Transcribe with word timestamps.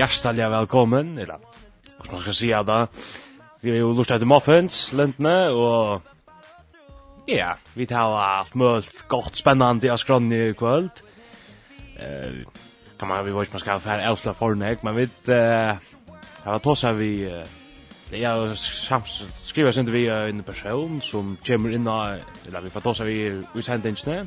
hjertelig 0.00 0.50
velkommen, 0.52 1.18
eller 1.18 1.40
hva 2.00 2.14
man 2.14 2.22
skal 2.24 2.36
si 2.36 2.52
av 2.54 2.66
det. 2.68 2.80
Vi 3.60 3.72
har 3.74 3.82
jo 3.82 3.92
lurt 3.92 4.12
etter 4.14 4.28
Muffins, 4.28 4.92
Lentene, 4.96 5.50
og 5.52 6.06
Ja, 7.30 7.52
vi 7.74 7.86
tar 7.86 8.10
alt 8.18 8.54
mulig 8.58 8.88
godt 9.08 9.36
spennende 9.38 9.92
av 9.92 10.00
skronni 10.02 10.38
i 10.48 10.54
kvöld. 10.58 10.90
Uh, 11.94 12.42
kan 12.98 13.08
man, 13.08 13.22
vi 13.24 13.30
vet 13.30 13.46
ikke 13.46 13.54
man 13.54 13.62
skal 13.62 13.76
være 13.76 13.84
fære 13.84 14.16
for 14.16 14.32
fornek, 14.32 14.82
men 14.82 14.96
vi 14.96 15.06
uh, 15.30 15.78
har 16.44 16.58
tåsa 16.58 16.90
vi 16.98 17.28
uh, 17.30 17.46
ja, 18.10 18.34
skriva 19.44 19.70
sindi 19.70 19.94
vi 19.94 20.08
en 20.08 20.42
person 20.42 20.98
som 21.00 21.36
kommer 21.46 21.70
inn 21.70 21.86
og... 21.86 22.18
eller 22.46 22.66
vi 22.66 22.74
får 22.74 22.80
tåsa 22.80 23.06
vi 23.06 23.20
i 23.54 23.62
sendingsne. 23.62 24.26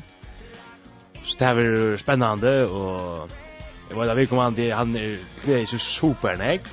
Så 1.24 1.36
det 1.38 1.48
er 1.48 1.96
spennende, 2.00 2.54
og 2.70 3.28
jeg 3.90 3.98
vet 3.98 4.10
at 4.10 4.16
vi 4.16 4.26
kommer 4.26 4.44
an 4.48 4.56
til 4.56 4.72
han 4.72 4.96
er 4.96 5.18
klei 5.42 5.66
så 5.66 5.78
supernek. 5.78 6.64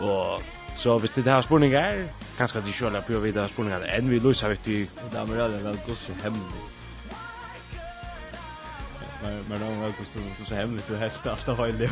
Og 0.00 0.42
så 0.76 0.98
hvis 0.98 1.16
det 1.16 1.26
er 1.26 1.40
spurningar, 1.40 2.04
kanskje 2.42 2.62
at 2.62 2.68
de 2.68 2.76
kjøler 2.76 3.06
på 3.06 3.16
å 3.18 3.24
vite 3.24 3.48
spurningene 3.54 3.90
enn 3.96 4.10
vi 4.10 4.20
løser 4.22 4.52
vet 4.52 4.64
du. 4.66 4.78
Det 4.84 5.18
er 5.18 5.28
mer 5.30 5.58
vel 5.62 5.82
gått 5.86 6.00
så 6.02 6.14
hemmelig. 6.24 6.70
Men 9.22 9.60
det 9.60 9.66
var 9.78 9.92
gått 9.94 10.48
så 10.48 10.56
hemmelig 10.58 10.82
du, 10.88 10.96
helt 10.98 11.26
alt 11.30 11.48
av 11.52 11.60
høylig. 11.60 11.88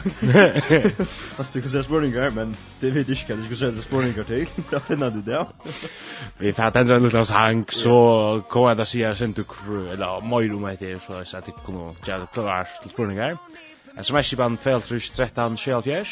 Altså, 1.38 1.52
du 1.54 1.60
kan 1.60 1.70
se 1.70 1.82
spurningar, 1.86 2.32
men 2.34 2.56
det 2.80 2.90
vet 2.94 3.12
ikke 3.14 3.34
hva 3.34 3.38
du 3.38 3.44
skal 3.46 3.60
se 3.60 3.84
spurningar 3.84 4.26
til. 4.26 4.50
Da 4.72 4.80
finner 4.88 5.14
du 5.14 5.20
det, 5.22 5.44
Vi 6.40 6.52
får 6.52 6.80
endre 6.80 6.96
en 6.98 7.06
liten 7.06 7.26
sang, 7.26 7.62
så 7.70 7.94
kom 8.50 8.66
jeg 8.68 8.80
da 8.80 8.88
sier 8.88 9.08
jeg 9.08 9.20
sendte 9.22 9.46
kru, 9.46 9.86
eller 9.92 10.26
møyru 10.26 10.58
meg 10.58 10.80
etter, 10.80 10.98
så 11.06 11.20
jeg 11.20 11.30
satt 11.30 11.52
ikke 11.52 11.68
kunne 11.70 11.94
gjøre 12.06 12.26
klar 12.34 12.74
til 12.82 12.90
spurningar. 12.96 13.38
SMS 14.00 14.32
i 14.32 14.36
band 14.36 14.58
12, 14.58 15.00
13, 15.14 15.56
24. 15.56 16.04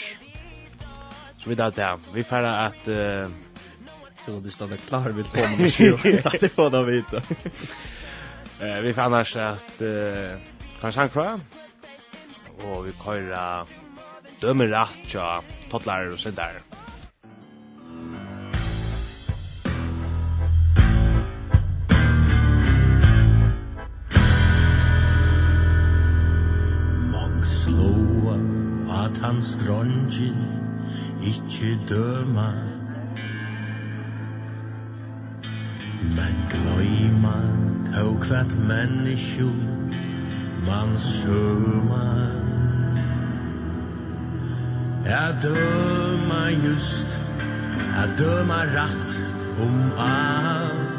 Så 1.39 1.51
vi 1.51 1.59
da 1.59 1.71
det. 1.75 1.93
Vi 2.15 2.23
får 2.23 2.51
at 2.55 2.91
skulle 4.29 4.41
du 4.41 4.51
stanna 4.51 4.77
klar 4.77 5.11
vid 5.11 5.25
två 5.25 5.41
minuter 5.41 6.27
att 6.27 6.41
det 6.41 6.49
får 6.49 6.71
de 6.71 6.87
vita. 6.87 7.23
Eh 8.61 8.81
vi 8.81 8.93
får 8.95 9.03
annars 9.03 9.37
att 9.37 9.81
eh 9.81 10.39
kanske 10.81 11.01
han 11.01 11.09
kvar. 11.09 11.41
Och 12.63 12.87
vi 12.87 12.93
kör 12.93 13.67
dömer 14.41 14.67
rätt 14.67 15.15
ja 15.15 15.43
tottlar 15.71 16.13
och 16.13 16.19
så 16.19 16.31
där. 16.31 16.53
Slåa 27.45 28.39
at 29.05 29.19
han 29.19 29.41
drongin 29.41 30.37
ikkje 31.23 31.79
døma 31.89 32.78
Men 36.03 36.35
gløyma 36.51 37.43
tog 37.93 38.21
kvart 38.23 38.53
människor 38.69 39.59
Man 40.67 40.97
søma 40.97 42.29
Jag 45.05 45.35
døma 45.43 46.51
just 46.51 47.19
Jag 47.97 48.09
døma 48.19 48.65
rätt 48.65 49.21
om 49.61 49.93
alt 49.99 50.99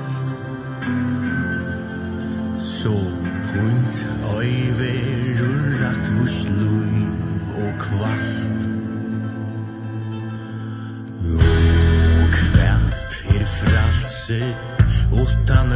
Så 2.61 2.93
grunt 3.53 4.07
verur 4.23 5.39
rullat 5.39 6.07
hos 6.07 6.43
lui 6.43 7.05
og 7.63 7.73
kvart. 7.79 8.61
Og 11.23 12.33
kvart 12.33 13.23
er 13.35 13.45
fralse 13.45 14.68
Utan 15.29 15.69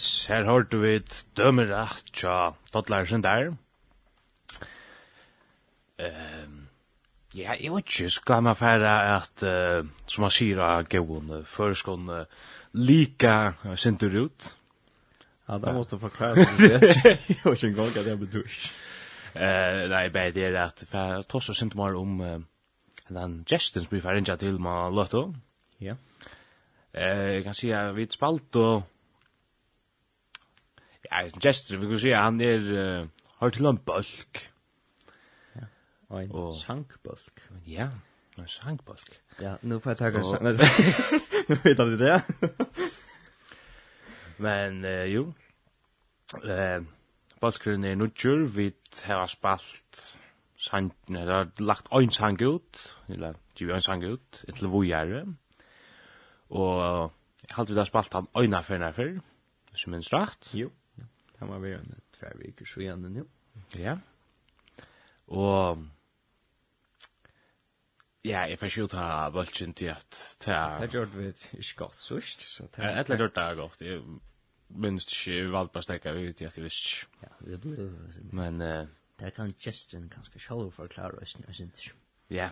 Yes, 0.00 0.26
her 0.32 0.46
hørte 0.48 0.78
vi 0.80 0.94
et 0.96 1.14
dømeratt 1.36 2.06
tja 2.16 2.54
Dottlarsen 2.72 3.20
der. 3.20 3.50
Um, 6.00 6.54
ja, 7.36 7.52
jeg 7.60 7.72
vet 7.74 7.84
ikke, 7.84 8.10
skal 8.10 8.40
man 8.46 8.56
fære 8.56 8.92
at, 9.18 9.42
uh, 9.44 9.90
som 10.08 10.24
man 10.24 10.32
sier 10.32 10.62
av 10.64 10.86
gøvene, 10.88 11.42
før 11.44 11.76
skal 11.76 12.08
uh, 12.08 12.46
lika 12.72 13.34
sinter 13.76 14.16
ut. 14.22 14.46
Ja, 15.50 15.58
det 15.60 15.74
måtte 15.76 15.98
du 15.98 16.06
forklare 16.06 16.46
det. 16.56 16.70
Jeg 17.28 17.42
vet 17.44 17.52
ikke 17.52 17.68
engang 17.68 17.98
at 18.00 18.06
jeg 18.06 18.20
betyr. 18.22 18.56
Uh, 19.34 19.82
nei, 19.92 20.06
bare 20.14 20.32
det 20.32 20.46
er 20.46 20.56
at 20.62 20.80
jeg 20.86 21.26
tar 21.28 21.44
så 21.44 21.54
sint 21.58 21.76
mer 21.76 21.98
om 21.98 22.22
uh, 22.24 22.38
den 23.10 23.42
gesten 23.50 23.84
som 23.84 23.92
vi 23.92 24.00
fære 24.00 24.38
til 24.40 24.56
med 24.62 24.96
Lotto. 24.96 25.26
Ja. 25.80 25.98
Eh, 26.94 27.34
jeg 27.34 27.44
kan 27.44 27.54
si 27.54 27.70
at 27.70 27.92
vi 27.96 28.08
spalt 28.10 28.56
og 28.56 28.82
gestur, 31.42 31.78
vi 31.78 31.86
kan 31.86 31.98
säga 31.98 32.20
han 32.22 32.40
är 32.40 32.72
uh, 32.72 33.06
har 33.36 33.50
till 33.50 33.66
en 33.66 33.76
bulk. 33.76 34.50
Ja. 35.52 35.66
Och 36.08 36.22
en 36.22 36.30
och, 36.30 36.54
sjankbulk. 36.54 37.40
Ja, 37.64 37.88
en 38.38 38.46
sjankbulk. 38.46 39.20
Ja, 39.40 39.56
nu 39.60 39.80
får 39.80 39.90
jag 39.90 39.98
ta 39.98 40.06
en 40.06 40.22
sjank. 40.22 40.42
Nu 41.48 41.54
vet 41.54 41.78
jag 41.78 41.98
det. 41.98 42.22
Men 44.36 44.84
uh, 44.84 45.04
jo. 45.04 45.34
Eh 46.44 46.76
uh, 46.76 46.84
Baskrun 47.40 47.84
er 47.84 47.94
nudjur, 47.96 48.44
vi 48.44 48.72
har 49.04 49.26
spalt 49.26 50.18
sang, 50.56 50.92
eller 51.08 51.48
lagt 51.58 51.88
ein 51.92 52.10
sang 52.12 52.36
ut, 52.42 52.96
eller 53.08 53.32
givet 53.56 53.74
ein 53.74 53.80
sang 53.80 54.04
ut, 54.04 54.44
etter 54.48 54.68
vujere, 54.68 55.22
og 56.50 57.12
jeg 57.46 57.56
halte 57.56 57.72
vi 57.72 57.78
da 57.78 57.86
spalt 57.88 58.12
han 58.12 58.28
øyna 58.36 58.60
fyrir 58.60 58.78
nærfyr, 58.78 59.20
hvis 59.70 59.84
du 59.86 59.90
minns 59.90 60.12
rakt. 60.12 60.50
Jo. 60.54 60.68
Det 61.40 61.48
må 61.48 61.58
være 61.58 61.80
en 61.80 62.02
tvær 62.12 62.36
viker 62.36 62.68
så 62.68 62.82
igjen 62.84 63.08
nå. 63.14 63.24
Ja. 63.80 63.96
Og 65.32 65.86
Ja, 68.24 68.42
jeg 68.44 68.58
får 68.60 68.68
ikke 68.68 68.74
skjuta 68.74 69.04
bølgen 69.32 69.70
til 69.72 69.88
at 69.94 70.16
det 70.44 70.52
er... 70.52 70.80
Det 70.82 70.90
gjør 70.92 71.06
vi 71.14 71.28
ikke 71.30 71.76
godt 71.76 72.02
sørst, 72.04 72.42
så 72.44 72.66
det 72.76 72.84
er... 72.84 72.98
Etter 73.00 73.16
gjør 73.16 73.30
det 73.32 73.44
er 73.44 73.54
godt, 73.56 73.80
jeg 73.80 74.02
minns 74.68 75.06
ikke, 75.08 75.38
vi 75.46 75.52
valgte 75.54 75.72
bare 75.72 75.86
stekka 75.86 76.12
ut 76.12 76.42
i 76.42 76.44
at 76.44 76.58
jeg 76.58 76.66
visst. 76.66 76.90
Ja, 77.22 77.32
det 77.46 77.60
ble... 77.64 77.88
Men... 78.36 78.60
Det 79.20 79.32
kan 79.36 79.54
gesten 79.64 80.10
kanskje 80.12 80.40
sjål 80.40 80.68
forklare 80.72 81.22
oss, 81.22 81.36
jeg 81.46 81.56
synes 81.56 81.80
ikke. 81.86 81.96
Ja, 82.36 82.50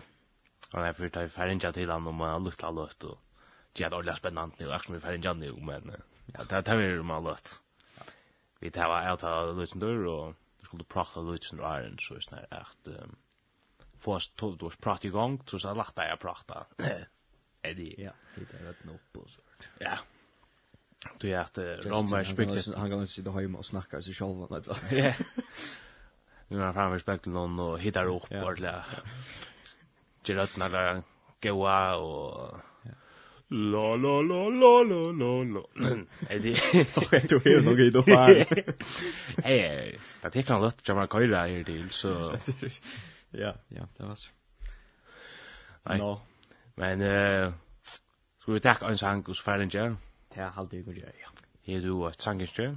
og 0.73 0.85
jeg 0.85 0.97
får 0.97 1.13
ta 1.13 1.27
i 1.27 1.31
til 1.77 1.93
han 1.93 2.09
om 2.09 2.25
å 2.25 2.33
lukta 2.41 2.73
løtt, 2.73 3.05
og 3.05 3.21
det 3.77 3.85
er 3.85 3.93
ordentlig 3.93 4.17
spennende, 4.17 4.65
og 4.65 4.73
akkurat 4.73 4.95
vi 4.95 4.97
ta 4.97 5.03
i 5.03 5.05
ferrinja 5.05 5.33
til 5.37 5.53
han 5.53 5.65
men... 5.69 5.97
Ja, 6.33 6.43
det 6.49 6.57
er 6.57 6.65
det 6.65 6.81
vi 6.81 6.89
er 6.89 7.05
om 7.05 7.13
å 7.13 7.21
lukta 7.29 7.61
vi 8.59 8.71
tar 8.71 8.87
var 8.87 9.01
alt 9.01 9.23
av 9.23 9.57
lutsen 9.57 9.79
dörr 9.79 10.05
och 10.05 10.33
det 10.59 10.65
skulle 10.65 10.83
prata 10.83 11.21
lutsen 11.21 11.59
och 11.59 11.79
iron 11.79 11.97
så 11.99 12.19
snär 12.21 12.47
att 12.49 12.87
um, 12.87 13.15
få 13.97 14.15
oss 14.15 14.29
tog 14.29 14.57
då 14.57 14.69
prata 14.69 15.07
i 15.07 15.11
gang 15.11 15.41
så 15.45 15.59
så 15.59 15.73
lagt 15.73 15.97
jeg 15.97 16.19
prata. 16.19 16.65
er 17.63 17.73
det 17.73 17.95
ja, 17.97 18.11
det 18.35 18.53
är 18.53 18.65
rätt 18.65 18.83
nopp 18.83 19.17
och 19.17 19.29
så. 19.29 19.41
Ja. 19.79 19.97
Du 21.17 21.31
är 21.31 21.39
att 21.39 21.57
Romar 21.57 22.23
speklar 22.23 22.77
han 22.77 22.89
går 22.89 23.05
sitta 23.05 23.31
hemma 23.31 23.57
och 23.57 23.65
snacka 23.65 24.01
sig 24.01 24.13
själv 24.13 24.35
vad 24.35 24.63
det. 24.63 24.95
Ja. 24.95 25.13
Nu 26.47 26.59
har 26.59 26.73
han 26.73 26.91
respekt 26.91 27.25
någon 27.25 27.59
och 27.59 27.79
hittar 27.79 28.05
upp 28.05 28.31
vart 28.31 28.61
där. 28.61 28.85
Gerard 30.23 30.49
när 30.57 31.03
goa 31.41 31.95
och 31.95 32.59
La 33.51 33.95
la 33.95 34.21
la 34.21 34.49
la 34.49 34.83
la 34.83 35.11
la 35.11 35.43
la. 35.43 35.63
Är 36.29 36.39
det 36.39 36.49
jag 37.11 37.29
tror 37.29 37.39
det 37.39 37.61
nog 37.65 37.93
då 37.93 38.01
här. 38.01 38.45
Hej. 39.43 39.99
det 40.21 40.35
är 40.35 40.41
kan 40.43 40.61
lätt 40.61 40.87
jamar 40.87 41.07
köra 41.07 41.47
här 41.47 41.63
till 41.63 41.89
så. 41.89 42.09
Ja, 43.31 43.55
ja, 43.67 43.87
det 43.97 44.03
var 44.03 44.15
så. 44.15 44.29
Nej. 45.83 45.97
No. 45.97 46.21
Men 46.75 47.01
eh 47.01 47.53
ska 48.41 48.51
vi 48.51 48.59
tacka 48.59 48.85
ens 48.85 49.01
Hank 49.01 49.29
och 49.29 49.37
Sverige. 49.37 49.95
Det 50.33 50.41
har 50.41 50.61
alltid 50.61 50.87
gjort 50.87 50.97
ja. 50.97 51.29
Är 51.73 51.81
du 51.81 52.09
ett 52.09 52.21
sangenströ? 52.21 52.75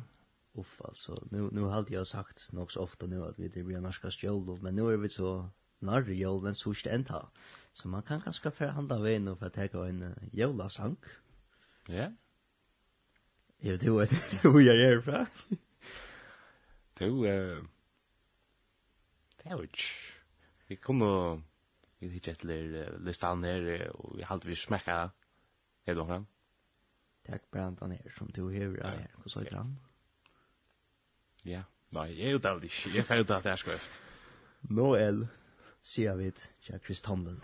Uff 0.55 0.81
alltså, 0.85 1.23
nu 1.31 1.49
nu 1.53 1.65
hade 1.65 1.95
jag 1.95 2.07
sagt 2.07 2.53
nog 2.53 2.73
så 2.73 2.81
ofta 2.81 3.07
nu 3.07 3.23
att 3.25 3.39
vi 3.39 3.49
det 3.49 3.63
blir 3.63 3.81
norska 3.81 4.11
stjäl 4.11 4.59
men 4.63 4.75
nu 4.77 4.93
är 4.93 4.97
vi 4.97 5.09
så 5.09 5.49
narr 5.79 6.11
jollen 6.11 6.55
så 6.55 6.75
ständ 6.75 7.09
här. 7.11 7.27
Så 7.73 7.89
man 7.89 8.03
kan 8.03 8.21
kanskje 8.21 8.53
føre 8.53 8.77
handa 8.77 8.99
veien 9.01 9.31
for 9.33 9.49
å 9.49 9.55
teka 9.55 9.87
en 9.89 10.03
uh, 10.11 10.25
jølasang. 10.37 10.97
Ja. 11.89 12.11
Jeg 13.63 13.79
vet 13.79 13.87
jo 13.87 13.95
hvor 14.51 14.61
jeg 14.61 14.89
er 14.89 15.01
fra. 15.05 15.27
Du, 16.99 17.25
eh... 17.27 17.63
Det 19.39 19.47
er 19.51 19.57
jo 19.57 19.63
ikke... 19.63 19.89
Vi 20.69 20.77
kom 20.77 21.01
nå... 21.03 21.15
Vi 22.03 22.09
hittet 22.11 22.43
etter 22.43 22.99
listan 23.07 23.45
her, 23.47 23.89
og 23.95 24.17
vi 24.19 24.27
halte 24.27 24.49
vi 24.51 24.57
smekka. 24.59 24.97
Er 25.87 25.95
du 25.95 26.03
omkring? 26.03 26.27
Takk 27.27 27.47
brandan 27.55 27.95
her, 27.95 28.11
som 28.19 28.31
du 28.35 28.49
hever 28.51 28.83
av 28.83 28.99
her. 28.99 29.15
Hva 29.23 29.31
så 29.31 29.45
heter 29.45 29.61
han? 29.61 29.77
Ja, 31.47 31.63
nei, 31.95 32.09
jeg 32.17 32.33
er 32.33 32.37
jo 32.37 32.43
det 32.43 32.51
aldri 32.51 32.71
ikke. 32.73 32.91
Jeg 32.91 33.05
er 33.05 33.07
ferdig 33.07 33.31
at 33.31 33.47
det 33.47 33.53
er 33.55 33.63
skrøft. 33.63 34.03
Noel, 34.75 35.25
sier 35.83 36.19
vi 36.19 36.31
til 36.35 36.83
Chris 36.83 37.03
Tomlin. 37.03 37.39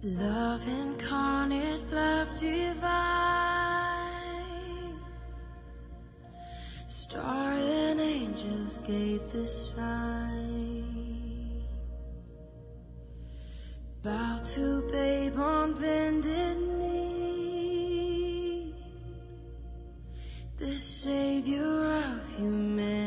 Love 0.00 0.64
incarnate, 0.68 1.90
love 1.90 2.28
divine. 2.38 2.86
Star 6.86 7.50
and 7.52 8.00
angels 8.00 8.78
gave 8.86 9.28
the 9.32 9.44
sign. 9.44 10.84
Bow 14.04 14.40
to 14.54 14.88
babe 14.92 15.36
on 15.36 15.74
bended 15.74 16.60
knee. 16.78 18.72
The 20.58 20.78
savior 20.78 21.92
of 21.92 22.36
humanity. 22.36 22.97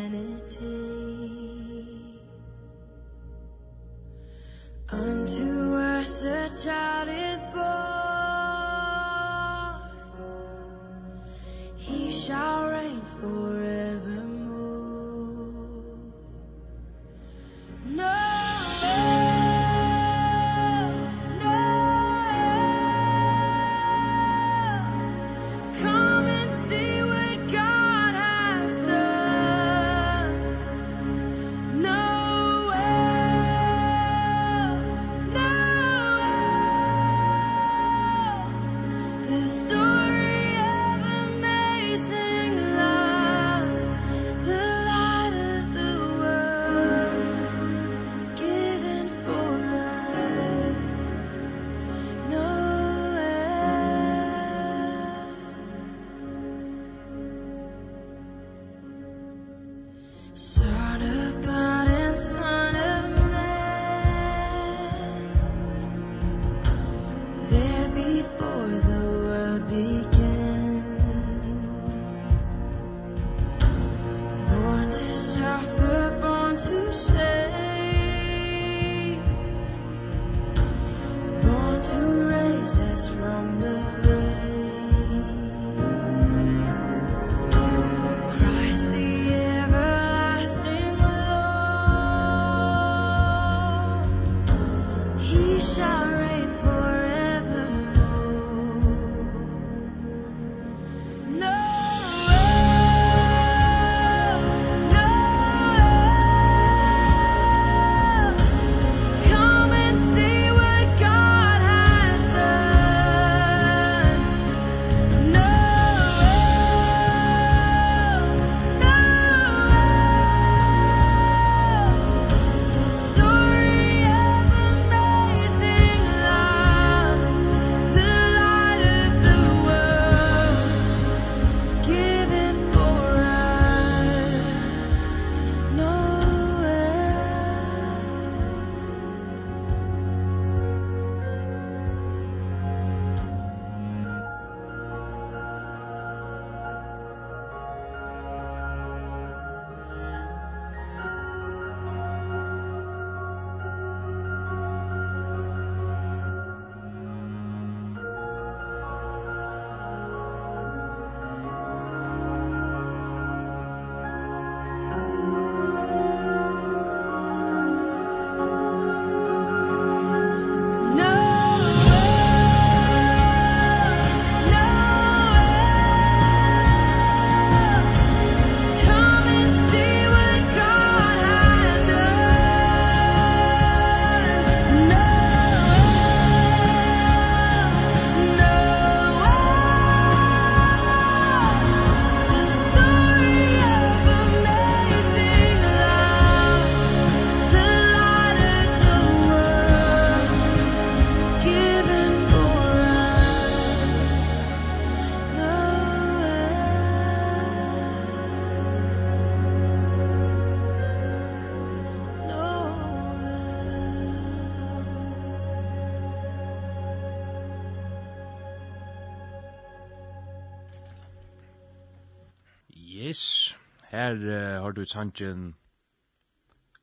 her 224.12 224.58
uh, 224.58 224.63
har 224.63 224.72
du 224.72 224.86
sangen 224.86 225.56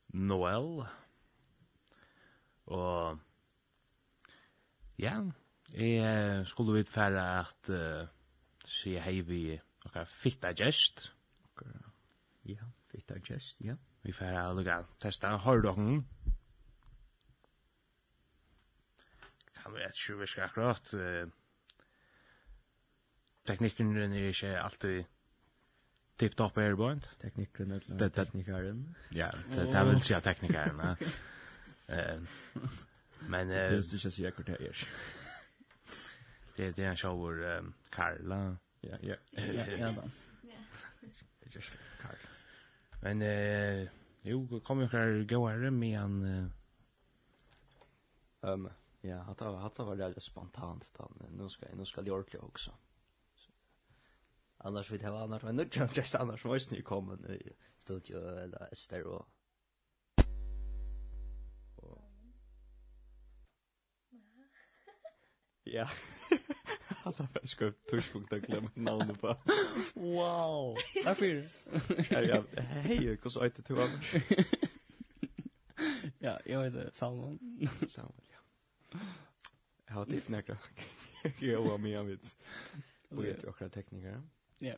Noel. 0.08 0.86
Og 2.66 3.18
ja, 4.98 5.22
jeg 5.74 6.46
skulle 6.46 6.72
vidt 6.72 6.88
fære 6.88 7.24
at 7.40 7.70
uh, 7.70 8.08
si 8.66 8.96
hei 8.98 9.20
vi 9.20 9.60
okkar 9.84 10.04
fitta 10.04 10.52
gest. 10.52 11.12
Ja, 12.44 12.64
fitta 12.90 13.18
gest, 13.20 13.60
ja. 13.60 13.76
Vi 14.02 14.12
fære 14.12 14.46
å 14.48 14.54
lukka 14.56 14.78
testa, 15.00 15.34
har 15.36 15.60
du 15.60 15.68
okken? 15.68 16.00
Kan 19.58 19.74
vi 19.74 19.84
et 19.84 20.00
sjuvisk 20.00 20.40
akkurat. 20.40 20.94
Uh, 20.94 21.28
teknikken 23.48 23.96
er 23.96 24.32
ikke 24.32 24.56
alltid 24.60 25.17
tip 26.18 26.36
top 26.36 26.58
airborne. 26.58 27.00
Teknikeren. 27.20 27.72
eller 27.72 28.08
teknikeren. 28.08 28.94
ja 29.10 29.32
det 29.54 29.70
är 29.72 29.84
väl 29.84 30.00
så 30.00 30.20
teknikern 30.20 30.80
eh 31.86 32.20
men 33.20 33.48
det 33.48 33.54
är 33.54 33.76
inte 33.76 33.98
så 34.10 34.22
jag 34.22 34.32
det 34.46 34.52
är 34.52 34.88
det 36.56 36.76
det 36.76 36.84
är 36.84 36.96
show 36.96 37.18
shower 37.18 37.64
Karla 37.90 38.56
ja 38.80 38.96
ja. 39.00 39.14
Ja 39.30 39.64
ja 39.66 39.94
Karl 42.02 42.16
men 43.02 43.22
eh 43.22 43.88
jo 44.22 44.60
kom 44.60 44.80
jag 44.80 45.28
gå 45.28 45.48
här 45.48 45.70
med 45.70 46.00
en 46.00 46.50
ehm 48.42 48.68
ja 49.00 49.22
hata 49.22 49.44
hata 49.44 49.84
var 49.84 49.96
det 49.96 50.20
spontant 50.20 50.90
då 50.98 51.10
nu 51.30 51.48
ska 51.48 51.66
nu 51.74 51.84
ska 51.84 52.02
det 52.02 52.10
ordentligt 52.10 52.42
också 52.42 52.72
Annars 54.58 54.90
vill 54.90 55.00
jag 55.00 55.10
ha 55.10 55.22
annars 55.22 55.42
var 55.42 55.52
nudge 55.52 55.96
just 55.96 56.14
annars 56.14 56.44
var 56.44 56.72
ni 56.74 56.82
kommer 56.82 57.32
i 57.32 57.52
studio 57.78 58.38
eller 58.38 58.68
stereo. 58.72 59.24
Ja. 65.64 65.88
Alla 67.02 67.26
för 67.26 67.46
ska 67.46 67.72
tuschpunkt 67.90 68.32
att 68.32 68.42
glömma 68.42 68.70
namnet 68.74 69.20
på. 69.20 69.36
Wow. 69.94 70.76
Tack 71.04 71.18
för 71.18 71.44
Ja, 72.12 72.20
ja. 72.20 72.62
Hej, 72.62 72.96
hur 72.96 73.28
så 73.28 73.42
heter 73.42 73.64
du 73.66 73.74
annars? 73.74 74.14
Ja, 76.18 76.40
jag 76.44 76.64
heter 76.64 76.90
Salmon. 76.92 77.38
Salman, 77.88 78.22
ja. 78.32 78.98
Jag 79.86 79.94
har 79.94 80.06
ditt 80.06 80.28
näkra. 80.28 80.56
Jag 81.40 81.62
har 81.62 81.78
med 81.78 82.04
mig. 82.04 82.18
Jag 83.08 83.18
Och 83.18 83.26
jag 83.26 83.48
akkurat 83.48 83.72
tekniker. 83.72 84.22
Ja. 84.58 84.76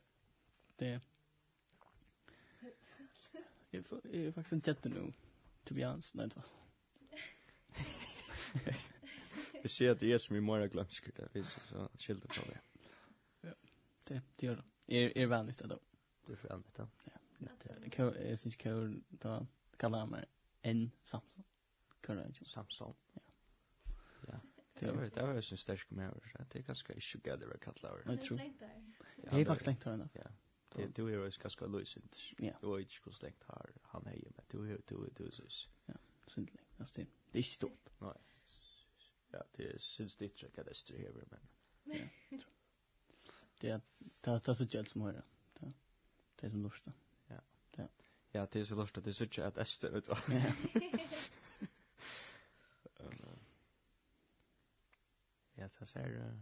Det 0.77 1.01
Jag 3.71 3.85
är 4.05 4.33
faktiskt 4.33 4.53
en 4.53 4.63
jätte 4.65 4.89
nu. 4.89 5.13
To 5.65 5.75
be 5.75 5.87
honest, 5.87 6.15
nej 6.15 6.29
då. 6.35 6.43
Jag 9.63 9.71
ser 9.71 9.91
att 9.91 10.01
det 10.01 10.13
är 10.13 10.19
som 10.19 10.37
i 10.37 10.41
morgon 10.41 10.69
glömskar 10.69 11.13
det 11.17 11.29
Vi 11.33 11.45
så 11.45 11.89
skilda 11.99 12.27
på 12.27 12.51
det. 12.51 12.61
Ja, 13.41 13.55
det, 14.05 14.23
det 14.37 14.47
gör 14.47 14.57
det. 14.87 14.97
Är, 14.97 15.19
är 15.19 15.27
vanligt 15.27 15.59
då? 15.59 15.81
Det 16.27 16.33
är 16.33 16.49
vanligt 16.49 16.75
då. 16.75 16.89
Ja. 17.05 17.13
är 18.11 18.37
syns 18.37 18.47
inte 18.47 18.57
kul 18.57 19.03
då 19.09 19.47
kallar 19.77 19.99
jag 19.99 20.09
mig 20.09 20.25
en 20.63 20.91
Samson. 21.03 21.45
Courage. 22.01 22.47
Samson. 22.47 22.95
Ja. 23.13 23.21
Ja. 24.27 24.41
Det 24.75 24.93
var 24.93 25.03
det 25.03 25.23
var 25.23 25.41
sin 25.41 25.59
stark 25.59 25.91
med. 25.91 26.21
Det 26.51 26.59
är 26.59 26.63
ganska 26.63 26.93
inte 26.95 27.23
gather 27.23 27.57
kallar. 27.61 28.03
Jag 28.07 28.23
tror. 28.23 28.39
Det 28.39 29.00
Det 29.31 29.41
är 29.41 29.45
faktiskt 29.45 29.67
längt 29.67 29.85
här. 29.85 30.09
Ja. 30.13 30.23
Det 30.69 30.87
du 30.95 31.07
är 31.07 31.11
ju 31.11 31.31
ganska 31.43 31.67
lösent. 31.67 32.17
Ja. 32.39 32.53
Du 32.61 32.75
är 32.75 32.79
ju 32.79 32.85
ganska 32.85 33.13
slängt 33.13 33.45
här. 33.49 33.73
Han 33.83 34.07
är 34.07 34.15
ju 34.15 34.31
men 34.37 34.45
du 34.49 34.73
är 34.73 34.81
du 34.87 35.05
är 35.05 35.11
du 35.17 35.31
så. 35.31 35.69
Ja, 35.87 35.95
syndligt. 36.27 36.61
Alltså 36.79 37.01
det. 37.01 37.07
Det 37.31 37.39
är 37.39 37.43
stort. 37.43 37.89
Nej. 37.99 38.13
Ja, 39.31 39.45
det 39.53 39.67
är 39.67 39.79
syns 39.79 40.17
det 40.17 40.25
inte 40.25 40.49
kan 40.51 40.65
det 40.65 40.75
stå 40.75 40.95
här 40.95 41.25
men. 41.31 41.41
Ja. 42.29 42.39
Det 43.61 43.69
är 43.69 43.81
det 44.21 44.41
det 44.45 44.55
så 44.55 44.65
gäll 44.65 44.87
som 44.87 45.01
hör. 45.01 45.23
Ja. 45.61 45.73
Det 46.37 46.47
är 46.47 46.51
som 46.51 46.63
lustar. 46.63 46.93
Ja. 47.27 47.41
Ja. 47.77 47.89
Ja, 48.31 48.47
det 48.53 48.61
är 48.61 48.65
så 48.65 48.75
lustar. 48.75 49.03
Det 49.03 49.11
är 49.11 49.13
så 49.13 49.25
inte 49.25 49.47
att 49.47 49.59
äster 49.59 49.91
vet 49.91 50.05
du. 50.05 50.13
Ja. 50.35 50.53
Ja, 55.61 55.69
det 55.79 55.87
ser 55.87 56.41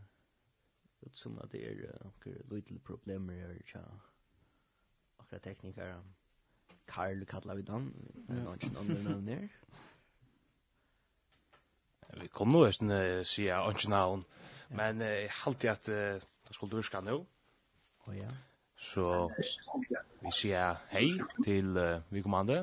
ut 1.07 1.17
som 1.17 1.38
at 1.43 1.52
det 1.52 1.62
er 1.67 2.05
onker 2.05 2.40
lydel 2.50 2.78
problemer 2.85 3.35
her, 3.35 3.55
tja, 3.69 3.83
akkurat 5.19 5.43
teknikere, 5.43 6.00
Karl 6.88 7.25
kallar 7.28 7.55
vi 7.55 7.62
den, 7.62 7.93
det 8.28 8.38
er 8.38 8.55
ikke 8.55 8.73
noen 8.75 9.05
navn 9.05 9.28
her. 9.28 9.49
Vi 12.21 12.28
kom 12.33 12.49
nå, 12.49 12.64
jeg 12.64 13.26
sier 13.28 13.69
ikke 13.71 13.90
navn, 13.93 14.25
men 14.71 15.00
jeg 15.05 15.28
halte 15.45 15.71
at 15.71 15.87
det 15.87 16.57
skulle 16.57 16.81
virka 16.81 17.02
nå. 17.05 17.21
Å 18.09 18.17
ja. 18.17 18.31
Så 18.78 19.28
vi 20.23 20.33
sier 20.33 20.78
hei 20.95 21.11
til 21.45 21.76
uh, 21.76 22.00
vi 22.11 22.23
kommande. 22.25 22.62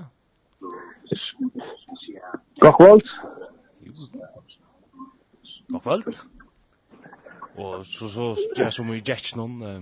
God 2.63 2.73
kvöld. 2.79 3.09
God 5.69 5.81
kvöld. 5.81 6.25
Og 7.57 7.85
så 7.85 8.07
så 8.07 8.35
gjør 8.57 8.69
som 8.69 8.93
i 8.93 9.01
Jetson 9.09 9.63
eh 9.63 9.81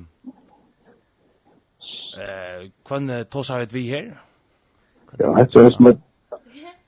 kvann 2.86 3.10
uh, 3.10 3.26
tosa 3.26 3.58
vet 3.58 3.74
vi 3.74 3.90
her. 3.90 4.04
Ja, 5.20 5.34
hetta 5.38 5.60
er 5.60 5.70
sum 5.70 6.02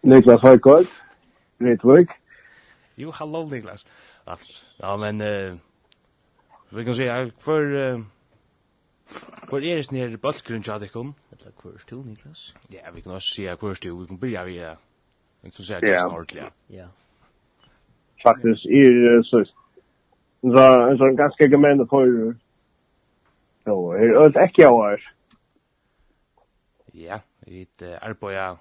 Niklas 0.03 0.41
Høygaard. 0.41 0.85
Network. 1.59 2.07
Jo, 2.97 3.11
hallo 3.11 3.49
Niklas. 3.49 3.85
Ja, 4.79 4.95
men 4.95 5.21
eh 5.21 5.57
vi 6.71 6.83
kan 6.83 6.93
se 6.93 7.31
for 7.41 7.61
Hvor 9.49 9.57
er 9.57 9.75
det 9.75 9.91
nere 9.91 10.17
bølgrunn 10.17 10.63
til 10.63 10.71
Adikon? 10.71 11.15
Eller 11.31 11.51
hvor 11.61 11.71
er 11.71 11.83
du, 11.89 12.01
Niklas? 12.01 12.55
Ja, 12.71 12.91
vi 12.95 13.01
kan 13.01 13.11
også 13.11 13.27
si 13.27 13.41
hvor 13.41 13.69
er 13.69 13.73
det 13.73 13.99
Vi 13.99 14.05
kan 14.05 14.19
begynne 14.19 14.45
vi, 14.45 14.61
men 15.41 15.51
så 15.51 15.63
sier 15.63 15.77
jeg 15.77 15.89
ikke 15.89 15.99
snart, 15.99 16.35
ja. 16.35 16.47
Ja. 16.69 16.85
Faktisk, 18.23 18.65
er 18.65 19.21
så 19.23 19.51
så 20.51 20.89
en 20.89 20.97
sån 20.97 21.15
ganska 21.15 21.45
gemen 21.45 21.87
för 21.87 22.35
så 23.63 23.91
är 23.91 24.29
det 24.29 24.39
ett 24.39 24.59
år. 24.69 25.01
Ja, 26.91 27.19
det 27.39 27.81
är 27.81 28.13
på 28.13 28.57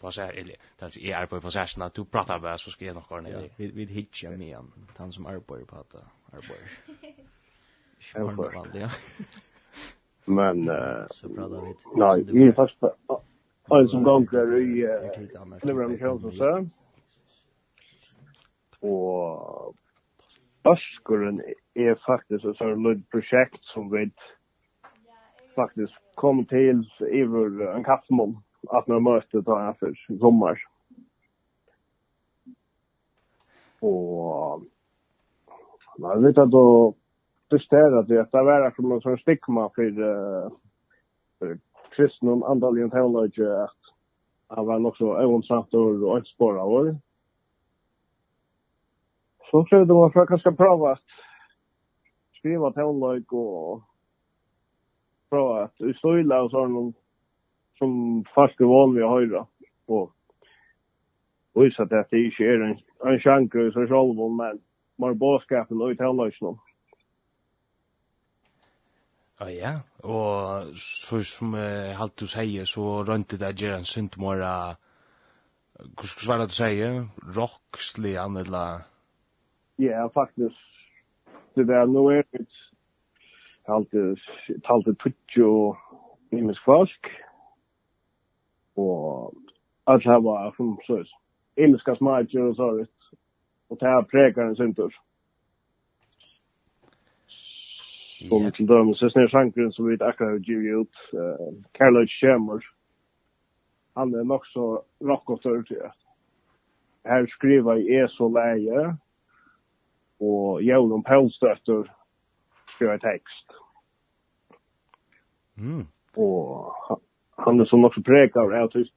på 0.00 0.10
så 0.10 0.22
här 0.22 0.32
eller 0.32 0.54
tant 0.78 0.96
är 0.96 1.22
är 1.22 1.26
på 1.26 1.40
på 1.40 1.50
så 1.50 1.58
här 1.58 1.90
du 1.94 2.04
pratar 2.04 2.38
bara 2.38 2.58
så 2.58 2.70
ska 2.70 2.84
jag 2.84 2.94
nog 2.94 3.04
gå 3.08 3.20
det. 3.20 3.50
Vi 3.56 3.70
vi 3.70 3.84
hitcha 3.84 4.30
med 4.30 4.56
han 4.56 4.72
han 4.96 5.12
som 5.12 5.26
är 5.26 5.38
på 5.38 5.58
på 5.66 5.76
att 5.76 5.94
är 6.32 6.40
på. 6.40 6.54
Ja. 8.78 8.90
Men 10.24 10.66
så 11.10 11.28
pratar 11.28 11.60
vi. 11.60 11.74
Nej, 11.96 12.24
vi 12.32 12.48
är 12.48 12.52
fast 12.52 12.76
Alltså 13.70 13.90
som 13.90 14.02
gång 14.02 14.26
där 14.30 14.56
i 14.56 14.86
Liverpool 15.62 16.36
så. 16.36 16.68
Och 18.80 19.74
Øskeren 20.68 21.40
er 21.76 21.94
faktisk 22.06 22.44
et 22.44 22.58
sånt 22.58 23.06
projekt 23.12 23.60
som 23.72 23.88
vi 23.92 24.08
faktisk 25.56 25.94
kom 26.16 26.44
til 26.46 26.84
i 27.08 27.22
en 27.22 27.84
kaffemål 27.86 28.36
at 28.74 28.88
man 28.88 29.04
møtte 29.06 29.42
tar 29.46 29.64
jeg 29.64 29.76
for 29.80 30.18
sommer. 30.20 30.60
Og 33.82 34.64
man 35.98 36.24
vet 36.24 36.38
at 36.38 36.52
da 36.52 36.64
det 37.50 38.18
at 38.20 38.32
det 38.32 38.44
var 38.44 38.70
som 38.76 38.92
en 38.92 39.02
sånn 39.02 39.20
stigma 39.22 39.68
for, 39.74 40.02
for 41.38 41.54
kristne 41.94 42.34
og 42.34 42.46
andalige 42.50 42.90
teologi 42.92 43.46
at 43.46 43.92
han 44.50 44.66
var 44.66 44.82
nok 44.82 44.96
så 44.96 45.14
øvnsamt 45.22 45.74
og 45.74 46.16
ønspåret 46.16 46.60
over. 46.60 46.96
Så 49.50 49.64
tror 49.64 49.80
jag 49.80 49.88
man 49.88 50.12
försöka 50.12 50.38
ska 50.38 50.52
prova 50.52 50.92
att 50.92 51.02
skriva 52.38 52.72
tonlöjk 52.72 53.32
och 53.32 53.82
prova 55.30 55.64
att 55.64 55.74
utstöjla 55.78 56.42
och 56.42 56.50
sådana 56.50 56.92
som 57.78 58.24
fast 58.34 58.60
är 58.60 58.64
van 58.64 58.94
vid 58.94 59.04
att 59.04 59.10
höra 59.10 59.46
på. 59.86 60.12
Och 61.52 61.64
visa 61.64 61.82
att 61.82 61.90
det 61.90 62.24
inte 62.24 62.42
är 62.42 62.60
en, 62.60 62.78
en 63.04 63.20
sjanker 63.20 63.68
i 63.68 63.72
sig 63.72 63.86
själv 63.88 64.14
men 64.16 64.60
man 64.96 65.08
har 65.08 65.14
bådskapen 65.14 65.82
och 65.82 65.92
i 65.92 65.96
tonlöjkna. 65.96 66.58
Ja, 69.40 69.48
ja. 69.48 69.72
Og 70.02 70.64
så 70.74 71.22
som 71.22 71.54
uh, 71.54 71.94
halt 71.94 72.16
du 72.18 72.26
sier, 72.26 72.64
så 72.66 73.04
rønte 73.06 73.38
det 73.38 73.54
gjør 73.60 73.76
en 73.76 73.84
synt 73.84 74.16
mora... 74.18 74.74
Hvordan 75.78 76.28
var 76.28 76.38
det 76.38 76.48
du 76.50 76.54
sier? 76.54 76.96
Rockslig, 77.36 78.16
eller, 78.16 78.82
Ja, 79.80 80.10
faktisk. 80.14 80.56
Det 81.54 81.64
där 81.64 81.86
nu 81.86 82.18
är 82.18 82.24
det 82.30 82.46
allt 83.64 83.88
allt 84.64 84.86
det 84.86 84.94
tutjo 84.94 85.76
i 86.30 86.42
mis 86.42 86.58
frosk. 86.58 87.06
Och 88.74 89.32
att 89.84 90.04
ha 90.04 90.20
var 90.20 90.50
från 90.50 90.78
så. 90.86 91.04
Emiska 91.56 91.96
smartjer 91.96 92.42
och 92.42 92.56
så 92.56 92.76
vet. 92.76 92.90
Och 93.68 93.78
ta 93.78 94.02
präkar 94.10 94.42
en 94.42 94.56
syntur. 94.56 94.96
Som 98.28 98.52
till 98.52 98.66
dem 98.66 98.94
så 98.94 99.10
snär 99.10 99.28
sjankren 99.28 99.72
som 99.72 99.86
vi 99.86 99.94
akkurat 99.94 100.30
har 100.30 100.38
givit 100.38 100.80
ut. 100.80 100.96
Carlo 101.72 102.06
Schemmer. 102.06 102.64
Han 103.94 104.14
är 104.14 104.24
nog 104.24 104.46
så 104.46 104.82
rockotör 105.00 105.62
till 105.62 105.82
att 105.82 105.96
här 107.04 107.26
skriva 107.26 107.78
i 107.78 107.94
ESO-läge 107.94 108.96
och 110.20 110.62
Jolan 110.62 111.02
Pålstötter 111.02 111.94
skriva 112.66 112.98
tekst. 112.98 113.52
Mm. 115.58 115.86
Og 116.16 116.74
han 117.38 117.60
er 117.60 117.64
som 117.64 117.84
också 117.84 118.02
prekar 118.02 118.52
av 118.62 118.70
til 118.70 118.90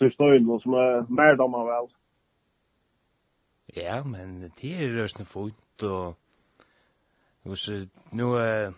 tyst 0.00 0.20
nöjd 0.20 0.60
som 0.62 0.72
er 0.72 1.06
mer 1.10 1.36
dammar 1.36 1.64
vel. 1.64 1.88
Ja, 3.76 4.02
men 4.04 4.40
det 4.42 4.72
er 4.82 5.02
rösten 5.02 5.26
fot 5.26 5.82
og 5.82 6.14
hos, 7.44 7.60
så 7.60 7.86
nu 8.12 8.36
eh 8.36 8.72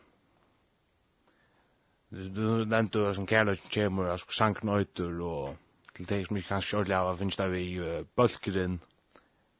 du 2.10 2.64
nevnte 2.64 2.98
jo 2.98 3.12
som 3.12 3.26
kärlek 3.26 3.74
kommer 3.74 4.12
och 4.12 4.32
sanknöjter 4.32 5.22
og 5.22 5.56
til 5.94 6.08
det 6.08 6.26
som 6.26 6.36
ikke 6.36 6.48
kanskje 6.48 6.68
skjøle 6.68 6.96
av 6.96 7.14
å 7.14 7.16
finne 7.18 7.36
det 7.38 7.50
vi 7.52 8.04
bølgeren. 8.16 8.80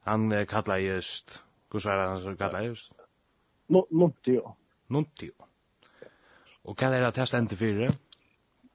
Han 0.03 0.31
uh, 0.31 0.45
kallar 0.45 0.77
just 0.77 1.43
Hur 1.71 1.87
är 1.87 1.97
han 1.97 2.21
så 2.21 2.35
kallar 2.35 2.61
just? 2.61 2.93
Nuntio. 3.67 4.55
Nuntio. 4.87 5.31
hva 6.63 6.87
er 6.87 6.99
det 6.99 7.07
att 7.07 7.15
testa 7.15 7.39
inte? 7.39 7.55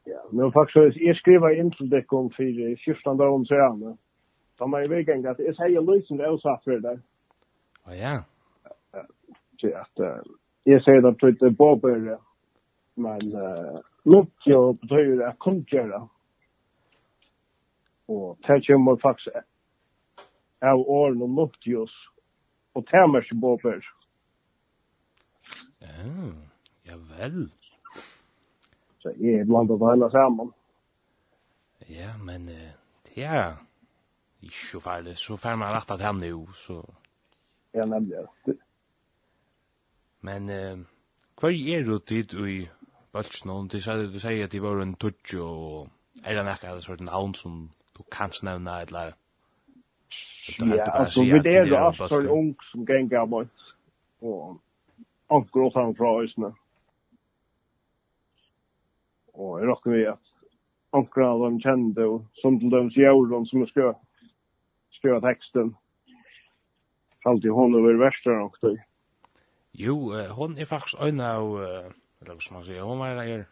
Ja, 0.04 0.20
men 0.32 0.52
faktisk, 0.52 0.96
jeg 1.00 1.16
skriver 1.16 1.60
in 1.60 1.70
till 1.70 1.90
det 1.90 2.02
kom 2.02 2.30
fyra, 2.30 2.76
14 2.84 3.16
dagar 3.16 3.30
om 3.30 3.46
sen. 3.46 3.98
De 4.58 4.72
har 4.72 4.80
ju 4.80 4.88
vägen 4.88 5.26
at 5.26 5.38
jeg 5.38 5.54
sier 5.54 5.80
lösen 5.80 6.20
er 6.20 6.26
også 6.26 6.56
for 6.64 6.78
det. 6.78 7.00
Ja, 7.86 7.94
ja. 7.94 8.22
Det 9.62 9.74
att 9.74 10.24
jeg 10.64 10.82
sier 10.82 11.06
att 11.06 11.20
det 11.20 11.46
är 11.46 11.50
bobber 11.50 12.18
men 12.94 13.20
Nuntio 14.04 14.72
betyder 14.72 15.26
att 15.26 15.38
kundgöra. 15.38 16.08
Og 18.08 18.38
det 18.46 18.66
kommer 18.66 18.96
faktisk 18.96 19.36
av 20.60 20.78
åren 20.78 21.22
om 21.22 21.34
Nuntios. 21.34 21.90
Mm 21.90 22.15
og 22.76 22.84
tæmer 22.90 23.24
seg 23.24 23.40
på 23.40 23.54
før. 23.62 23.86
Ja, 25.80 26.10
ja 26.88 26.96
vel. 27.10 27.46
Så 29.00 29.12
jeg 29.20 29.40
er 29.40 29.48
blant 29.48 29.72
å 29.72 29.78
ta 29.80 30.10
sammen. 30.12 30.52
Ja, 31.88 32.12
men 32.18 32.48
uh, 32.50 32.70
det 33.08 33.24
er 33.24 33.58
ikke 34.42 34.62
så 34.70 34.82
farlig. 34.84 35.16
Så 35.20 35.38
får 35.40 35.58
man 35.60 35.74
rett 35.74 35.92
at 35.94 36.04
han 36.04 36.22
jo, 36.26 36.46
så... 36.66 36.80
Ja, 37.76 37.84
nemlig. 37.88 38.24
Men 40.26 40.50
uh, 40.50 40.86
hva 41.40 41.52
er 41.52 41.86
du 41.86 41.98
tid 42.00 42.34
i 42.40 42.58
Bøltsnån? 43.14 43.70
Du 43.72 43.78
sier, 43.80 44.08
du 44.10 44.18
sier 44.20 44.48
at 44.48 44.52
det 44.52 44.64
var 44.64 44.82
en 44.82 44.96
tutsjo, 45.00 45.46
og 45.46 46.24
er 46.24 46.36
det 46.36 46.44
nekka 46.48 46.74
det 46.76 46.84
sort 46.84 47.04
navn 47.04 47.36
som 47.38 47.68
du 47.96 48.02
kan 48.12 48.34
nevna, 48.42 48.82
eller... 48.84 49.16
Ja, 50.58 50.82
alltså 50.84 51.22
vi 51.22 51.38
det 51.38 51.56
är 51.56 51.72
alltså 51.72 52.08
för 52.08 52.26
ung 52.26 52.54
som 52.72 52.84
gänga 52.84 53.26
bort. 53.26 53.48
Och 54.20 54.56
anker 55.26 55.60
oss 55.60 55.74
han 55.74 55.94
fra 55.94 56.22
Øysene. 56.22 56.52
Og 59.34 59.60
jeg 59.60 59.68
råkker 59.68 59.90
vi 59.90 60.04
at 60.08 60.32
anker 60.96 61.22
av 61.22 61.42
dem 61.44 61.58
kjente, 61.60 62.06
og 62.08 62.24
som 62.40 62.60
til 62.60 62.70
dem 62.72 62.88
jævlen 62.94 63.44
som 63.50 63.66
skjø, 63.68 63.90
skjø 64.96 65.18
teksten, 65.24 65.74
alltid 67.26 67.52
hon 67.52 67.76
over 67.76 67.98
verste 68.00 68.32
nok 68.32 68.56
til. 68.62 68.78
Jo, 69.76 69.96
uh, 70.14 70.30
hon 70.38 70.56
er 70.58 70.64
faktisk 70.64 71.02
øyne 71.02 71.26
av, 71.26 71.50
uh, 71.52 71.90
eller 72.22 72.38
hva 72.38 72.54
man 72.54 72.64
sier, 72.64 72.86
hon 72.86 73.04
er 73.04 73.44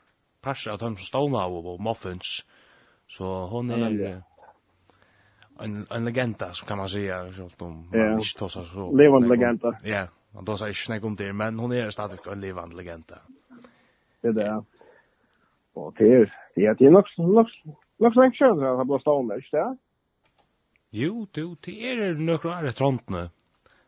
parser 0.44 0.72
av 0.72 0.80
dem 0.80 0.96
som 0.96 1.11
stående 1.11 1.42
av 1.42 1.59
og 1.59 1.83
muffins, 1.83 2.38
så 3.12 3.35
hon 3.52 3.70
er, 3.76 4.22
en 5.61 5.87
en 5.90 6.05
legenda 6.05 6.53
så 6.53 6.67
kan 6.67 6.79
man 6.79 6.88
säga 6.88 7.33
så 7.33 7.47
att 7.47 7.59
de 7.59 7.88
man 7.90 8.12
inte 8.12 8.38
tossa 8.38 8.64
så 8.64 8.97
levande 8.97 9.29
legenda. 9.29 9.79
Ja, 9.83 10.09
och 10.33 10.45
då 10.45 10.57
så 10.57 10.67
är 10.67 10.73
snack 10.73 11.05
om 11.05 11.14
det 11.14 11.33
men 11.33 11.59
hon 11.59 11.73
är 11.73 11.90
stadigt 11.90 12.27
en 12.27 12.40
levande 12.40 12.77
legenda. 12.77 13.19
Det 14.21 14.33
där. 14.33 14.64
Och 15.75 15.95
det 15.99 16.05
är 16.05 16.35
det 16.55 16.85
är 16.85 16.90
nog 16.90 17.05
nog 17.19 17.47
nog 17.99 18.12
så 18.12 18.12
snack 18.12 18.37
så 18.37 18.45
att 18.45 18.79
det 18.79 18.85
blir 18.85 18.99
stående, 18.99 19.40
ja. 19.51 19.77
Jo, 20.90 21.27
du, 21.33 21.57
det 21.61 21.73
er 21.83 22.14
några 22.14 22.59
år 22.59 22.71
trontne. 22.71 23.31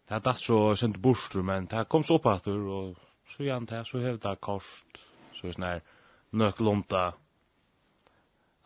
Det 0.09 0.15
har 0.15 0.21
datt 0.21 0.39
så 0.39 0.77
sent 0.77 0.97
bort, 0.97 1.35
men 1.35 1.67
det 1.71 1.85
kom 1.89 2.03
så 2.03 2.17
opp 2.19 2.27
etter, 2.27 2.59
og 2.59 2.97
så 3.31 3.45
igjen 3.45 3.67
det, 3.71 3.85
så 3.87 4.01
hev 4.03 4.19
det 4.19 4.33
kost, 4.43 4.99
så 5.35 5.47
er 5.47 5.55
sånn 5.55 5.67
her, 5.67 5.85
nøk 6.35 6.59
lunta, 6.61 7.05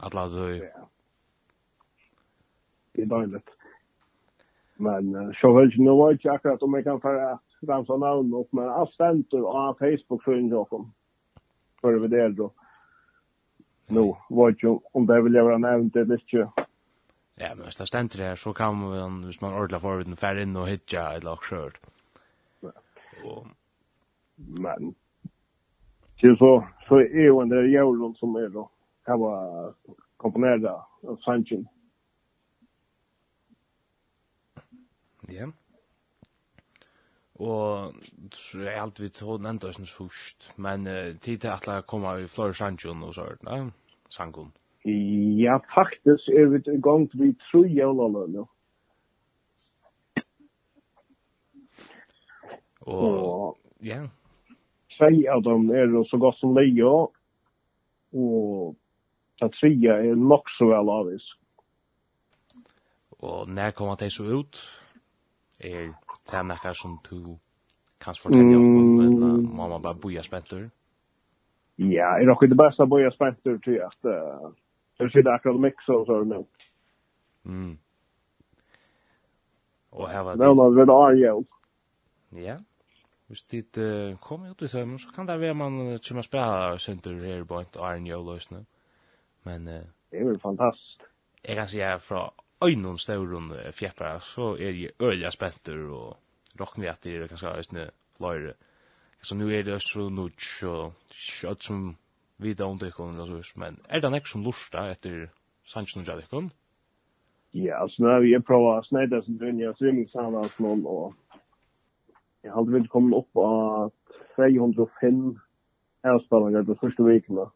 atla 0.00 0.26
du, 0.32 0.64
det 3.00 3.14
är 3.14 3.20
dåligt. 3.20 3.48
Men 4.76 5.14
uh, 5.14 5.32
så 5.40 5.52
vet 5.52 5.74
jag 5.74 5.84
nu 5.84 5.90
var 5.90 6.18
jag 6.20 6.34
akkurat 6.34 6.62
om 6.62 6.74
jag 6.74 6.84
kan 6.84 7.00
föra 7.00 7.38
ramsa 7.62 7.96
namn 7.96 8.34
upp, 8.34 8.52
men 8.52 8.68
allt 8.68 8.92
ständer 8.92 9.38
av 9.38 9.74
Facebook 9.74 10.22
för 10.22 10.32
en 10.32 10.48
Jakob. 10.48 10.90
För 11.80 11.92
det 11.92 12.08
där 12.08 12.28
då. 12.28 12.52
Nu 13.88 14.14
var 14.28 14.54
ju 14.58 14.78
om 14.92 15.06
det 15.06 15.22
vill 15.22 15.34
jag 15.34 15.44
vara 15.44 15.58
nämnt 15.58 15.94
det 15.94 16.04
visst 16.04 16.32
ju. 16.32 16.46
Ja, 17.34 17.54
men 17.54 17.64
hvis 17.64 17.76
det 17.76 17.86
ständer 17.86 18.18
här 18.18 18.36
så 18.36 18.52
kan 18.52 18.76
man, 18.76 19.24
hvis 19.24 19.40
man 19.40 19.54
ordlar 19.54 19.78
får 19.78 19.98
den 19.98 20.16
färd 20.16 20.38
in 20.38 20.56
och 20.56 20.68
hitja 20.68 21.16
ett 21.16 21.24
lag 21.24 21.38
skört. 21.38 21.80
Och... 23.24 23.46
Men... 24.36 24.94
till 26.20 26.36
så, 26.36 26.66
så 26.88 26.96
är 26.96 27.22
ju 27.22 27.38
den 27.38 27.48
där 27.48 27.62
jävlen 27.62 28.14
som 28.14 28.36
är 28.36 28.48
då. 28.48 28.70
Det 29.06 29.16
var 29.16 29.74
komponerad 30.16 30.66
av 30.66 31.16
Sanchin. 31.24 31.58
Mm 31.58 31.79
Ja. 35.30 35.46
Og 37.40 37.94
så 38.32 38.58
er 38.68 38.82
alt 38.82 39.00
vi 39.00 39.08
tog 39.08 39.46
enda 39.48 39.70
oss 39.70 39.92
først, 39.96 40.50
men 40.58 40.86
uh, 40.86 41.16
tid 41.20 41.38
til 41.38 41.48
at 41.48 41.66
jeg 41.66 41.86
kommer 41.88 42.18
i 42.20 42.26
Flore 42.28 42.54
Sanchon 42.54 43.02
og 43.02 43.14
så, 43.14 43.24
ne? 43.42 43.72
Sanchon. 44.10 44.52
Ja, 44.84 45.56
faktisk 45.74 46.28
er 46.28 46.48
vi 46.52 46.58
i 46.74 46.80
gang 46.80 47.10
til 47.10 47.20
vi 47.20 47.36
tror 47.50 47.64
jævla 47.64 48.26
nå. 48.28 48.46
Og, 52.80 53.58
ja. 53.84 54.02
Tvei 54.96 55.24
av 55.32 55.44
dem 55.44 55.70
er 55.70 55.92
så 56.10 56.18
godt 56.20 56.36
som 56.40 56.52
leia, 56.56 56.92
og 58.12 58.76
ta 59.40 59.48
tria 59.60 59.96
er 60.04 60.16
nok 60.16 60.48
så 60.58 60.68
vel 60.72 60.92
avis. 60.92 61.24
Og 63.20 63.48
når 63.48 63.70
kommer 63.76 63.96
de 63.96 64.10
så 64.10 64.24
ut? 64.24 64.60
Ja 64.60 64.79
er 65.60 65.92
det 66.30 66.42
noe 66.46 66.74
som 66.74 66.98
du 67.10 67.36
kan 68.00 68.16
fortelle 68.16 68.56
om, 68.56 69.00
eller 69.00 69.42
må 69.42 69.68
man 69.68 69.82
bare 69.82 70.00
boja 70.00 70.22
spentur? 70.22 70.68
Ja, 71.78 72.16
er 72.16 72.26
nok 72.28 72.42
det 72.42 72.48
beste 72.50 72.62
bästa 72.62 72.86
boja 72.86 73.10
spentur 73.10 73.58
til 73.64 73.80
at 73.84 74.04
uh, 74.04 74.50
det 74.98 75.26
er 75.26 75.32
akkurat 75.32 75.60
mixa 75.60 75.92
og 75.92 76.06
så 76.06 76.12
er 76.12 76.18
det 76.18 76.28
nevnt. 76.28 76.66
Mm. 77.44 77.78
Og 79.92 80.10
her 80.10 80.20
var 80.20 80.34
det... 80.36 80.40
Nevna 80.40 80.62
ved 80.62 80.90
Arjel. 80.90 81.46
Ja. 82.32 82.56
Hvis 83.26 83.42
dit 83.42 83.78
uh, 83.78 84.16
kommer 84.16 84.50
ut 84.50 84.62
i 84.62 84.68
sømmen, 84.68 84.98
så 84.98 85.08
kan 85.14 85.28
det 85.28 85.40
være 85.40 85.54
man 85.54 85.98
kommer 86.08 86.22
spela 86.22 86.78
sønter 86.78 87.14
her 87.24 87.44
på 87.44 87.60
et 87.60 87.76
Arjel-løsene. 87.76 88.64
Men... 89.44 89.68
Uh, 89.68 89.74
det 90.10 90.20
er 90.20 90.28
jo 90.28 90.38
fantastisk. 90.42 91.02
Jeg 91.48 91.56
kan 91.56 91.68
si 91.68 91.78
her 91.78 91.98
fra 91.98 92.32
øynun 92.64 92.98
staurun 92.98 93.52
fjeppara, 93.72 94.20
så 94.20 94.54
er 94.56 94.76
jeg 94.76 94.96
øyla 95.00 95.30
spenter 95.30 95.78
og 95.88 96.16
rockn 96.60 96.82
vi 96.82 96.90
at 96.90 97.04
det 97.04 97.16
er 97.16 97.26
kanskje 97.30 97.58
æsne 97.58 97.90
løyre. 98.20 98.54
Så 99.22 99.36
nu 99.36 99.48
er 99.48 99.62
det 99.62 99.74
Østro 99.74 100.08
Nudge 100.08 100.68
og 100.68 100.92
kjøtt 101.10 101.64
som 101.64 101.96
vida 102.38 102.64
om 102.64 102.78
dykkun, 102.78 103.20
men 103.56 103.78
er 103.88 104.00
det 104.00 104.10
nek 104.12 104.26
som 104.26 104.44
lursta 104.44 104.90
etter 104.90 105.28
Sanchen 105.64 106.02
og 106.02 106.08
Jadikon? 106.08 106.50
Ja, 107.54 107.82
altså 107.82 108.02
nå 108.02 108.08
har 108.08 108.20
vi 108.24 108.38
prøvd 108.46 108.68
å 108.70 108.82
sneide 108.86 109.22
som 109.24 109.36
du 109.38 109.46
inn 109.48 109.60
i 109.60 109.68
svimmingshandelsmål, 109.78 110.84
og 110.86 111.38
jeg 112.44 112.52
hadde 112.54 112.72
vel 112.72 112.88
kommet 112.88 113.18
opp 113.18 113.40
av 113.42 113.90
305 114.36 115.24
avspillinger 116.06 116.64
de 116.64 116.76
første 116.80 117.04
vikene. 117.04 117.48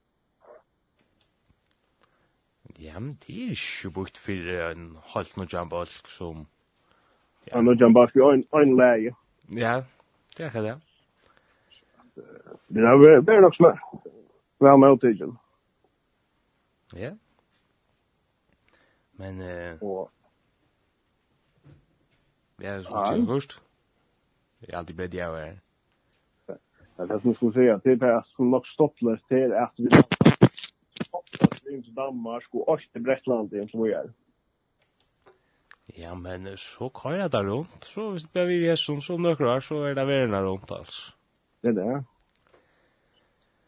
Ja, 2.78 2.98
men 2.98 3.10
det 3.10 3.44
er 3.44 3.50
ikke 3.50 3.90
brukt 3.94 4.18
for 4.18 4.70
en 4.70 4.96
halvt 5.14 5.36
noe 5.36 5.46
jambalsk 5.52 6.08
som... 6.10 6.46
Ja, 7.50 7.60
noe 7.60 7.76
jambalsk 7.80 8.16
er 8.16 8.60
en 8.60 8.76
leie. 8.78 9.14
Ja, 9.54 9.82
det 10.36 10.46
er 10.46 10.50
ikke 10.50 10.64
det. 10.64 10.80
Det 12.68 12.82
er 12.82 13.20
bare 13.26 13.40
nok 13.40 13.54
smør. 13.54 13.78
Vel 14.60 14.78
med 14.78 14.88
åtidgen. 14.88 15.38
Ja. 16.96 17.12
Men... 19.18 19.40
Uh, 19.40 20.08
Ja, 22.62 22.76
det 22.76 22.84
skulle 22.84 23.00
jag 23.00 23.26
først. 23.26 23.62
Det 24.60 24.68
er 24.72 24.78
alltid 24.78 24.96
bättre 24.96 25.18
jag 25.18 25.48
är. 25.48 25.60
Det 26.96 27.14
är 27.14 27.18
som 27.18 27.34
skulle 27.34 27.52
säga, 27.52 27.80
det 27.84 28.02
er 28.02 28.22
som 28.36 28.50
nok 28.50 28.66
stopplöst 28.66 29.28
til 29.28 29.52
at 29.52 29.70
vi 29.76 29.88
in 31.74 31.82
til 31.82 31.96
Danmark 31.96 32.46
og 32.54 32.68
også 32.68 32.88
til 32.92 33.04
Bretland 33.04 33.52
igjen 33.52 33.68
som 33.70 33.82
vi 33.84 33.90
er. 33.96 34.12
Ja, 35.98 36.14
men 36.14 36.46
så 36.56 36.88
kan 36.88 37.18
jeg 37.18 37.32
det 37.32 37.42
rundt. 37.50 37.84
Så 37.84 38.10
hvis 38.10 38.22
det 38.22 38.32
blir 38.32 38.46
vi 38.46 38.68
Jesu 38.68 39.00
som 39.00 39.20
nøkker 39.20 39.52
her, 39.52 39.60
så 39.60 39.82
er 39.88 39.94
det 39.94 40.06
verden 40.08 40.34
her 40.34 40.46
rundt, 40.46 40.70
altså. 40.70 41.12
Det 41.62 41.78
er 41.78 41.82
det. 41.82 42.04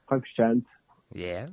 Kanskje 0.09 0.35
kjent. 0.37 0.67
Ja. 1.15 1.47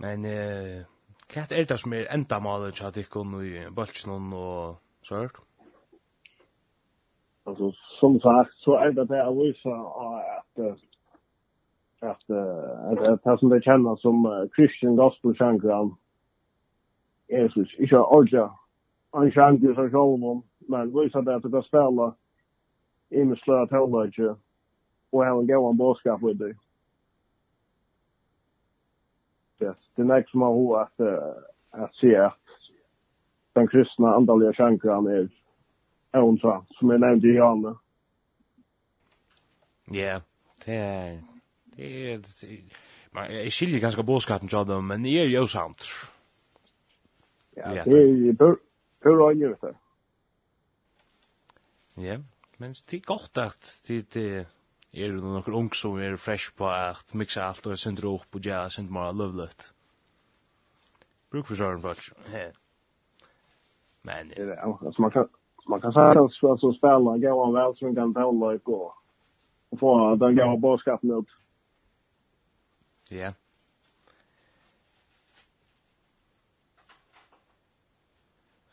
Men 0.00 0.24
eh 0.24 0.84
hva 1.34 1.42
er 1.50 1.64
det 1.66 1.78
som 1.82 1.92
er 1.92 2.06
enda 2.14 2.38
malet 2.38 2.76
til 2.78 2.86
at 2.86 2.96
ikke 3.00 3.24
noe 3.26 3.46
i 3.46 3.62
bølsen 3.74 4.32
og 4.32 4.76
sørt? 5.08 5.40
Altså, 7.46 7.70
som 7.98 8.18
sagt, 8.20 8.54
så 8.62 8.78
er 8.82 8.94
det 8.94 9.08
det 9.10 9.18
jeg 9.18 9.34
viser 9.40 9.76
at 10.06 10.62
at 12.06 12.30
at 12.90 12.98
at 12.98 13.26
att 13.26 13.40
som 13.40 13.48
det 13.48 13.64
kjenner 13.64 13.96
som 13.96 14.48
Christian 14.56 14.96
gospel 14.96 15.34
shangram 15.34 15.96
är 17.28 17.48
så 17.48 17.64
inte 17.82 17.98
orja 17.98 18.50
an 19.10 19.30
shangu 19.30 19.74
så 19.74 19.88
jolom 19.88 20.42
men 20.68 20.92
vi 21.00 21.10
sa 21.10 21.22
det 21.22 21.36
att 21.36 21.52
det 21.52 21.62
spela 21.62 22.14
i 23.10 23.24
med 23.24 23.38
slöa 23.38 23.66
teologi 23.66 24.34
och 25.10 25.24
hur 25.24 25.34
han 25.34 25.46
går 25.46 25.70
en 25.70 25.76
boskap 25.76 26.20
med 26.22 26.36
det. 26.36 26.56
Yes, 29.60 29.76
det 29.94 30.04
märks 30.04 30.34
man 30.34 30.54
hur 30.54 30.76
att 30.80 31.00
att 31.70 31.94
se 31.94 32.16
att 32.16 32.40
den 33.52 33.68
kristna 33.68 34.14
andaliga 34.14 34.52
shankran 34.52 35.06
är 35.06 35.28
är 36.12 36.68
som 36.78 36.90
är 36.90 36.98
nämnd 36.98 37.24
i 37.24 37.34
Janne 37.34 37.74
Ja, 39.90 40.20
det 40.64 40.74
er 40.74 41.35
Det 41.76 42.12
er, 42.12 42.18
man, 43.12 43.30
jeg 43.30 43.52
skiljer 43.52 43.80
ganske 43.80 44.02
bådskapen 44.02 44.48
til 44.48 44.66
dem, 44.68 44.84
men 44.84 45.04
det 45.04 45.16
er 45.20 45.30
jo 45.30 45.46
sant. 45.46 45.88
Ja, 47.56 47.84
det 47.84 47.98
er 47.98 48.34
jo 48.40 48.56
pur 49.02 49.28
øyne, 49.28 49.48
vet. 49.62 49.76
Ja, 51.96 52.18
men 52.58 52.74
det 52.90 52.96
er 52.96 53.06
godt 53.06 53.38
at 53.38 53.82
det 53.88 54.46
er 54.92 55.06
jo 55.06 55.20
noen 55.20 55.54
ung 55.54 55.72
som 55.74 55.98
er 56.00 56.16
fresh 56.16 56.52
på 56.56 56.68
at 56.68 57.14
mixa 57.14 57.48
alt 57.48 57.66
og 57.66 57.78
sender 57.78 58.08
opp 58.10 58.36
og 58.36 58.44
gjøre 58.44 58.70
synder 58.70 58.92
mer 58.92 59.12
løvlet. 59.12 59.72
Bruk 61.30 61.46
for 61.46 61.54
søren, 61.54 61.82
folk. 61.82 62.12
Men, 64.02 64.32
ja. 64.36 64.66
Man 64.98 65.10
kan, 65.10 65.28
man 65.68 65.80
kan 65.80 65.92
säga 65.92 66.24
att 66.24 66.32
så 66.32 66.56
så 66.58 66.72
spela 66.72 66.98
gåan 66.98 67.18
spelarna 67.18 67.34
går 67.34 67.46
en 67.46 67.54
välsvingande 67.54 68.20
hållöjk 68.20 68.68
och 68.68 68.92
få 69.80 70.16
den 70.16 70.36
goda 70.36 70.56
boskapen 70.56 71.10
upp. 71.10 71.26
Ja. 73.10 73.32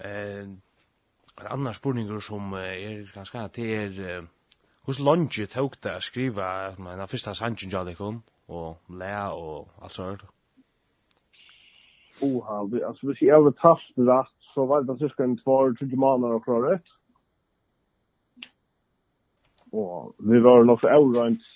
Eh, 0.03 0.43
en 0.43 1.47
annan 1.49 1.73
spurningur 1.73 2.19
som 2.19 2.53
er 2.57 3.05
ganske 3.13 3.39
at 3.39 3.55
det 3.55 3.75
er 3.75 4.25
hos 4.83 4.99
lunge 4.99 5.47
tok 5.47 5.77
det 5.83 5.95
å 5.95 6.03
skriva 6.03 6.47
den 6.75 7.07
første 7.07 7.33
sangen 7.37 7.71
jadikon 7.71 8.23
og 8.51 8.91
læ 8.99 9.13
og 9.31 9.69
alt 9.81 9.95
sånt. 9.95 10.25
Oha, 12.21 12.59
altså 12.89 13.07
hvis 13.07 13.21
jeg 13.23 13.33
hadde 13.33 13.55
tast 13.61 13.95
rett, 13.97 14.33
så 14.53 14.67
var 14.69 14.83
det 14.85 14.99
cirka 14.99 15.23
en 15.23 15.37
tvar, 15.39 15.71
tredje 15.79 15.97
måneder 15.97 16.35
og 16.37 16.43
klar 16.45 16.67
rett. 16.67 16.91
Og 19.73 20.13
vi 20.19 20.43
var 20.43 20.67
nok 20.67 20.83
så 20.83 20.91
overrønt 20.93 21.47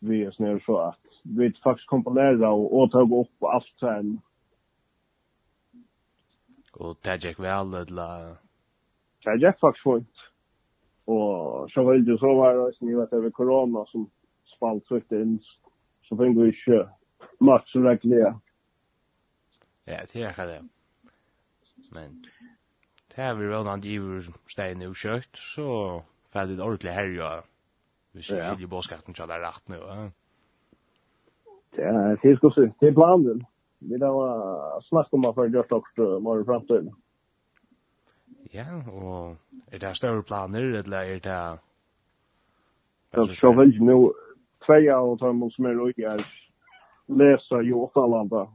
vi 0.00 0.22
er 0.24 0.32
snir 0.32 0.62
så 0.64 0.78
at 0.86 0.99
vi 1.22 1.52
faktiskt 1.52 1.88
komponera 1.88 2.50
och 2.50 2.74
återgå 2.74 3.20
upp 3.20 3.38
på 3.38 3.48
allt 3.48 3.78
sen. 3.80 4.20
Og 6.80 6.96
det 7.04 7.18
gikk 7.24 7.40
vel, 7.42 7.74
eller? 7.74 8.36
Det 9.24 9.36
gick 9.42 9.60
faktiskt 9.60 9.84
fint. 9.84 10.16
Och 11.04 11.70
så 11.70 11.84
var 11.84 11.94
det 11.94 12.18
så 12.18 12.34
var 12.34 12.54
det 12.54 12.76
sen 12.76 12.88
ju 12.88 13.02
att 13.02 13.10
det 13.10 13.20
var 13.20 13.30
corona 13.30 13.84
som 13.86 14.10
spalt 14.56 14.86
tryckte 14.86 15.16
in 15.16 15.40
så 16.02 16.16
fick 16.16 16.36
vi 16.36 16.52
ju 16.66 16.86
match 17.38 17.72
så 17.72 17.80
verkligen. 17.80 18.40
Ja, 19.84 20.00
det 20.12 20.22
är 20.22 20.46
det. 20.46 20.68
Men 21.90 22.24
det 23.10 23.18
er 23.18 23.34
vi 23.34 23.46
väl 23.46 23.64
någon 23.64 23.80
giver 23.80 24.28
stein 24.46 24.82
og 24.82 24.94
kjøtt, 24.96 25.36
så 25.36 26.02
fikk 26.30 26.48
det 26.48 26.62
ordentlig 26.62 26.92
herja, 26.94 27.30
hvis 28.12 28.30
Vi 28.30 28.36
ja. 28.36 28.50
skiljer 28.50 28.70
boskatten 28.70 29.14
så 29.14 29.26
det 29.26 29.40
rett 29.42 29.68
nu. 29.68 29.76
Ja. 29.76 30.10
Ja, 31.76 32.16
det 32.22 32.36
ska 32.36 32.50
se. 32.50 32.72
Det 32.78 32.86
är 32.86 32.92
planen. 32.92 33.44
Vi 33.78 33.96
där 33.96 34.08
var 34.08 34.80
snack 34.80 35.08
om 35.10 35.24
att 35.24 35.52
göra 35.52 35.76
också 35.76 36.20
mer 36.20 36.44
framtiden. 36.44 36.94
Ja, 38.52 38.64
og 38.92 39.36
er 39.72 39.78
det 39.78 39.96
større 39.96 40.22
planer 40.22 40.60
eller 40.60 41.00
er 41.00 41.18
det 41.18 41.58
Det 43.14 43.36
ska 43.36 43.52
väl 43.52 43.80
nu 43.80 44.12
två 44.66 44.74
år 44.74 45.16
tar 45.16 45.32
man 45.32 45.50
som 45.50 45.64
är 45.64 45.86
lika 45.86 46.16
läsa 47.06 47.62
i 47.62 47.72
Åtalanda. 47.72 48.48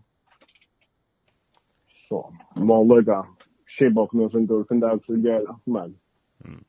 Så, 2.09 2.33
man 2.55 2.87
lägger 2.87 3.25
skibok 3.67 4.13
nu 4.13 4.29
som 4.29 4.47
går 4.47 4.63
från 4.63 4.79
där 4.79 4.97
till 4.97 5.25
gärna, 5.25 5.59
men. 5.63 5.97
Mm. 6.45 6.63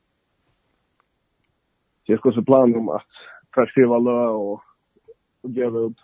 Jag 2.05 2.19
ska 2.19 2.31
så 2.31 2.43
plan 2.43 2.75
om 2.75 2.89
att 2.89 3.11
förskriva 3.53 3.97
lö 3.97 4.27
och, 4.27 4.61
och 5.41 5.49
göra 5.49 5.77
upp 5.77 5.97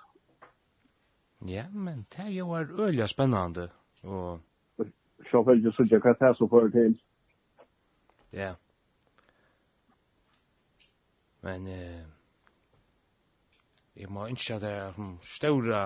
Ja, 1.48 1.66
men 1.72 2.06
det 2.12 2.26
er 2.26 2.30
jo 2.30 2.52
er 2.52 2.72
øyla 2.80 3.08
spennende. 3.08 3.70
Og... 4.04 4.40
Så 5.32 5.42
vel 5.48 5.64
jo 5.64 5.72
sånn 5.72 5.90
hva 5.92 6.14
det 6.14 6.28
er 6.28 6.36
så 6.38 6.48
for 6.52 6.68
til. 6.72 6.96
Ja. 8.34 8.54
Men 11.44 11.68
eh, 11.68 12.04
jeg 13.96 14.10
må 14.10 14.26
ikke 14.32 14.56
at 14.56 14.62
det 14.62 14.72
er 14.72 14.94
som 14.96 15.18
større 15.36 15.84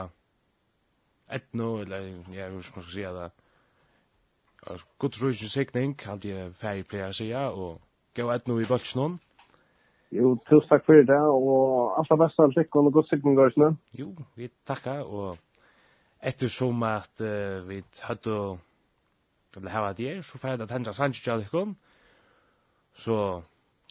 etno, 1.30 1.78
eller 1.82 2.06
ja, 2.34 2.50
hva 2.50 2.62
skal 2.62 2.82
man 2.82 2.90
si 2.92 3.08
det. 3.18 3.32
Og 4.68 4.86
Godt 5.00 5.22
røysen 5.24 5.54
sikning, 5.54 5.96
hadde 6.06 6.30
jeg 6.30 6.54
ferdig 6.62 6.86
pleier 6.92 7.14
å 7.14 7.18
si, 7.18 7.32
og 7.34 7.82
gå 8.16 8.30
etno 8.34 8.60
i 8.62 8.70
bøltsnån. 8.70 9.18
Jo, 10.16 10.36
tusen 10.48 10.70
takk 10.70 10.86
for 10.88 11.04
det, 11.04 11.20
og 11.20 11.98
alle 12.00 12.18
beste 12.22 12.48
lykke 12.54 12.80
og 12.80 12.94
godt 12.96 13.10
sikning, 13.10 13.36
Garsne. 13.36 13.74
Jo, 14.00 14.14
vi 14.40 14.48
takker, 14.70 15.04
og 15.04 15.47
eftersom 16.22 16.84
at 16.84 17.22
uh, 17.22 17.68
vi 17.68 17.84
hadde 18.02 18.58
eller 19.58 19.72
hava 19.74 19.94
det 19.94 20.10
er, 20.12 20.22
så 20.22 20.38
fyrir 20.38 20.62
at 20.62 20.72
hendra 20.72 20.94
sannsyn 20.94 21.32
av 21.34 21.40
dikkom, 21.42 21.72
så 22.94 23.16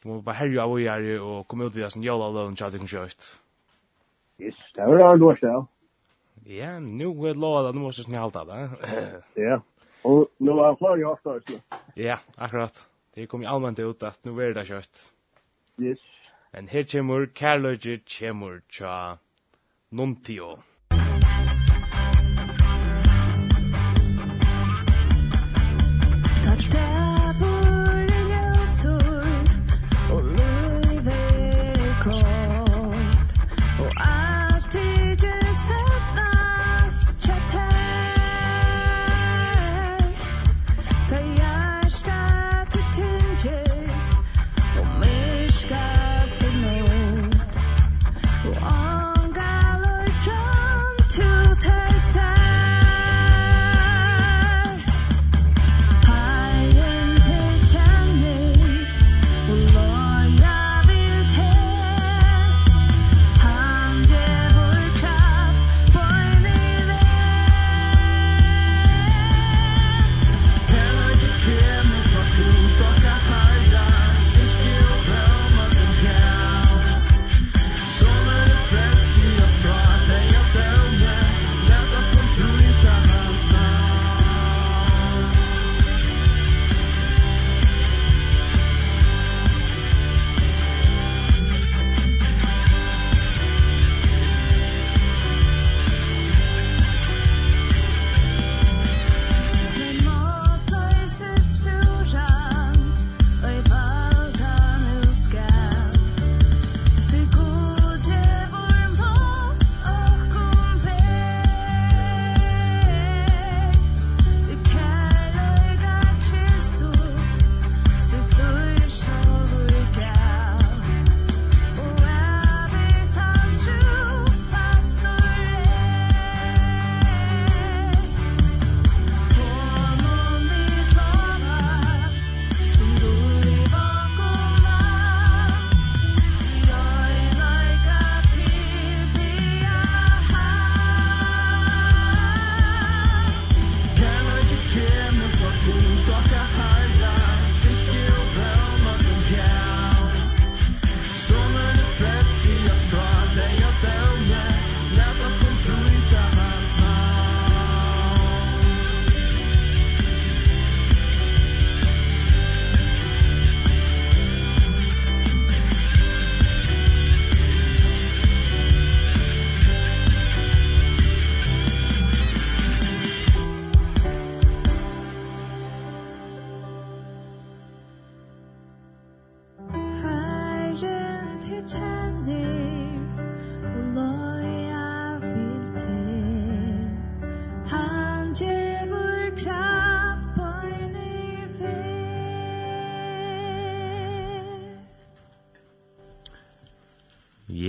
må 0.04 0.18
vi 0.18 0.26
bare 0.26 0.38
herja 0.38 0.62
av 0.62 0.74
og 0.76 0.82
gjerne 0.82 1.16
og 1.22 1.46
komme 1.50 1.66
ut 1.66 1.74
via 1.74 1.88
sin 1.90 2.04
jala 2.06 2.28
løn 2.34 2.54
til 2.58 2.74
dikkom 2.74 2.90
kjøyt. 2.90 3.30
Yes, 4.38 4.58
det 4.76 4.86
var 4.86 5.00
det 5.00 5.24
var 5.24 5.40
det 5.42 5.56
Ja, 6.46 6.78
nu 6.78 7.10
er 7.26 7.34
lov 7.34 7.66
at 7.66 7.74
nu 7.74 7.80
måste 7.80 8.10
ni 8.10 8.18
halta 8.20 8.44
det. 8.46 8.60
Ja, 9.48 9.58
og 10.04 10.30
nu 10.38 10.52
er 10.52 10.66
han 10.66 10.76
klar 10.76 11.00
i 11.00 11.02
avstart. 11.08 11.50
Ja, 11.96 12.20
akkurat. 12.36 12.86
Det 13.14 13.28
kom 13.28 13.42
jo 13.42 13.48
allmänt 13.48 13.80
ut 13.80 14.02
at 14.02 14.24
nu 14.24 14.38
er 14.38 14.54
det 14.54 14.66
kjøyt. 14.68 15.10
Yes. 15.80 16.04
En 16.54 16.68
her 16.68 16.84
kjemur, 16.84 17.26
kjærløyger 17.34 18.04
kjemur 18.06 18.60
tja 18.70 19.16
Nuntio. 19.90 20.54
Nuntio. 20.54 20.75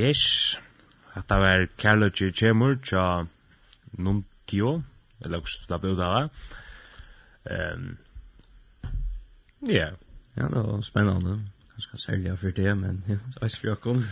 Ish. 0.10 0.58
Hatta 1.14 1.40
var 1.40 1.68
Karlochi 1.78 2.32
Chemur 2.32 2.80
cha 2.84 3.28
Nuntio, 3.92 4.84
eller 5.20 5.38
också 5.38 5.64
slapp 5.64 5.84
ut 5.84 5.98
där. 5.98 6.30
Ehm. 7.44 7.98
Ja. 9.60 9.92
Ja, 10.34 10.50
det 10.50 10.62
var 10.62 10.82
spännande. 10.82 11.42
Kanske 11.72 11.98
sälja 11.98 12.38
för 12.38 12.52
det, 12.52 12.76
men 12.76 13.04
ja, 13.08 13.50
så 13.50 13.68
är 13.68 13.76
kom. 13.76 14.04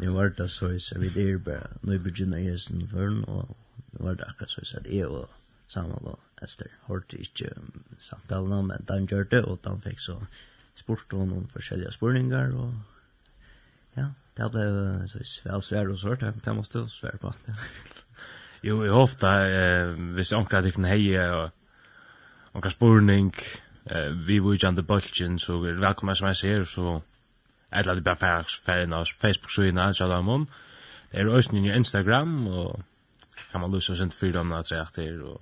Det 0.00 0.08
var 0.08 0.28
det 0.28 0.48
så 0.48 0.66
är 0.66 0.78
så 0.78 0.98
vi 0.98 1.30
er 1.30 1.38
bare 1.38 1.68
nu 1.80 1.98
begynner 1.98 2.38
jeg 2.38 2.60
sin 2.60 2.88
førn, 2.88 3.24
og 3.24 3.56
det 3.92 4.00
var 4.00 4.14
det 4.14 4.24
akkurat 4.24 4.50
så 4.50 4.64
så 4.64 4.76
att 4.78 4.86
jag 4.86 5.10
och 5.12 5.30
samma 5.68 5.98
då 6.00 6.18
Esther 6.42 6.66
hörte 6.82 7.16
inte 7.16 7.54
samtalen 8.00 8.66
men 8.66 8.84
de 8.88 9.06
gjør 9.06 9.24
det, 9.24 9.44
og 9.44 9.58
de 9.64 9.80
fikk 9.80 10.00
så 10.00 10.26
spurt 10.74 11.12
om 11.12 11.28
noen 11.28 11.46
forskjellige 11.46 11.92
spurningar 11.92 12.52
og 12.52 12.74
Ja, 13.96 14.10
det 14.36 14.50
ble 14.52 14.64
så 15.10 15.20
vel 15.44 15.62
svær 15.62 15.90
og 15.90 15.98
svart, 15.98 16.24
det 16.44 16.56
måste 16.56 16.84
du 16.84 16.88
svær 16.88 17.18
på. 17.20 17.32
Jo, 18.64 18.78
jeg 18.80 18.92
håper 18.96 19.42
eh, 19.44 19.90
hvis 20.16 20.30
jeg 20.32 20.38
omkring 20.38 20.66
ikke 20.66 20.86
heie 20.88 21.24
og 21.36 21.50
omkring 22.54 22.72
spurning, 22.72 23.34
eh, 23.90 24.26
vi 24.26 24.38
vil 24.38 24.54
ikke 24.56 24.70
andre 24.70 24.82
bølgen, 24.82 25.38
så 25.38 25.58
velkommen 25.60 26.16
som 26.16 26.26
jeg 26.26 26.36
ser, 26.36 26.64
så 26.64 27.00
eller 27.72 27.90
at 27.90 27.96
det 27.96 28.04
bare 28.04 28.16
færre 28.16 28.44
færre 28.64 28.96
av 28.96 29.06
Facebook-synet, 29.06 29.96
så 29.96 30.08
da 30.08 30.20
må 30.20 30.38
det 31.12 31.20
er 31.20 31.28
også 31.28 31.52
nye 31.52 31.76
Instagram, 31.76 32.46
og 32.46 32.82
kan 33.50 33.60
man 33.60 33.74
lyse 33.74 33.92
og 33.92 33.98
sende 33.98 34.16
fyra 34.16 34.40
om 34.40 34.48
det 34.50 34.72
at 34.72 34.98
og 35.22 35.40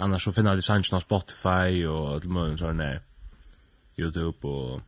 annars 0.00 0.22
så 0.22 0.32
finner 0.32 0.50
jeg 0.50 0.56
det 0.56 0.64
sannsyn 0.64 0.96
av 0.96 1.00
Spotify 1.00 1.84
og 1.86 2.20
til 2.20 2.30
mulig 2.30 2.58
sånn 2.58 2.82
YouTube 3.98 4.48
og 4.48 4.82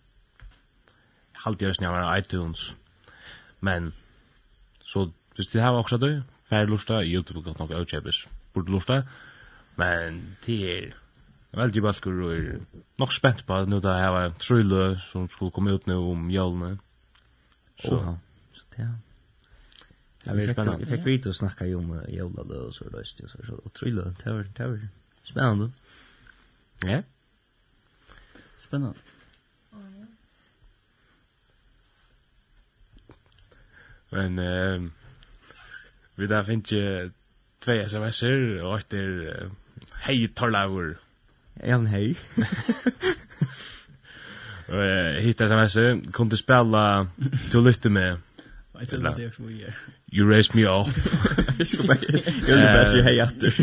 halvt 1.46 1.62
jag 1.62 1.76
snävar 1.76 2.18
iTunes. 2.18 2.74
Men 3.60 3.92
så 4.82 5.10
hvis 5.36 5.48
det 5.48 5.60
har 5.60 5.78
också 5.78 5.98
då 5.98 6.22
färd 6.48 6.70
lusta 6.70 7.04
YouTube 7.04 7.42
kan 7.42 7.54
nog 7.58 7.70
outchebes. 7.70 8.26
Borde 8.52 8.72
lusta. 8.72 9.02
Men 9.74 10.36
det 10.46 10.78
är 10.78 10.94
väldigt 11.50 11.82
bra 11.82 11.90
og 11.90 12.32
er 12.36 12.58
nok 12.98 13.12
spent 13.12 13.46
på 13.46 13.54
at 13.54 13.68
nu 13.68 13.80
där 13.80 13.98
jag 13.98 14.12
var 14.12 14.30
trulle 14.38 14.98
som 14.98 15.28
skulle 15.28 15.50
komme 15.50 15.74
ut 15.74 15.86
nu 15.86 15.94
om 15.94 16.30
jölne. 16.30 16.78
Så 17.80 18.18
så 18.52 18.64
det 18.76 18.98
Ja, 20.26 20.32
vi 20.32 20.46
fikk, 20.46 20.58
vi 20.78 20.86
fick 20.86 21.06
vita 21.06 21.28
och 21.28 21.36
snacka 21.36 21.66
ju 21.66 21.74
om 21.74 22.02
jävla 22.08 22.42
og 22.42 22.74
så 22.74 22.84
då 22.84 23.04
så 23.04 23.28
så 23.46 23.54
og 23.64 23.72
trulle, 23.72 24.14
det 24.24 24.32
var 24.32 24.46
det 24.56 24.68
var 24.68 24.88
spennende. 25.22 25.72
Ja. 26.82 27.02
Spennende. 28.58 29.05
Men 34.16 34.38
eh 34.38 34.80
vi 36.18 36.26
där 36.26 36.42
finns 36.42 36.72
ju 36.72 37.10
två 37.64 37.72
SMSer 37.88 38.64
och 38.64 38.78
ett 38.78 38.92
är 38.92 39.50
hej 39.92 40.28
Torlaur. 40.28 40.96
En 41.54 41.86
hej. 41.86 42.16
Hitta 45.18 45.48
SMSer 45.48 46.12
kom 46.12 46.28
du 46.28 46.36
spela 46.36 47.06
du 47.52 47.60
lyfte 47.60 47.90
med. 47.90 48.18
Jag 48.78 48.88
tror 48.88 49.02
det 49.02 49.24
är 49.24 49.30
för 49.30 49.42
mig. 49.42 49.74
You 50.12 50.30
raised 50.30 50.54
me 50.54 50.62
up. 50.62 50.86
You're 51.58 52.46
the 52.46 52.78
best 52.78 52.94
you 52.94 53.02
hey 53.02 53.20
after. 53.20 53.54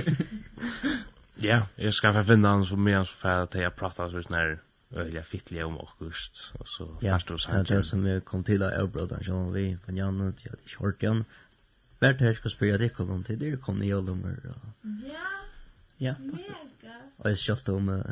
Ja, 1.36 1.62
jag 1.76 1.94
ska 1.94 2.14
få 2.14 2.24
finna 2.24 2.50
han 2.50 2.66
som 2.66 2.84
mer 2.84 3.04
så 3.04 3.14
för 3.14 3.30
att 3.30 3.56
jag 3.56 3.76
pratar 3.76 4.10
så 4.10 4.24
snär 4.24 4.60
öliga 4.94 5.24
fittliga 5.24 5.66
om 5.66 5.78
august 5.78 6.52
og 6.60 6.68
så 6.68 6.98
ja, 7.02 7.20
förstår 7.20 7.36
og 7.36 7.42
här. 7.52 7.58
Ja, 7.58 7.76
det 7.76 7.84
som 7.84 8.04
vi 8.04 8.20
kom 8.20 8.44
til 8.44 8.64
av 8.64 8.74
avbråda 8.74 9.18
en 9.18 9.34
om 9.34 9.54
vi 9.54 9.78
från 9.86 9.98
Janne 9.98 10.32
till 10.32 10.52
jag 10.52 10.60
kört 10.66 11.04
igjen. 11.04 11.26
Vart 12.00 12.20
her 12.20 12.34
skal 12.34 12.52
spela 12.52 12.78
det 12.78 12.90
kom 12.90 13.24
til, 13.24 13.40
det 13.40 13.62
kom 13.62 13.80
nye 13.80 13.96
alla 13.96 14.12
og... 14.12 14.20
Ja. 15.04 15.28
Ja. 16.00 16.14
Mega. 16.20 16.56
Og 17.18 17.30
jeg 17.30 17.38
kört 17.38 17.70
om 17.70 18.04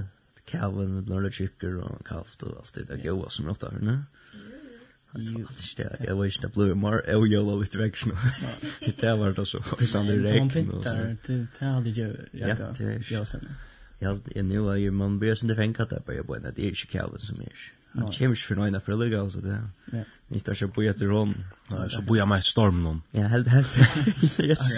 Calvin 0.47 1.05
Blurred 1.05 1.31
Chicker 1.31 1.77
og 1.83 2.03
kallt 2.05 2.43
og 2.43 2.57
alt 2.57 2.75
det 2.75 2.87
der 2.87 2.97
goa 2.97 3.29
som 3.29 3.45
något 3.45 3.61
där, 3.61 3.71
ne? 3.81 4.05
Jag 5.13 5.21
vet 5.21 6.35
inte, 6.35 6.41
jag 6.41 6.51
blir 6.51 6.75
mer 6.75 7.15
ojolo 7.15 7.63
i 7.63 7.67
direction. 7.67 8.17
Det 8.99 9.17
var 9.17 9.31
det 9.31 9.45
så. 9.45 9.57
Det 9.79 9.93
var 9.93 10.03
det 10.03 10.23
regn. 10.23 11.47
Det 11.59 11.65
hade 11.65 11.89
ju 11.89 12.17
jag. 12.31 12.49
Ja, 12.49 12.55
det 12.77 12.83
är 12.83 13.39
Jag 14.01 14.09
har 14.09 14.19
en 14.35 14.47
nu 14.47 14.69
är 14.69 14.75
ju 14.75 14.91
man 14.91 15.19
börjar 15.19 15.43
inte 15.43 15.55
tänka 15.55 15.85
där 15.85 15.99
på 15.99 16.23
på 16.23 16.37
det 16.37 16.59
är 16.59 16.65
ju 16.65 16.75
Calvin 16.75 17.19
som 17.19 17.41
är. 17.41 17.51
Han 17.91 18.11
kommer 18.11 18.35
för 18.35 18.55
några 18.55 18.79
för 18.79 18.95
liga 18.95 19.29
så 19.29 19.39
det. 19.39 19.67
Ja. 19.91 20.03
Inte 20.29 20.55
så 20.55 20.67
på 20.67 20.81
ett 20.81 21.01
rum. 21.01 21.43
Så 21.89 22.01
på 22.01 22.17
jag 22.17 22.27
med 22.27 22.43
storm 22.43 22.83
någon. 22.83 23.01
Ja, 23.11 23.21
helt 23.21 23.47
helt. 23.47 23.77
Yes. 24.39 24.77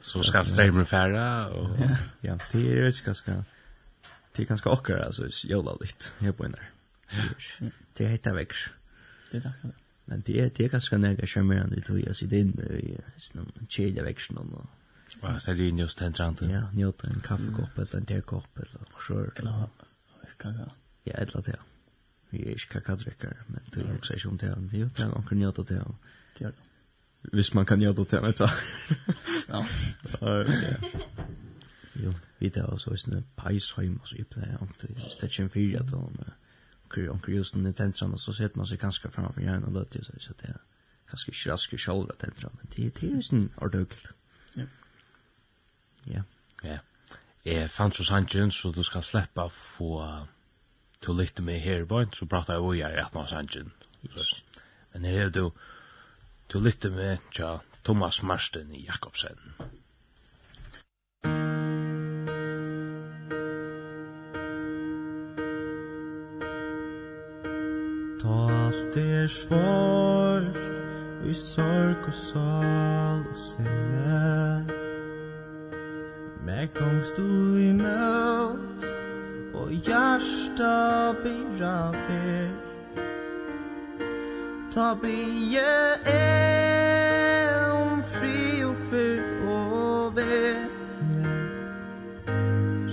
Så 0.00 0.22
ska 0.22 0.44
strömmen 0.44 0.86
färra 0.86 1.48
och 1.48 1.78
ja, 2.20 2.38
det 2.52 2.58
är 2.58 2.84
ju 2.84 2.92
ganska 3.04 3.44
det 4.32 4.42
är 4.42 4.46
ganska 4.46 4.70
ocker 4.70 4.98
alltså 4.98 5.28
jävla 5.48 5.74
likt 5.80 6.12
här 6.18 6.32
på 6.32 6.42
där. 6.42 6.70
Det 7.96 8.04
är 8.04 8.08
helt 8.08 8.26
väck. 8.26 8.52
Det 9.30 9.38
där. 9.38 9.52
Men 10.04 10.22
det 10.26 10.40
är 10.40 10.50
det 10.56 10.64
är 10.64 10.68
ganska 10.68 10.98
nära 10.98 11.26
charmerande 11.26 11.80
tror 11.80 12.00
jag 12.00 12.16
så 12.16 12.26
det 12.26 12.36
är 12.36 12.40
ju 12.40 12.98
sån 13.16 13.52
kedja 13.68 14.02
växeln 14.02 14.38
och 14.38 14.66
Bara 15.20 15.40
så 15.40 15.52
det 15.52 15.62
är 15.62 15.70
just 15.70 15.98
den 15.98 16.12
tranten. 16.12 16.50
Ja, 16.50 16.70
njuta 16.72 17.06
en 17.06 17.20
kaffekopp 17.20 17.78
eller 17.78 17.96
en 17.96 18.06
tekopp 18.06 18.58
eller 18.58 18.80
skör. 18.92 19.32
Eller 19.36 19.68
ska 20.28 20.48
jag. 20.48 20.70
Ja, 21.04 21.12
eller 21.12 21.42
det. 21.42 21.56
Vi 22.30 22.46
är 22.46 22.50
inte 22.50 22.66
kakadrickare, 22.66 23.36
men 23.46 23.60
det 23.72 23.80
är 23.80 23.94
också 23.94 24.28
inte 24.28 24.52
om 24.52 24.68
det. 24.68 24.70
Det 24.70 24.76
är 24.76 24.80
ju 24.80 24.88
det 24.96 25.08
man 25.08 25.22
kan 25.22 25.38
njuta 25.38 25.62
det. 25.62 25.84
Det 26.38 26.52
Visst 27.32 27.54
man 27.54 27.66
kan 27.66 27.78
njuta 27.78 28.04
det, 28.10 28.20
vet 28.20 28.36
du. 28.36 28.48
Ja. 29.48 29.66
Jo, 32.04 32.14
vi 32.38 32.50
tar 32.50 32.70
oss 32.70 32.86
också 32.86 33.10
en 33.10 33.24
pajsheim 33.34 33.96
och 33.96 34.08
så 34.08 34.16
yppnar 34.16 34.46
jag 34.46 34.62
inte. 34.62 35.10
Stetchen 35.10 35.50
4 35.50 35.80
att 35.80 35.90
de 35.90 36.18
kör 36.94 37.08
omkring 37.08 37.36
just 37.36 37.54
den 37.54 37.74
tentran 37.74 38.18
så 38.18 38.32
sätter 38.32 38.56
man 38.56 38.66
sig 38.66 38.78
ganska 38.78 39.10
framför 39.10 39.40
hjärnan 39.40 39.64
och 39.64 39.72
låter 39.72 40.02
så 40.02 40.12
så 40.18 40.32
det 40.42 40.48
är 40.48 40.60
ganska 41.10 41.50
raskare 41.50 41.78
själva 41.78 42.14
tentran. 42.14 42.56
Men 42.56 42.66
det 42.76 43.02
är 43.02 43.08
ju 43.08 43.22
en 43.32 43.50
ordentligt. 43.56 44.08
Ja. 46.06 46.22
Ja. 46.64 46.78
Jeg 47.46 47.70
fant 47.70 47.94
så 47.94 48.04
sannsyn, 48.04 48.50
så 48.50 48.72
du 48.74 48.82
skal 48.82 49.04
slippe 49.06 49.48
få 49.50 50.00
til 51.00 51.12
å 51.12 51.18
lytte 51.20 51.42
med 51.46 51.60
her 51.62 51.84
i 51.84 51.88
bøyen, 51.88 52.12
så 52.14 52.26
prater 52.26 52.56
jeg 52.56 52.62
også 52.62 52.78
i 52.80 53.02
at 53.04 53.14
noen 53.14 53.28
sannsyn. 53.30 53.72
Men 54.92 55.04
her 55.04 55.26
er 55.26 55.30
du 55.30 55.44
til 56.48 56.60
å 56.60 56.64
lytte 56.66 56.90
med 56.90 57.22
tja 57.34 57.58
Thomas 57.86 58.22
Marsten 58.22 58.72
i 58.74 58.86
Jakobsen. 58.86 59.38
Ta 68.22 68.40
alt 68.50 68.98
er 68.98 69.30
svårt, 69.30 70.58
i 71.26 71.34
sorg 71.36 72.08
og 72.10 72.18
sal 72.24 73.22
og 73.22 73.38
sinne, 73.44 74.85
Mer 76.46 76.66
komst 76.74 77.16
du 77.16 77.56
i 77.58 77.72
møt 77.72 78.84
Og 79.54 79.70
hjärsta 79.70 81.12
bira 81.22 81.90
ber. 82.06 82.50
Ta 84.70 84.94
bie 85.02 85.66
e 86.06 86.22
om 87.72 88.02
fri 88.14 88.62
og 88.62 88.76
fyr 88.90 89.22
og 89.48 90.16
vene 90.16 91.34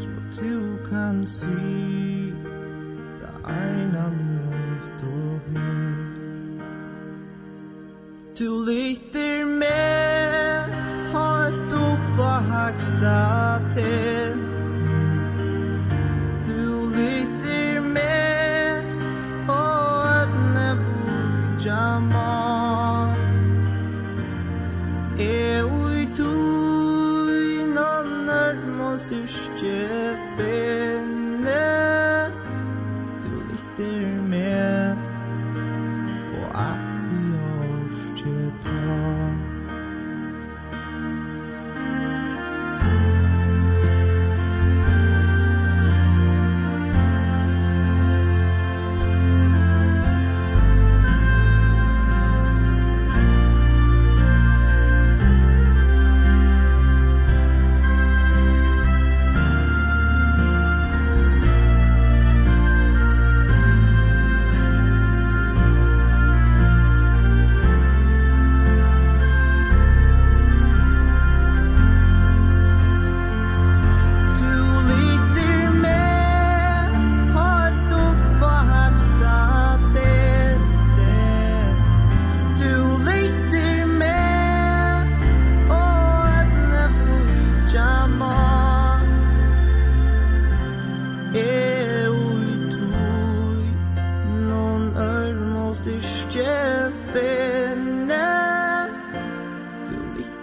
Så 0.01 0.09
du 0.39 0.77
kan 0.89 1.21
si 1.27 2.33
Da 3.21 3.53
eina 3.53 4.09
luft 4.17 5.05
og 5.13 5.39
hyr 5.51 6.57
Du 8.39 8.49
lit 8.65 9.12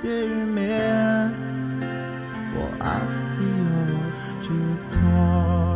etter 0.00 0.28
meg 0.46 1.30
Og 2.56 2.70
alt 2.80 3.40
i 3.44 3.52
års 3.80 4.46
til 4.46 5.69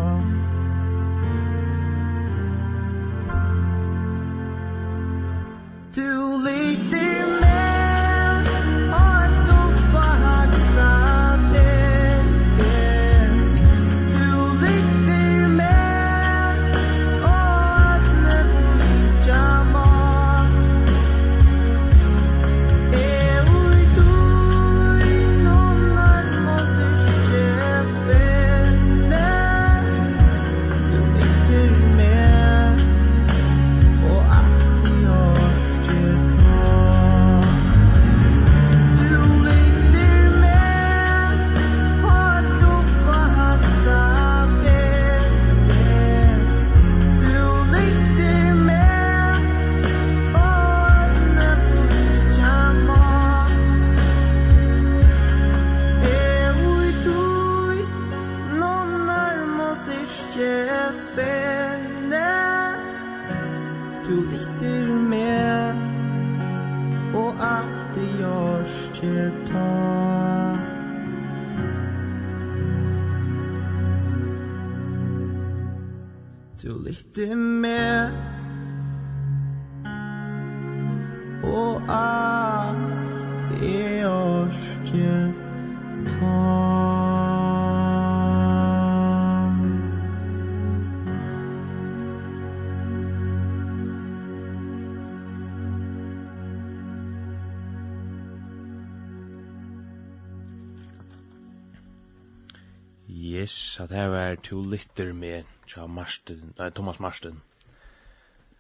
at 103.81 103.91
her 103.91 104.09
var 104.09 104.35
to 104.35 104.61
litter 104.62 105.12
med 105.12 105.45
tja 105.66 105.87
Marsten, 105.87 106.55
nei, 106.59 106.70
Thomas 106.70 107.01
Marsten. 107.01 107.41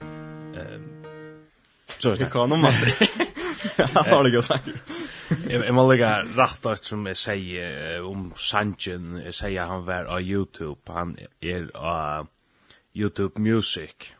Um, 0.00 1.04
Så 1.98 2.14
det 2.14 2.30
kan 2.30 2.52
om 2.52 2.64
att. 2.64 2.74
Har 4.06 4.24
det 4.24 4.30
gått 4.30 4.44
sagt. 4.44 4.68
Jeg 5.48 5.74
må 5.74 5.86
lägga 5.88 6.20
rett 6.20 6.66
ut 6.66 6.84
som 6.84 7.06
jag 7.06 7.16
säger 7.16 8.02
om 8.02 8.32
Sanchen, 8.36 9.16
jeg 9.24 9.34
säger 9.34 9.66
han 9.66 9.84
var 9.84 10.04
på 10.04 10.20
Youtube, 10.20 10.80
han 10.92 11.16
är 11.40 11.66
på 11.66 12.26
Youtube 12.92 13.40
Music 13.40 14.14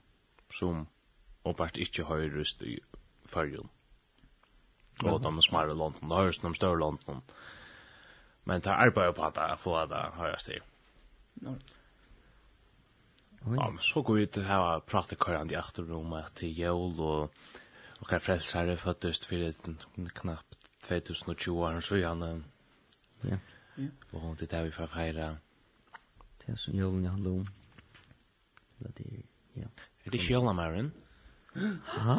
som 0.51 0.87
opast 1.43 1.77
inte 1.77 2.05
høyrest 2.05 2.63
i 2.63 2.81
förrjun. 3.29 3.69
Och 5.03 5.21
de 5.21 5.43
smarre 5.43 5.75
London, 5.75 6.09
de 6.09 6.11
hörs 6.11 6.39
de 6.39 6.55
större 6.55 6.79
London. 6.79 7.23
Men 8.45 8.61
det 8.61 8.71
är 8.71 8.91
på 8.91 9.01
at 9.01 9.39
att 9.39 9.61
får 9.61 9.87
det 9.87 10.11
höras. 10.17 10.51
Norr. 11.43 11.59
Ja, 13.45 13.67
men 13.69 13.83
så 13.85 14.01
går 14.03 14.17
vi 14.17 14.27
til 14.39 14.47
å 14.49 14.81
prate 14.89 15.19
køren 15.21 15.51
i 15.53 15.59
akterrommet 15.59 16.33
til 16.39 16.55
jævl 16.57 17.01
og 17.05 17.43
og 18.05 18.11
hva 18.11 18.19
frelsere 18.21 18.77
fødtest 18.77 19.25
for 19.25 19.71
knappt 20.19 20.59
2020 20.85 21.61
år 21.65 21.81
så 21.81 21.97
gjerne. 21.97 22.45
Ja. 23.25 23.39
Og 24.13 24.37
det 24.41 24.53
er 24.53 24.67
vi 24.67 24.75
får 24.75 24.85
å 24.85 24.93
feire. 24.93 25.29
Det 26.43 26.53
er 26.53 26.59
som 26.61 26.77
jævlen 26.77 27.07
jeg 27.07 27.15
handler 27.15 27.39
om. 27.39 27.47
Det 28.85 29.07
er, 29.07 29.23
ja. 29.57 29.71
Er 30.05 30.11
det 30.13 30.21
ikke 30.21 30.35
jævlen, 30.35 30.57
Maren? 30.57 30.93
Hæ? 31.55 32.19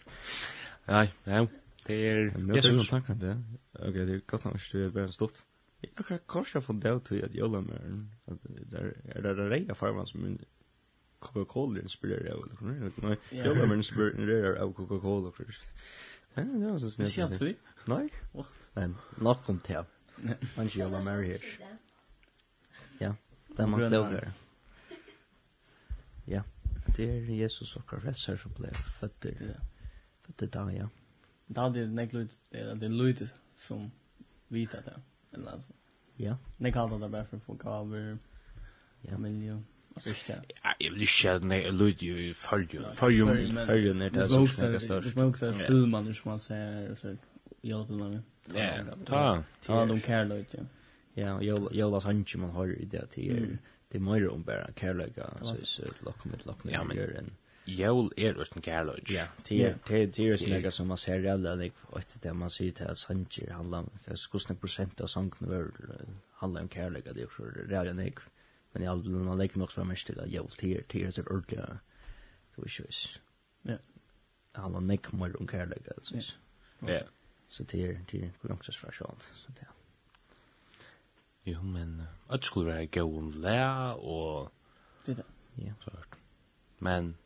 Nei, 0.94 1.06
ja. 1.26 1.44
Det 1.86 1.98
er... 2.06 2.32
Jeg 2.54 2.64
synes... 2.64 2.92
Ok, 2.92 3.08
det 3.18 4.14
er 4.14 4.18
godt 4.26 4.44
nok 4.44 4.56
ikke 4.56 4.78
det 4.78 4.86
er 4.86 4.96
bare 4.96 5.12
stort. 5.12 5.44
Jeg 5.82 5.90
har 5.96 6.18
ikke 6.20 6.44
jeg 6.54 6.62
fått 6.62 6.82
det 6.82 6.94
til 7.08 7.22
at 7.24 7.34
jølamøren, 7.34 8.00
er 8.28 9.22
det 9.24 9.36
den 9.38 9.50
reia 9.52 9.74
farman 9.74 10.06
som 10.06 10.20
min 10.24 10.38
Coca-Cola 11.20 11.80
inspirerer 11.84 12.32
av, 12.32 12.44
eller 12.44 13.00
hva? 13.00 13.16
Jølamøren 13.32 13.82
inspirerer 13.82 14.60
av 14.60 14.74
Coca-Cola 14.76 15.32
først. 15.36 15.64
Ja, 16.36 16.44
det 16.44 16.66
var 16.66 16.78
så 16.78 16.90
snitt. 16.92 17.10
Ikke 17.10 17.24
at 17.24 17.42
vi? 17.44 17.54
Nei, 17.90 18.04
men 18.76 18.94
nok 19.18 19.48
om 19.52 19.60
det. 19.66 19.82
Han 20.56 20.68
ikke 20.68 20.82
jølamøren 20.82 21.24
her. 21.24 21.48
Ja, 23.00 23.12
det 23.48 23.64
er 23.64 23.72
man 23.72 23.84
klokere. 23.88 24.32
Ja, 26.28 26.42
det 26.96 27.08
er 27.08 27.30
Jesus 27.40 27.76
og 27.76 27.86
Karfesser 27.88 28.36
som 28.40 28.52
ble 28.56 28.72
født 29.00 29.30
i 29.32 29.36
da, 30.46 30.66
ja. 30.72 30.86
Det 31.50 31.58
er 31.58 31.64
aldri 31.64 31.86
nek 31.90 32.12
lyd, 32.14 32.34
det 32.52 32.86
er 32.86 32.92
lyd 32.94 33.24
som 33.58 33.88
vita 34.54 34.78
det 34.86 34.94
eller 35.34 35.50
alltså. 35.50 35.72
Ja. 36.16 36.36
Det 36.56 36.72
kallar 36.72 36.98
det 36.98 37.08
bara 37.08 37.24
för 37.24 37.38
folk 37.38 37.64
över 37.64 38.18
ja. 39.00 39.10
familj 39.10 39.52
och 39.52 40.02
så 40.02 40.10
där. 40.26 40.44
Ja, 40.62 40.74
jag 40.78 40.92
jeg 40.96 41.42
inte 41.42 42.02
jo 42.02 42.14
i 42.14 42.26
ju 42.26 42.34
följer 42.34 42.92
följer 42.92 43.66
följer 43.66 43.94
när 43.94 44.10
det 44.10 44.20
är 44.20 44.28
så 44.28 44.40
mycket 44.40 44.82
störst. 44.82 45.14
Det 45.14 45.24
också 45.24 45.52
filmer 45.52 46.12
som 46.12 46.30
man 46.30 46.40
ser 46.40 46.90
och 46.90 46.98
så 46.98 47.16
jag 47.64 47.78
vet 47.78 47.90
inte. 47.90 49.12
Ja. 49.12 49.42
Ja, 49.66 49.80
ja, 49.80 49.86
de 49.86 50.00
kan 50.00 50.28
Lloyd. 50.28 50.66
Ja, 51.14 51.42
jag 51.42 51.68
jag 51.72 51.90
las 51.90 52.04
han 52.04 52.24
man 52.36 52.50
har 52.50 52.66
det 52.66 53.06
till 53.06 53.58
det 53.90 53.98
er 53.98 54.02
mer 54.02 54.28
om 54.28 54.42
bara 54.42 54.72
kan 54.72 54.98
lägga 54.98 55.30
så 55.42 55.56
så 55.66 55.82
locka 56.04 56.28
med 56.28 56.46
locka 56.46 56.68
med 56.68 56.74
än 57.18 57.30
jól 57.76 58.10
er 58.16 58.40
utan 58.40 58.62
kärlek. 58.62 59.10
Ja, 59.10 59.26
det 59.48 59.74
det 59.88 60.16
det 60.16 60.28
är 60.28 60.36
snakka 60.36 60.70
som 60.70 60.88
man 60.88 60.98
ser 60.98 61.30
alla 61.30 61.54
lik 61.54 61.72
att 61.92 62.18
det 62.22 62.34
man 62.34 62.50
ser 62.50 62.70
til 62.70 62.84
att 62.84 62.98
sanger 62.98 63.50
handlar 63.50 63.78
om 63.78 63.90
kostna 64.30 64.54
procent 64.54 65.00
av 65.00 65.06
sången 65.06 65.32
var 65.40 65.70
handlar 66.34 66.60
om 66.62 66.68
kärlek 66.68 67.04
det 67.04 67.20
er 67.20 67.26
också 67.26 67.42
redan. 67.68 68.12
Men 68.72 68.82
i 68.82 68.86
all 68.86 69.08
man 69.08 69.38
lik 69.38 69.56
nog 69.56 69.72
så 69.72 69.84
mest 69.84 70.10
att 70.10 70.30
jól 70.30 70.48
till 70.48 70.84
till 70.88 71.12
så 71.12 71.22
ordliga. 71.22 71.78
Det 72.56 72.62
är 72.62 72.68
schysst. 72.68 73.20
Ja. 73.62 73.76
Handlar 74.52 74.80
nek 74.80 75.12
mer 75.12 75.36
om 75.40 75.48
kärlek 75.48 75.88
alltså. 75.96 76.16
Ja. 76.86 77.00
Så 77.48 77.62
det 77.62 77.86
är 77.86 78.04
det 78.10 78.22
är 78.42 78.52
också 78.52 78.72
så 78.72 78.90
så 78.90 79.52
det. 79.52 79.66
Jo, 81.44 81.62
men 81.62 82.02
att 82.28 82.44
skulle 82.44 82.72
vara 82.72 82.84
gå 82.84 83.02
och 83.02 83.32
det, 83.32 83.92
och 83.92 84.52
det. 85.04 85.24
Ja, 85.54 85.72
så. 85.84 85.90
Men 86.78 87.16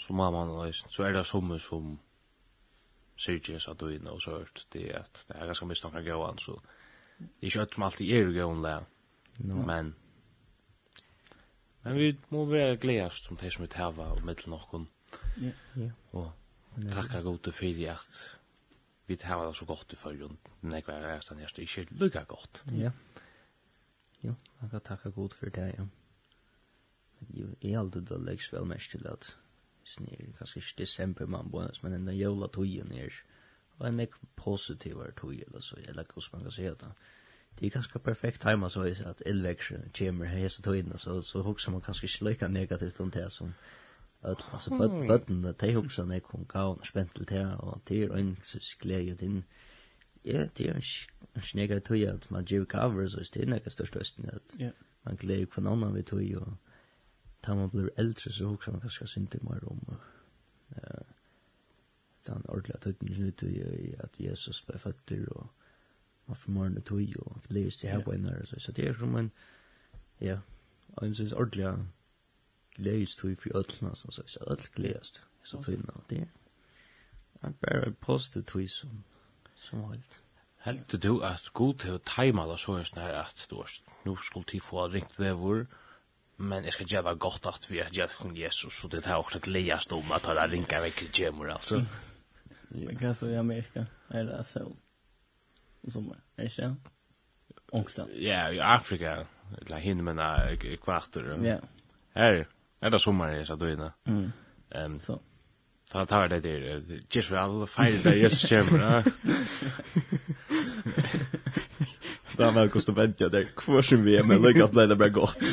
så 0.00 0.12
må 0.16 0.30
man 0.32 0.52
leisen, 0.56 0.90
så 0.90 1.04
er 1.04 1.12
det 1.12 1.26
som 1.26 1.58
som 1.58 1.98
syrkjes 3.20 3.68
at 3.68 3.80
du 3.80 3.90
inne 3.92 4.12
og 4.14 4.22
så 4.22 4.38
hørt 4.38 4.66
det 4.72 4.88
at 4.96 5.24
det 5.28 5.36
er 5.36 5.46
ganske 5.50 5.66
mye 5.68 5.76
snakker 5.76 6.06
gøy 6.06 6.38
så 6.40 6.56
det 7.18 7.26
er 7.42 7.50
ikke 7.50 7.64
at 7.66 7.74
som 7.74 7.84
alltid 7.84 8.12
er 8.16 8.32
gøy 8.32 8.46
om 8.46 8.62
det 8.64 8.78
men 9.38 9.94
men 11.82 11.96
vi 11.96 12.16
må 12.30 12.44
være 12.44 12.76
gledast 12.76 13.30
om 13.30 13.36
det 13.36 13.52
som 13.52 13.62
vi 13.62 13.68
tæva 13.68 14.10
og 14.14 14.24
mittel 14.24 14.50
nokkon 14.50 14.88
ja, 15.40 15.52
ja. 15.76 15.90
og 16.12 16.32
takka 16.92 17.20
gode 17.20 17.52
fyrir 17.52 17.92
at 17.92 18.24
vi 19.06 19.16
tæva 19.16 19.46
det 19.46 19.56
så 19.56 19.64
godt 19.64 19.92
i 19.92 19.96
fyrir 19.96 20.36
nekva 20.62 20.96
er 20.96 21.16
resten 21.16 21.38
her, 21.38 21.52
det 21.56 21.64
er 21.64 21.82
ikke 21.82 22.00
lukka 22.00 22.24
godt 22.24 22.64
ja. 22.72 22.90
Jo, 24.24 24.34
man 24.60 24.70
kan 24.70 24.80
takka 24.80 25.08
god 25.10 25.36
for 25.36 25.48
det 25.48 25.74
ja. 25.78 25.84
Jeg 27.62 27.72
er 27.72 27.80
alltid 27.80 28.06
da 28.08 28.16
leggs 28.16 28.52
vel 28.52 28.64
mest 28.64 28.90
til 28.90 29.06
at 29.06 29.36
snir, 29.90 30.32
kanskje 30.38 30.60
ikke 30.60 30.78
desember 30.78 31.26
man 31.26 31.50
bonus, 31.50 31.82
men 31.82 31.92
den 31.92 32.08
jævla 32.16 32.48
tøyen 32.54 32.92
er, 32.92 33.14
og 33.78 33.88
en 33.88 34.00
ek 34.00 34.14
positivare 34.36 35.12
tøy, 35.20 35.40
eller 35.46 35.60
så, 35.60 35.76
eller 35.88 36.04
hos 36.14 36.32
man 36.32 36.42
kan 36.42 36.50
si 36.54 36.62
det. 36.62 36.92
Det 37.58 37.66
er 37.66 37.70
ganske 37.70 37.98
perfekt 37.98 38.44
heima, 38.44 38.68
så 38.68 38.80
er 38.80 39.02
at 39.06 39.22
elveksjen 39.26 39.90
kommer 39.98 40.30
hese 40.30 40.62
tøyene, 40.62 40.98
så, 40.98 41.20
så 41.22 41.42
hokser 41.42 41.72
man 41.72 41.80
kanskje 41.80 42.06
ikke 42.06 42.24
løyka 42.24 42.48
negativt 42.48 43.00
om 43.00 43.10
det 43.10 43.32
som, 43.32 43.54
at, 44.22 44.44
altså, 44.52 44.70
bøttene, 45.08 45.54
de 45.60 45.74
hokser 45.74 46.04
nek, 46.04 46.24
hun 46.24 46.46
gav, 46.48 46.74
hun 46.74 46.84
spent 46.84 47.14
til 47.16 47.28
det, 47.28 47.46
og 47.58 47.80
det 47.88 48.02
er 48.02 48.14
en 48.16 48.38
glede 48.80 49.14
din, 49.14 49.44
ja, 50.24 50.46
det 50.58 50.68
er 50.68 50.74
en 50.74 51.42
snega 51.42 51.78
tøy, 51.78 52.04
at 52.04 52.30
man 52.30 52.44
gjør 52.44 52.64
cover, 52.64 53.08
så 53.08 53.30
det 53.34 53.42
er 53.42 53.46
nek 53.46 53.70
størst 53.70 53.96
østen, 53.96 54.30
at 54.32 54.74
man 55.04 55.16
gleder 55.16 55.46
hver 55.46 55.70
annan 55.72 55.94
vi 55.94 56.02
tøy, 56.02 56.34
og, 56.36 56.56
da 57.46 57.54
man 57.54 57.70
blir 57.70 57.88
eldre, 57.96 58.30
så 58.30 58.46
husker 58.46 58.72
man 58.72 58.80
kanskje 58.80 59.06
synte 59.06 59.38
mer 59.42 59.64
om 59.68 59.80
uh, 59.90 61.06
den 62.26 62.44
ordentlige 62.48 62.78
tøytningen 62.80 63.28
ut 63.28 63.42
i 63.42 63.94
at 63.98 64.20
Jesus 64.20 64.62
ble 64.62 64.78
føtter, 64.78 65.24
og 65.32 65.46
man 66.26 66.36
får 66.36 66.52
morgen 66.52 66.76
og 66.76 66.84
tøy, 66.84 67.14
og 67.18 67.42
leves 67.48 67.76
til 67.76 67.90
her 67.90 68.04
på 68.04 68.12
en 68.12 68.28
så 68.44 68.58
så 68.58 68.72
det 68.72 68.88
er 68.88 68.94
som 68.98 69.16
en, 69.16 69.32
ja, 70.20 70.38
og 70.96 71.06
en 71.06 71.14
synes 71.14 71.32
ordentlig 71.32 71.86
gledes 72.74 73.16
tøy 73.16 73.34
for 73.36 73.58
ødelen, 73.58 73.94
så 73.94 74.22
jeg 74.22 74.28
sa, 74.28 74.40
ødel 74.46 74.68
gledes, 74.74 75.24
så 75.42 75.62
tøyene, 75.62 75.90
og 75.90 76.02
det 76.10 76.28
er 77.42 77.50
bare 77.50 77.92
positiv 77.92 78.44
tøy 78.44 78.66
som, 78.66 79.04
som 79.54 79.80
holdt. 79.80 80.22
Heldur 80.60 80.98
du 80.98 81.20
at 81.24 81.50
god 81.54 81.74
til 81.74 81.94
å 81.96 81.98
teima 81.98 82.42
teimala 82.44 82.56
så 82.60 82.74
en 82.76 82.84
sånn 82.84 83.00
her 83.00 83.14
at 83.22 83.46
du 83.50 83.56
har 83.56 83.70
nu 84.04 84.16
skulle 84.16 84.44
til 84.44 84.60
få 84.60 84.86
ringt 84.92 85.18
vevor, 85.18 85.64
og 85.64 85.89
men 86.40 86.64
jeg 86.64 86.72
skal 86.72 86.86
gjøre 86.86 87.16
godt 87.20 87.46
at 87.46 87.66
vi 87.70 87.78
har 87.78 87.90
gett 87.92 88.16
kong 88.16 88.36
Jesus 88.38 88.74
så 88.74 88.88
det 88.88 89.06
här 89.06 89.18
också 89.18 89.38
glädjas 89.38 89.86
då 89.86 90.02
att 90.10 90.26
ha 90.26 90.46
ringa 90.46 90.80
veck 90.80 91.18
gemor 91.18 91.50
altså. 91.50 91.84
Men 92.70 92.96
hva 92.96 93.14
så 93.14 93.26
i 93.26 93.36
Amerika 93.36 93.86
Er 94.10 94.24
det 94.24 94.44
så. 94.46 94.76
Som 95.88 96.10
er 96.10 96.16
det 96.36 96.44
ikke? 96.44 96.76
Ångstan. 97.72 98.08
Ja, 98.14 98.50
i 98.50 98.58
Afrika 98.58 99.26
la 99.68 99.76
hinne 99.76 100.02
men 100.02 100.18
kvarter. 100.82 101.38
Ja. 101.44 101.58
Her, 102.14 102.46
er 102.82 102.90
det 102.90 103.00
sommar 103.00 103.40
i 103.40 103.44
Sadoina? 103.44 103.92
Mm. 104.06 104.32
Ehm 104.74 105.00
så 105.00 105.18
Ta 105.92 106.06
ta 106.06 106.28
det 106.28 106.40
där. 106.40 106.82
Just 107.10 107.30
väl, 107.30 107.66
fejda 107.66 108.14
just 108.14 108.48
kemra. 108.48 109.04
Det 112.40 112.50
var 112.54 112.68
kost 112.68 112.88
vänta 112.88 113.28
där 113.28 113.44
kvar 113.56 113.82
som 113.82 114.04
vi 114.04 114.14
er 114.16 114.22
men 114.22 114.42
lykke 114.42 114.64
at 114.64 114.74
det 114.74 114.96
bara 114.96 115.08
godt. 115.08 115.44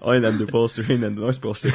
Oj 0.00 0.20
den 0.20 0.38
du 0.38 0.46
poster, 0.46 0.82
postar 0.82 1.06
enn 1.06 1.14
du 1.14 1.26
nästa 1.26 1.42
poster. 1.42 1.72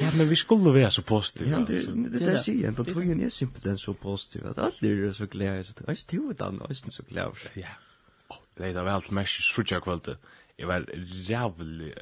Ja, 0.00 0.10
men 0.16 0.28
vi 0.28 0.36
skulle 0.36 0.74
være 0.74 0.90
så 0.90 1.02
positive. 1.02 1.50
Ja, 1.50 1.58
det 1.58 2.12
det 2.12 2.18
där 2.18 2.36
ser 2.36 2.62
jag 2.62 2.76
på 2.76 2.84
tvungen 2.84 3.20
är 3.20 3.28
simpelt 3.28 3.64
den 3.64 3.78
så 3.78 3.94
positiv 3.94 4.46
att 4.46 4.58
alla 4.58 5.08
är 5.08 5.12
så 5.12 5.26
glada 5.26 5.64
så 5.64 5.72
det 5.86 6.12
är 6.12 6.14
ju 6.14 6.30
utan 6.30 6.60
och 6.60 6.76
så 6.76 7.02
glada. 7.08 7.32
Ja. 7.54 7.66
Oh, 8.28 8.66
er 8.66 8.84
vel 8.84 9.02
til 9.02 9.14
mesjes 9.14 9.52
frutja 9.54 9.80
kvöldu. 9.80 10.14
Jeg 10.58 10.68
var 10.68 10.84
rævlig, 11.30 11.94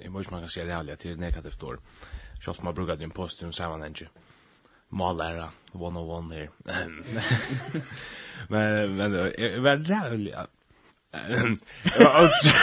jeg 0.00 0.10
må 0.10 0.20
ikke 0.20 0.30
man 0.30 0.40
kan 0.40 0.48
si 0.48 0.60
rævlig, 0.60 0.92
at 0.92 1.02
det 1.02 1.10
er 1.10 1.16
negativt 1.16 1.62
år. 1.62 1.76
Sjálft 2.40 2.62
man 2.62 2.74
brukar 2.74 2.94
din 2.94 3.10
post 3.10 3.42
i 3.42 3.44
en 3.44 3.52
sammanhengi 3.52 4.04
malare 4.94 5.48
one 5.72 5.96
on 5.96 6.08
one 6.08 6.34
her. 6.34 6.48
men 8.48 8.96
men 8.96 9.12
det 9.12 9.60
var 9.60 9.88
jävligt 9.88 10.34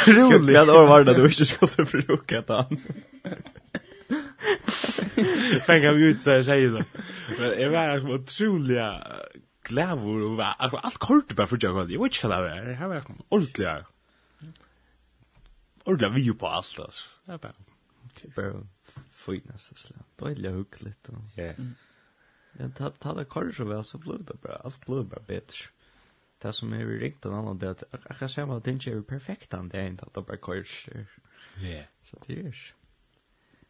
Otroligt 0.07 0.57
att 0.57 0.69
Orvar 0.69 1.03
du 1.03 1.25
inte 1.25 1.45
skulle 1.45 1.67
förbruka 1.67 2.43
han. 2.47 2.81
Fan 5.65 5.81
kan 5.81 5.95
vi 5.95 6.03
ut 6.03 6.21
så 6.21 6.29
här 6.31 6.43
tjejer 6.43 6.85
Men 7.39 7.61
jag 7.61 7.69
var 7.69 8.13
otroliga 8.13 9.07
glävor 9.63 10.21
och 10.21 10.37
var 10.37 10.55
alltså 10.57 10.77
allt 10.77 10.97
kort 10.97 11.35
bara 11.35 11.47
för 11.47 11.57
jag 11.61 11.73
hade. 11.73 11.93
Jag 11.93 12.03
vet 12.03 12.15
inte 12.15 12.27
vad 12.27 12.43
det 12.43 12.49
är. 12.49 12.65
Det 12.65 12.73
här 12.73 12.87
var 12.87 13.03
ordentliga. 13.29 13.85
Ordentliga 15.83 16.11
video 16.11 16.33
på 16.33 16.47
allt 16.47 16.79
alltså. 16.79 17.09
Det 17.25 17.31
är 17.31 17.37
bara. 17.37 17.53
Det 18.21 18.27
är 18.27 18.51
bara 18.51 18.67
fint 19.11 19.45
alltså. 19.51 19.93
Det 20.15 20.25
är 20.25 20.35
lite 20.35 20.49
hyggligt. 20.49 21.09
Ja. 21.35 21.53
Ja, 22.59 22.69
ta 22.69 22.89
ta 22.89 23.13
det 23.13 23.25
kvar 23.25 23.51
så 23.51 23.65
väl 23.65 23.83
så 23.83 23.97
blir 23.97 24.17
det 24.17 24.41
bra. 24.41 24.61
Allt 24.63 24.85
blir 24.85 25.03
bara 25.03 25.21
bättre. 25.27 25.69
Det 26.37 26.53
som 26.53 26.73
är 26.73 26.85
riktigt 26.85 27.25
en 27.25 27.33
annan 27.33 27.59
det 27.59 27.69
att 27.69 27.83
jag 27.91 28.17
kan 28.17 28.29
säga 28.29 28.53
att 28.53 28.63
det 28.63 28.71
inte 28.71 28.91
är 28.91 29.01
perfekt 29.01 29.53
än 29.53 29.69
det 29.69 29.77
är 29.77 29.87
inte 29.87 30.05
att 30.05 30.13
det 30.13 30.21
bara 30.21 30.37
kvar. 30.37 30.65
Ja. 31.55 31.83
Så 32.03 32.17
det 32.25 32.39
är. 32.39 32.75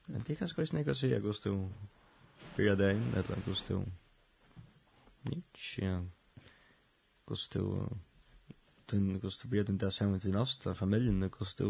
Men 0.06 0.24
det 0.28 0.36
kan 0.36 0.48
ska 0.48 0.66
snäcka 0.66 0.96
sig 0.96 1.16
augusti. 1.16 1.50
Fyra 2.56 2.76
dagar 2.76 2.90
eller 2.90 3.36
augusti. 3.36 3.74
Nietzsche. 5.22 6.08
Augusti. 7.26 7.60
Den 8.86 9.14
augusti 9.14 9.48
blir 9.48 9.64
den 9.64 9.78
där 9.78 9.90
sen 9.90 10.12
med 10.12 10.20
din 10.20 10.32
nästa 10.32 10.74
familjen 10.74 11.24
augusti 11.24 11.64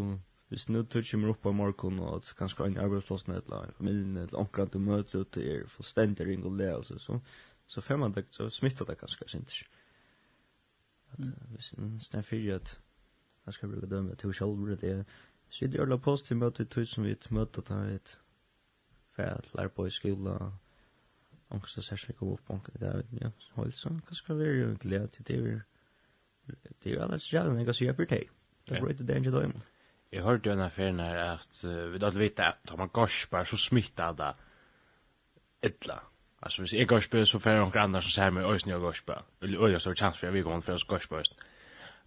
hvis 0.52 0.68
nu 0.68 0.82
tør 0.82 1.00
kommer 1.10 1.30
opp 1.32 1.38
på 1.42 1.50
morgon 1.56 2.00
og 2.04 2.16
at 2.16 2.34
kanskje 2.36 2.66
en 2.68 2.76
arbeidsplass 2.76 3.22
ned 3.28 3.38
eller 3.46 3.70
familien 3.76 4.16
eller 4.20 4.38
omkring 4.38 4.72
du 4.72 4.78
møter 4.78 5.22
ut 5.24 5.36
er 5.40 5.62
fullstendig 5.66 6.26
ring 6.28 6.44
og 6.44 6.58
leelse 6.58 6.98
så 6.98 7.18
så 7.66 7.80
får 7.80 7.96
man 7.96 8.12
det 8.12 8.26
så 8.30 8.50
smittar 8.52 8.84
det 8.84 8.98
kanskje 9.00 9.28
sint 9.28 9.54
at 11.12 11.32
hvis 11.54 11.72
en 11.72 11.96
snær 12.00 12.28
fyrir 12.28 12.54
at 12.54 12.80
jeg 13.46 13.54
skal 13.54 13.72
bruke 13.72 13.90
dømme 13.94 14.14
til 14.14 14.34
selv 14.34 14.76
det 14.80 15.06
så 15.48 15.66
det 15.66 15.74
gjør 15.74 15.94
det 15.94 16.02
positivt 16.02 16.38
møte 16.38 16.68
ut 16.80 16.88
som 16.88 17.04
vi 17.04 17.16
møter 17.30 17.62
da 17.62 17.80
et 17.94 18.18
fært 19.16 19.54
lær 19.54 19.68
på 19.68 19.86
i 19.86 19.90
skola 19.90 20.36
angst 21.50 21.74
så 21.74 21.82
særlig 21.82 22.16
kom 22.16 22.36
opp 22.36 22.50
omkring 22.50 22.80
det 22.80 23.06
ja, 23.22 23.30
så 23.70 23.88
kanskje 24.06 24.36
vi 24.36 24.44
er 24.44 24.76
glede 24.76 25.06
til 25.06 25.26
det 25.28 25.62
det 26.84 26.92
er 26.92 27.02
alldeles 27.02 27.32
jævlig 27.32 27.58
jeg 27.58 27.64
kan 27.64 27.74
si 27.74 27.84
jeg 27.84 27.96
for 27.96 28.04
deg 28.04 28.28
det 28.68 28.76
er 28.76 28.80
bra 28.80 28.92
til 28.92 29.06
det 29.06 29.16
enn 29.16 29.62
Jeg 30.12 30.22
hørte 30.22 30.48
jo 30.48 30.52
en 30.52 30.60
affæren 30.60 31.00
her 31.00 31.32
at 31.32 31.64
uh, 31.64 31.92
vi 31.92 31.98
hadde 32.02 32.18
vite 32.18 32.44
at 32.44 32.70
om 32.70 32.78
man 32.78 32.88
gorspar 32.88 33.44
så 33.44 33.56
smittar 33.56 34.12
det 34.12 34.32
ytla. 35.64 35.98
Altså 36.42 36.62
hvis 36.62 36.74
jeg 36.74 36.88
gorspar 36.88 37.24
så 37.24 37.38
færre 37.38 37.60
noen 37.60 37.78
andre 37.78 38.02
som 38.02 38.10
ser 38.10 38.30
meg 38.30 38.44
øyne 38.44 38.74
og 38.74 38.80
gorspar. 38.80 39.24
Eller 39.42 39.62
øyne 39.64 39.80
større 39.80 39.96
chans 39.96 40.18
for 40.18 40.26
jeg 40.26 40.34
vil 40.34 40.44
komme 40.44 40.62
for 40.62 40.76
å 40.76 40.86
gorspar. 40.88 41.30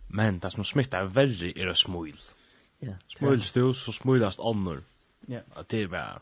Men 0.09 0.39
det 0.39 0.51
som 0.51 0.63
smittar 0.63 1.09
verre 1.15 1.49
er 1.55 1.65
det 1.67 1.77
smuil. 1.77 2.19
Yeah, 2.83 2.97
Smuilst 3.17 3.55
du, 3.55 3.73
så 3.73 3.91
smuilast 3.91 4.39
ånder. 4.39 4.81
Ja. 5.27 5.33
Yeah. 5.33 5.65
Det 5.71 5.81
er 5.81 5.87
bare 5.87 6.19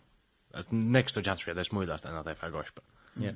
at 0.54 0.72
next 0.72 1.18
chance 1.24 1.44
for 1.44 1.54
det 1.54 1.66
smuilast 1.66 2.06
enn 2.06 2.16
at 2.16 2.26
det 2.26 2.38
får 2.38 2.52
færre. 2.52 2.86
Ja. 3.20 3.34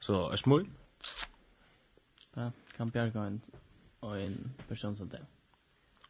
Så 0.00 0.24
er 0.32 0.36
smuil? 0.36 0.66
Ja, 2.36 2.50
kan 2.76 2.90
bjerga 2.90 3.26
en, 3.26 3.42
en 4.02 4.56
person 4.68 4.96
som 4.96 5.08
det. 5.08 5.20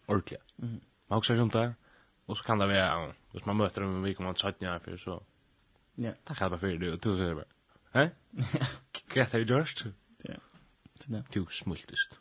Ordentlig. 0.09 0.39
Mhm. 0.57 0.71
Mm 0.71 0.81
man 1.13 1.19
också 1.19 1.35
runt 1.35 1.53
där. 1.53 1.75
Och 2.27 2.39
så 2.39 2.45
kan 2.45 2.59
det 2.59 2.67
vara 2.67 3.15
hvis 3.33 3.47
man 3.47 3.57
möter 3.57 3.81
dem 3.81 4.03
vi 4.03 4.15
kommer 4.15 4.31
att 4.31 4.39
sätta 4.39 4.67
här 4.67 4.79
för 4.79 4.97
så 4.97 5.23
ja. 5.95 6.13
Tack 6.25 6.43
alla 6.43 6.59
för 6.59 6.67
det 6.67 6.79
du 6.79 6.99
tusen 6.99 7.27
över 7.27 7.45
hä? 7.93 8.11
Get 9.15 9.35
it 9.35 9.51
just 9.51 9.85
ja 10.23 10.35
det. 11.07 11.25
Du 11.33 11.47
smultist. 11.51 12.19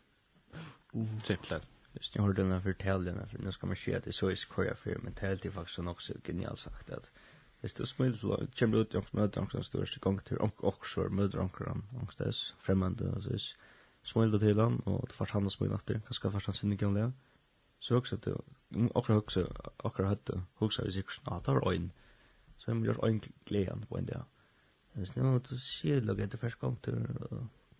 Simpelt. 1.22 1.68
Just 1.92 2.16
jag 2.16 2.22
hörde 2.22 2.42
den 2.42 2.52
här 2.52 2.60
förtällningen 2.60 3.28
för 3.28 3.38
nu 3.38 3.52
ska 3.52 3.66
man 3.66 3.76
se 3.76 3.94
att 3.94 4.04
det 4.04 4.10
är 4.10 4.12
så 4.12 4.30
i 4.30 4.36
skoja 4.36 4.74
för 4.74 4.98
men 5.02 5.14
det 5.14 5.26
är 5.26 5.30
alltid 5.30 5.52
faktiskt 5.52 5.78
också 5.78 6.12
genialt 6.24 6.58
sagt 6.58 6.90
att 6.90 7.12
Hvis 7.60 7.74
du 7.74 7.86
smilt 7.86 8.22
lov, 8.22 8.46
kommer 8.58 8.78
ut 8.78 8.94
i 8.94 8.96
ångs 8.96 9.12
møter 9.12 9.40
ångs 9.40 9.52
den 9.52 9.62
største 9.62 10.00
gang 10.00 10.16
til 10.24 10.40
ångsår, 10.40 11.12
møter 11.14 11.38
ångs 11.38 11.60
han, 11.62 11.84
ångs 11.94 12.16
des, 12.16 12.54
fremmende, 12.58 13.12
og 13.14 13.22
så 13.22 13.54
smilt 14.02 14.40
til 14.40 14.60
han, 14.60 14.80
og 14.86 15.04
det 15.06 15.14
først 15.14 15.32
han 15.32 15.46
og 15.46 15.52
smilt 15.52 15.74
etter, 15.76 16.00
kanskje 16.08 16.30
først 16.30 16.50
han 16.50 16.58
sinne 16.58 16.76
kan 16.76 16.94
lea. 16.94 17.12
Så 17.78 18.00
også 18.00 18.16
at 18.16 18.26
okra 18.94 19.14
hugsa, 19.14 19.46
okra 19.84 20.08
høtta, 20.08 20.42
hugsa 20.60 20.84
vi 20.86 20.94
sikkert, 20.96 21.20
ah, 21.26 21.40
det 21.44 21.54
var 21.54 21.72
øyn, 21.72 21.90
så 22.58 22.70
har 22.70 22.80
vi 22.80 22.88
gjort 22.88 23.04
øyn 23.04 23.20
gledan 23.46 23.84
på 23.88 23.98
en 23.98 24.06
dag. 24.06 24.24
Men 24.92 25.04
hvis 25.04 25.16
nå, 25.16 25.38
så 25.44 25.58
sier 25.58 26.00
det 26.00 26.08
laget 26.08 26.24
etter 26.24 26.38
første 26.38 26.60
gang 26.60 26.78
til, 26.82 26.98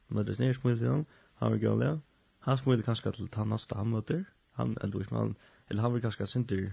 møtes 0.08 0.38
ned, 0.38 0.54
smil 0.54 0.78
til 0.78 0.88
han, 0.90 1.06
han 1.40 1.52
vil 1.52 1.60
gjøre 1.60 1.80
det, 1.80 2.00
han 2.46 2.58
smil 2.58 2.82
kanskje 2.82 3.12
til 3.12 3.28
han 3.34 3.52
neste 3.52 3.76
han 3.78 3.92
møter, 3.92 4.24
han, 4.58 4.76
eller 4.80 4.96
hvis 4.96 5.10
man, 5.10 5.36
eller 5.68 5.82
han 5.82 5.94
vil 5.94 6.02
kanskje 6.04 6.26
synder 6.26 6.72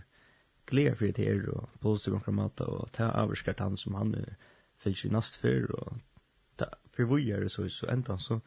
gleder 0.70 0.95
for 0.95 1.05
det 1.05 1.26
her, 1.26 1.49
og 1.53 1.70
positiv 1.82 2.13
omkring 2.13 2.36
mat, 2.36 2.61
og 2.61 2.91
ta 2.93 3.09
avskar 3.17 3.55
han 3.59 3.78
som 3.78 3.95
han 3.95 4.15
finnes 4.78 5.05
i 5.05 5.13
nast 5.13 5.38
før, 5.39 5.72
og 5.80 5.99
ta, 6.57 6.70
for 6.91 7.09
vi 7.15 7.24
gjør 7.30 7.45
det 7.45 7.51
så, 7.51 7.67
så 7.70 7.89
enda, 7.91 8.17
så, 8.17 8.39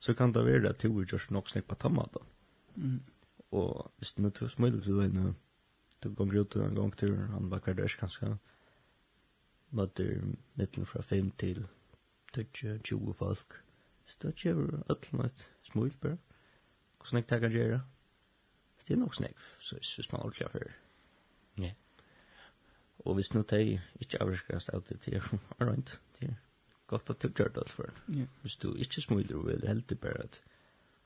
så 0.00 0.14
kan 0.14 0.32
det 0.32 0.44
være 0.46 0.68
at 0.70 0.82
du 0.82 1.02
gjør 1.02 1.30
nok 1.30 1.48
snakk 1.48 1.68
på 1.68 1.78
tammat 1.80 2.14
da. 2.14 2.26
Mm 2.76 3.00
og 3.50 3.92
hvis 3.98 4.12
du 4.12 4.30
tog 4.30 4.50
smil 4.50 4.82
til 4.82 5.00
deg, 5.00 5.34
du 6.02 6.14
gonger 6.14 6.40
ut 6.40 6.56
en 6.56 6.74
gang 6.74 6.96
til, 6.96 7.16
han 7.16 7.50
var 7.50 7.60
hver 7.64 7.76
dørs 7.76 7.94
kanskje, 8.00 8.36
møter 9.70 10.22
mittlen 10.56 10.86
fra 10.86 11.02
5 11.02 11.30
til 11.38 11.66
20 12.34 13.14
folk. 13.14 13.62
Så 14.06 14.16
det 14.22 14.34
gjør 14.34 14.54
med 15.12 15.24
et 15.24 15.48
smil 15.62 15.96
bare. 16.00 16.18
Hvordan 16.98 17.16
jeg 17.16 17.26
tenker 17.26 17.48
gjøre? 17.48 17.80
Det 18.86 18.94
er 18.96 19.00
nok 19.00 19.14
snakk, 19.14 19.38
så 19.60 19.76
jeg 19.76 19.84
synes 19.84 20.12
man 20.12 20.22
ordentlig 20.22 20.50
før. 20.50 20.72
Ja. 21.58 21.72
Og 22.98 23.14
hvis 23.14 23.34
nå 23.34 23.42
de 23.42 23.80
ikke 24.00 24.22
avskast 24.22 24.68
av 24.74 24.82
det 24.88 25.00
til 25.00 25.16
å 25.20 25.38
rønt, 25.60 26.00
det 26.18 26.28
er 26.28 26.34
godt 26.86 27.10
at 27.10 27.22
du 27.22 27.28
gjør 27.28 27.52
det 27.54 27.68
for. 27.70 27.92
Hvis 28.42 28.56
du 28.56 28.72
ikke 28.74 29.00
smiler 29.00 29.36
og 29.36 29.46
vil 29.46 29.66
heldig 29.68 30.00
bare 30.00 30.24
at 30.24 30.40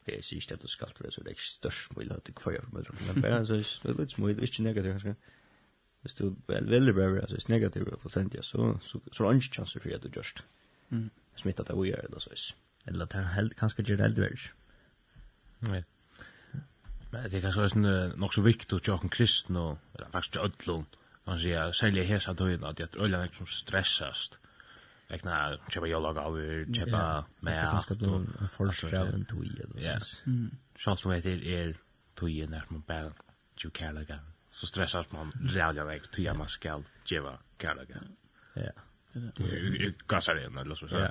Jeg 0.06 0.24
sier 0.24 0.42
ikke 0.42 0.58
at 0.58 0.62
det 0.62 0.70
skal 0.70 0.90
være 1.00 1.12
så 1.12 1.22
det 1.22 1.32
er 1.32 1.36
ikke 1.38 1.48
størst 1.48 1.96
mulig 1.96 2.12
at 2.12 2.26
det 2.26 2.34
kvar 2.34 2.58
for 2.60 2.74
mødre. 2.76 2.96
Men 3.06 3.22
bare 3.22 3.46
så 3.46 3.54
er 3.56 3.92
det 3.92 3.96
litt 3.98 4.16
smulig, 4.16 4.36
ikke 4.42 4.66
negativt 4.66 4.92
kanskje. 4.98 5.14
Hvis 6.04 6.14
du 6.18 6.24
er 6.52 6.66
veldig 6.68 6.94
bra, 6.94 7.06
altså 7.20 7.36
er 7.36 7.48
negativt 7.48 7.88
og 7.88 8.02
fullstendig, 8.02 8.44
så, 8.44 8.74
så, 8.84 9.00
så 9.12 9.24
er 9.24 9.32
det 9.32 9.44
ikke 9.44 9.54
chanser 9.56 9.80
for 9.80 9.96
at 9.96 10.04
du 10.04 10.10
gjørst 10.12 10.44
smittet 11.40 11.70
av 11.72 11.80
å 11.80 11.86
gjøre 11.88 12.10
det 12.12 12.20
så. 12.22 12.36
er 12.36 12.92
Eller 12.92 13.08
at 13.08 13.16
det 13.16 13.56
kanskje 13.56 13.86
gjør 13.88 14.02
det 14.02 14.08
eldre. 14.10 14.28
Nei. 15.70 15.80
Men 17.14 17.30
det 17.30 17.38
er 17.38 17.46
kanskje 17.46 17.64
også 17.64 17.94
nok 18.20 18.36
så 18.36 18.44
viktig 18.44 18.76
å 18.76 18.82
gjøre 18.84 19.08
kristne, 19.08 19.64
eller 19.94 20.12
faktisk 20.12 20.36
til 20.36 20.46
ødlån, 20.48 20.86
man 21.24 21.40
sier, 21.40 21.72
særlig 21.72 22.08
hesa 22.10 22.34
døgnet, 22.36 22.68
at 22.68 22.76
det 22.76 22.88
er 22.90 23.06
øyne 23.06 23.28
som 23.32 23.48
stressast, 23.48 24.36
ekna 25.08 25.58
chepa 25.68 25.86
yo 25.86 26.00
log 26.00 26.16
over 26.16 26.64
chepa 26.74 27.24
med 27.40 27.82
ska 27.82 27.94
du 27.94 28.26
förskräva 28.48 29.12
en 29.12 29.24
tui 29.24 29.50
eller 29.60 29.98
så. 29.98 30.28
Chans 30.76 31.02
på 31.02 31.08
mig 31.08 31.22
är 31.26 31.76
tui 32.14 32.46
när 32.46 32.64
man 32.68 32.82
bara 32.86 33.12
ju 33.64 33.70
kärlega. 33.70 34.18
Så 34.50 34.66
stressas 34.66 35.12
man 35.12 35.32
rädda 35.32 35.84
väg 35.84 36.10
tui 36.10 36.32
man 36.34 36.48
skal 36.48 36.84
geva 37.06 37.38
kärlega. 37.58 38.02
Ja. 38.54 38.70
Det 39.12 39.94
gasar 40.06 40.38
igen 40.38 40.58
eller 40.58 40.74
så 40.74 40.88
så. 40.88 41.08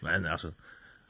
Men 0.00 0.26
alltså 0.26 0.52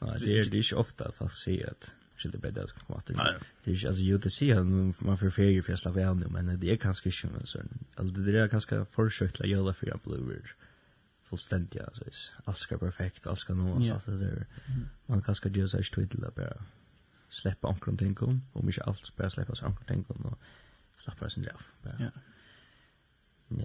Nej, 0.01 0.19
det 0.19 0.39
är 0.39 0.45
det 0.45 0.57
är 0.57 0.75
ofta 0.75 1.11
fast 1.11 1.43
se 1.43 1.65
att 1.65 1.93
skulle 2.15 2.37
bättre 2.37 2.63
att 2.63 2.71
komma 2.71 2.99
till. 2.99 3.15
Det 3.63 3.71
är 3.71 3.87
alltså 3.87 4.01
ju 4.01 4.17
det 4.17 4.29
ser 4.29 4.63
man 5.03 5.17
för 5.17 5.29
ferie 5.29 5.61
för 5.61 5.75
slav 5.75 6.15
nu 6.15 6.27
men 6.27 6.59
det 6.59 6.71
är 6.71 6.77
kanske 6.77 7.09
inte 7.09 7.47
så. 7.47 7.59
Alltså 7.95 8.13
det 8.21 8.39
är 8.39 8.47
kanske 8.47 8.85
försökt 8.85 9.41
att 9.41 9.47
göra 9.47 9.73
för 9.73 9.87
jag 9.87 9.99
blöver 9.99 10.55
fullständigt 11.31 11.81
alltså 11.81 12.03
allt 12.45 12.57
ska 12.57 12.77
perfekt 12.77 13.27
allt 13.27 13.39
ska 13.39 13.53
nå 13.53 13.83
så 13.83 13.93
att 13.93 14.05
det 14.05 14.25
är 14.25 14.45
man 15.05 15.21
kan 15.21 15.35
ska 15.35 15.49
göra 15.49 15.67
sig 15.67 15.83
till 15.83 16.21
det 16.21 16.35
bara 16.35 16.63
släppa 17.29 17.67
omkring 17.67 17.97
tänkom 17.97 18.41
och 18.53 18.63
mycket 18.63 18.87
allt 18.87 19.15
bara 19.15 19.29
släppa 19.29 19.55
sig 19.55 19.67
omkring 19.67 19.87
tänkom 19.87 20.25
och 20.25 20.39
släppa 20.97 21.29
sig 21.29 21.43
själv 21.43 21.63
ja. 21.81 21.91
Ja 21.99 22.11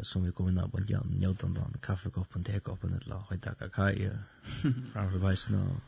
som 0.02 0.24
vi 0.24 0.32
kommer 0.32 0.52
ner 0.52 0.68
på 0.68 0.80
Jan 0.88 1.06
Newton 1.06 1.54
då 1.54 1.60
kaffekoppen 1.60 1.80
kaffekopp 1.80 2.36
och 2.36 2.44
tekopp 2.44 2.84
och 2.84 2.90
ett 2.90 3.06
lag 3.06 3.24
hajta 3.28 3.54
kakao 3.54 4.10
framför 4.92 5.18
väsen 5.18 5.80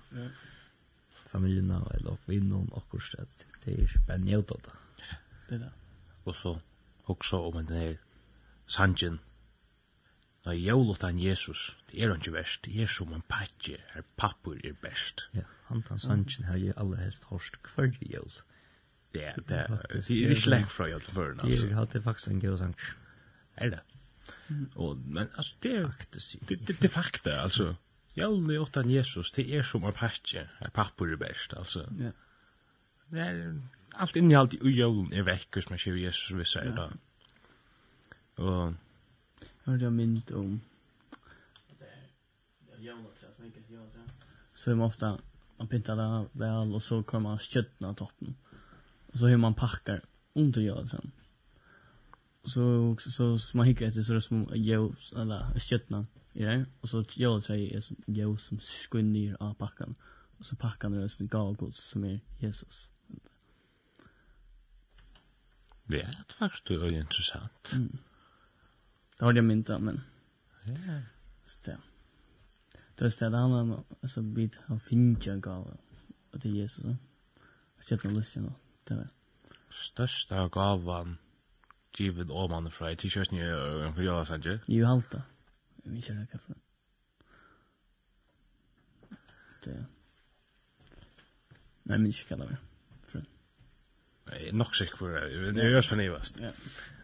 familjen 1.31 1.71
och 1.71 1.95
eller 1.95 2.11
och 2.11 2.21
vinnon 2.27 2.69
och 2.69 2.91
kurset 2.91 3.47
det 3.65 3.83
är 3.83 4.07
bara 4.07 4.17
Newton 4.17 4.61
då 4.65 4.71
det. 5.49 5.59
Där 5.59 5.73
och 6.25 6.37
så 6.37 6.61
också 7.05 7.37
om 7.37 7.67
den 7.67 7.77
här 7.77 7.99
Sanjen 8.67 9.19
Da 10.47 10.55
jolutan 10.55 11.19
Jesus, 11.19 11.77
det 11.91 12.03
er 12.03 12.13
han 12.13 12.21
ikke 12.23 12.33
verst, 12.33 12.65
det 12.65 12.83
er 12.83 12.91
som 12.93 13.13
en 13.13 13.25
patje, 13.29 13.79
her 13.95 14.05
pappur 14.17 14.61
er 14.65 14.77
best. 14.83 15.27
Ja, 15.35 15.45
han 15.69 15.83
tar 15.83 15.99
sannsyn 16.03 16.47
her 16.49 16.61
jeg 16.63 16.77
aller 16.77 17.03
helst 17.03 17.27
hårst 17.31 17.59
hver 17.75 17.91
jol. 18.13 18.31
Det 19.15 19.25
er, 19.25 19.35
det 19.49 19.59
er, 19.59 19.77
det 19.91 20.25
er 20.25 20.35
ikke 20.37 20.51
lengt 20.53 20.73
fra 20.73 20.87
jol 20.89 21.03
før, 21.03 21.35
altså. 21.35 21.67
Det 21.67 21.73
er, 21.73 21.79
alltid 21.81 22.03
faktisk 22.03 22.31
en 22.31 22.41
god 22.41 22.59
sang. 22.59 22.77
Er 23.57 23.71
det? 23.75 23.81
Og, 24.77 24.99
men, 25.05 25.29
altså, 25.37 25.55
det 25.63 25.75
er, 25.77 25.91
det, 26.13 26.49
det, 26.49 26.69
det 26.69 26.85
er 26.85 26.95
fakta, 26.95 27.31
altså. 27.31 27.75
Jolutan 28.17 28.91
Jesus, 28.91 29.31
det 29.33 29.57
er 29.57 29.63
som 29.63 29.85
en 29.85 29.93
patje, 29.93 30.49
her 30.61 30.71
pappur 30.75 31.13
er 31.13 31.17
best, 31.17 31.55
altså. 31.57 31.85
Ja. 31.99 32.15
Det 33.11 33.21
er, 33.21 33.53
alt 33.97 34.17
innehalt 34.17 34.55
i 34.55 34.75
jolen 34.77 35.13
er 35.13 35.25
vekk, 35.27 35.49
hvis 35.57 35.71
man 35.71 35.81
sier 35.81 35.97
Jesus, 35.97 36.37
vi 36.37 36.45
er 36.61 36.75
det. 36.77 36.89
Og, 38.37 38.75
hørte 39.69 39.85
jeg 39.85 39.93
mynd 39.93 40.33
om 40.33 40.61
så 44.55 44.71
är 44.71 44.75
man 44.75 44.87
ofta 44.87 45.19
man 45.59 45.69
pintar 45.69 45.97
det 45.97 46.29
väl 46.33 46.75
och 46.75 46.83
så 46.83 47.03
kommer 47.03 47.29
man 47.29 47.39
köttna 47.39 47.95
toppen 47.95 48.37
och 49.13 49.19
så 49.19 49.27
hur 49.27 49.37
man 49.37 49.55
packar 49.55 50.05
under 50.35 50.61
gödran 50.61 51.13
så 52.45 52.97
så 52.99 53.11
så, 53.11 53.39
så 53.39 53.57
man 53.57 53.67
hickar 53.67 53.87
efter 53.87 54.03
så 54.03 54.13
det 54.13 54.21
som 54.21 54.49
ljus 54.55 55.13
eller 55.13 55.59
köttna 55.59 56.07
i 56.33 56.45
det 56.45 56.67
och 56.81 56.89
så 56.89 57.05
gör 57.11 57.43
det 57.49 57.75
är 57.75 57.81
som 57.81 57.97
ljus 58.07 58.43
som 58.43 58.61
skinn 58.61 59.37
av 59.41 59.55
packan 59.55 59.95
och 60.39 60.47
så 60.47 60.57
packar 60.57 60.91
det 60.91 61.09
sån 61.09 61.29
galgods 61.29 61.79
som 61.79 62.05
är 62.05 62.21
Jesus 62.39 62.89
Ja, 65.91 65.97
det 65.97 66.41
var 66.41 66.49
faktiskt 66.49 66.71
intressant. 66.71 67.73
Mm. 67.73 67.99
Det 69.19 69.25
har 69.25 69.33
jag 69.33 69.45
mynta, 69.45 69.79
men... 69.79 70.01
Ja. 70.65 71.01
Så 71.45 71.59
det. 71.65 71.79
Det 72.95 73.23
är 73.23 73.31
det 73.31 73.37
han 73.37 73.51
har 73.51 73.85
alltså, 74.03 74.23
bit 74.23 74.59
av 74.67 74.79
Och 76.33 76.39
det 76.39 76.49
är 76.49 76.53
Jesus. 76.53 76.85
Jag 77.77 77.85
sett 77.85 78.05
någon 78.05 78.15
lust 78.15 78.37
nu. 78.37 78.53
Det 78.85 78.95
var. 78.95 79.09
Största 79.71 80.49
gavan 80.49 81.17
givet 81.93 82.31
åman 82.31 82.71
fra 82.71 82.93
i 82.93 82.97
t-shirt 82.97 83.31
ni 83.31 83.41
en 83.87 83.95
för 83.95 84.03
jag 84.03 84.27
Ju 84.53 84.61
Jo 84.67 84.87
halta. 84.87 85.23
Vi 85.77 86.03
kör 86.03 86.15
det 86.15 86.27
kaffe. 86.27 86.55
Det. 89.65 89.85
Nej 91.83 91.99
men 91.99 92.07
inte 92.07 92.37
vara. 92.37 92.57
För. 93.07 93.25
Nej, 94.25 94.53
nog 94.53 94.77
sig 94.77 94.89
för. 94.99 95.53
Det 95.53 95.63
är 95.63 95.69
ju 95.69 95.83
så 95.83 95.97
nivast. 95.97 96.37
Ja. 96.41 96.51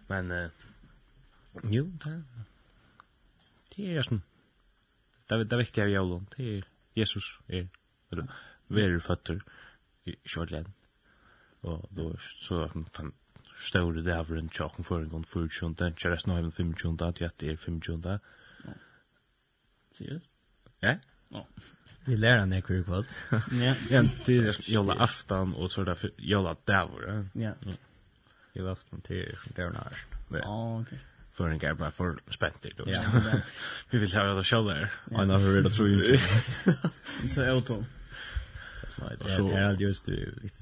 Men 0.06 0.30
eh 0.30 0.50
Jo, 1.62 1.84
det 2.04 2.24
det 3.74 3.90
er 3.90 4.06
sånn. 4.06 4.22
Det 5.28 5.36
er 5.36 5.44
det 5.50 5.58
viktige 5.58 5.84
av 5.84 5.90
jævlen 5.90 6.26
det 6.36 6.46
er 6.52 6.66
Jesus 6.98 7.26
er 7.48 7.68
eller 8.12 8.30
verer 8.68 9.02
føtter 9.02 9.40
i 10.06 10.16
kjørtlen 10.28 10.72
og 11.64 11.86
då 11.96 12.10
så 12.20 12.64
er 12.64 12.74
han 12.74 13.12
ståre 13.56 14.02
større 14.02 14.18
av 14.18 14.32
en 14.36 14.50
tjakken 14.50 14.84
for 14.84 15.00
en 15.00 15.10
gang 15.10 15.24
for 15.26 15.48
tjunda 15.48 15.90
kjæresten 15.90 16.32
har 16.32 16.44
en 16.44 16.52
fem 16.52 16.74
til 16.74 17.24
at 17.24 17.38
det 17.40 17.50
er 17.50 17.56
fem 17.56 17.80
tjunda 17.80 18.18
Sier? 19.94 20.20
Ja? 20.82 20.98
Ja. 21.30 21.42
Vi 22.06 22.16
lærer 22.16 22.40
han 22.40 22.52
ikke 22.52 22.82
hver 22.82 22.82
kvalt 22.82 23.16
Ja, 23.52 23.74
Ja, 23.94 24.02
det 24.26 24.36
er 24.36 24.60
jævla 24.68 24.98
aftan 24.98 25.54
og 25.54 25.70
så 25.70 25.80
er 25.80 25.94
det 25.94 26.12
jævla 26.18 26.54
dæver, 26.66 27.26
Ja. 27.34 27.52
Ja. 27.66 27.76
Jævla 28.56 28.70
aftan 28.70 29.00
til 29.00 29.36
dævna 29.56 29.88
her. 29.88 29.98
Ja, 30.30 30.78
ok 30.80 30.92
för 31.34 31.48
en 31.48 31.58
gärna 31.58 31.90
för 31.90 32.18
spänt 32.30 32.66
då. 32.76 32.84
Ja. 32.86 33.02
Vi 33.90 33.98
vill 33.98 34.14
ha 34.14 34.34
det 34.34 34.44
själva 34.44 34.74
där. 34.74 34.92
I 35.10 35.14
har 35.14 35.38
hur 35.38 35.62
det 35.62 35.70
tro 35.70 35.86
ju. 35.86 36.18
Så 37.28 37.40
är 37.40 37.46
det 37.46 37.52
Nej, 38.98 39.16
det 39.18 39.24
är 39.52 39.80
just 39.80 40.06
det 40.06 40.12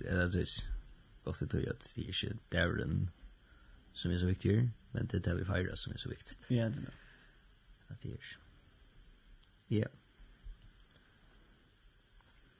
är 0.08 0.24
det 0.26 0.46
så. 0.46 0.62
Och 1.24 1.36
så 1.36 1.46
tror 1.46 1.62
jag 1.62 1.72
att 1.72 1.92
det 1.94 2.08
är 2.08 2.12
Darren 2.48 3.10
som 3.92 4.10
är 4.10 4.18
så 4.18 4.26
viktig, 4.26 4.68
men 4.90 5.06
det 5.06 5.26
är 5.26 5.34
vi 5.34 5.44
fyra 5.44 5.76
som 5.76 5.92
är 5.92 5.96
så 5.96 6.08
viktigt. 6.08 6.46
Ja, 6.48 6.68
det 6.68 6.80
är. 6.80 6.94
Att 7.88 8.00
det 8.00 8.08
är. 8.12 8.18
Ja. 9.66 9.86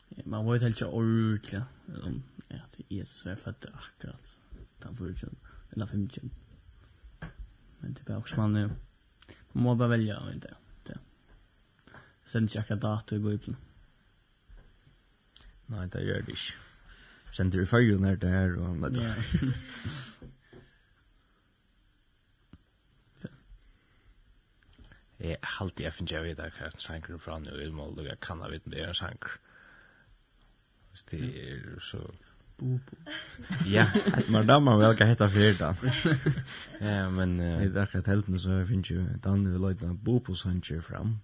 Ja, 0.08 0.22
Man 0.24 0.52
vet 0.52 0.62
helt 0.62 0.82
ordentligt 0.82 1.62
om 2.02 2.22
att 2.48 2.80
Jesus 2.88 3.26
är 3.26 3.36
född 3.36 3.66
akkurat. 3.74 4.40
den 4.78 4.96
får 4.96 5.08
ju 5.08 5.14
eller 5.70 5.86
15. 5.86 6.30
Men 7.82 7.92
det 7.92 8.12
är 8.12 8.16
också 8.16 8.36
man 8.36 8.52
nu. 8.52 8.70
Man 9.52 9.64
må 9.64 9.74
bara 9.74 9.88
välja 9.88 10.18
om 10.18 10.32
inte. 10.32 10.54
Det. 10.82 10.98
Sen 12.24 12.42
inte 12.42 12.54
checka 12.54 12.76
dator 12.76 13.18
i 13.18 13.20
Bibeln. 13.20 13.56
Nej, 15.66 15.88
det 15.88 16.02
gör 16.02 16.14
det 16.14 16.30
inte. 16.30 16.42
Sen 17.32 17.50
du 17.50 17.62
är 17.62 17.66
för 17.66 17.98
när 17.98 18.16
det 18.16 18.28
här 18.28 18.58
och 18.58 18.68
annat. 18.68 18.96
Ja. 18.96 19.14
Jag 25.22 25.36
har 25.42 25.66
alltid 25.66 25.84
jeg 25.84 25.94
finner 25.94 26.24
jeg 26.24 26.40
att 26.40 26.56
hva 26.58 26.70
sanker 26.78 27.18
från 27.18 27.42
nu, 27.42 27.60
jeg 27.60 27.72
må 27.72 27.84
lukke 27.94 28.16
kanna 28.20 28.48
vidt 28.50 28.64
det 28.66 28.80
en 28.82 28.94
sanker. 28.94 29.30
Hvis 30.90 31.02
det 31.02 31.20
är 31.20 31.80
så 31.80 32.10
bubu. 32.62 32.96
Ja, 33.76 33.86
men 34.28 34.46
da 34.46 34.58
man 34.58 34.78
vel 34.80 34.96
kan 34.96 35.10
hetta 35.10 35.28
fyrir 35.32 35.58
da. 35.58 35.72
Ja, 36.80 37.10
men 37.10 37.36
i 37.40 37.68
det 37.68 37.82
akkurat 37.82 38.10
helten 38.14 38.38
så 38.38 38.62
finnes 38.68 38.90
jo 38.90 39.04
Danne 39.24 39.52
vi 39.52 39.60
løyta 39.60 39.92
Bopo 39.92 40.34
Sanchez 40.34 40.84
fram. 40.86 41.18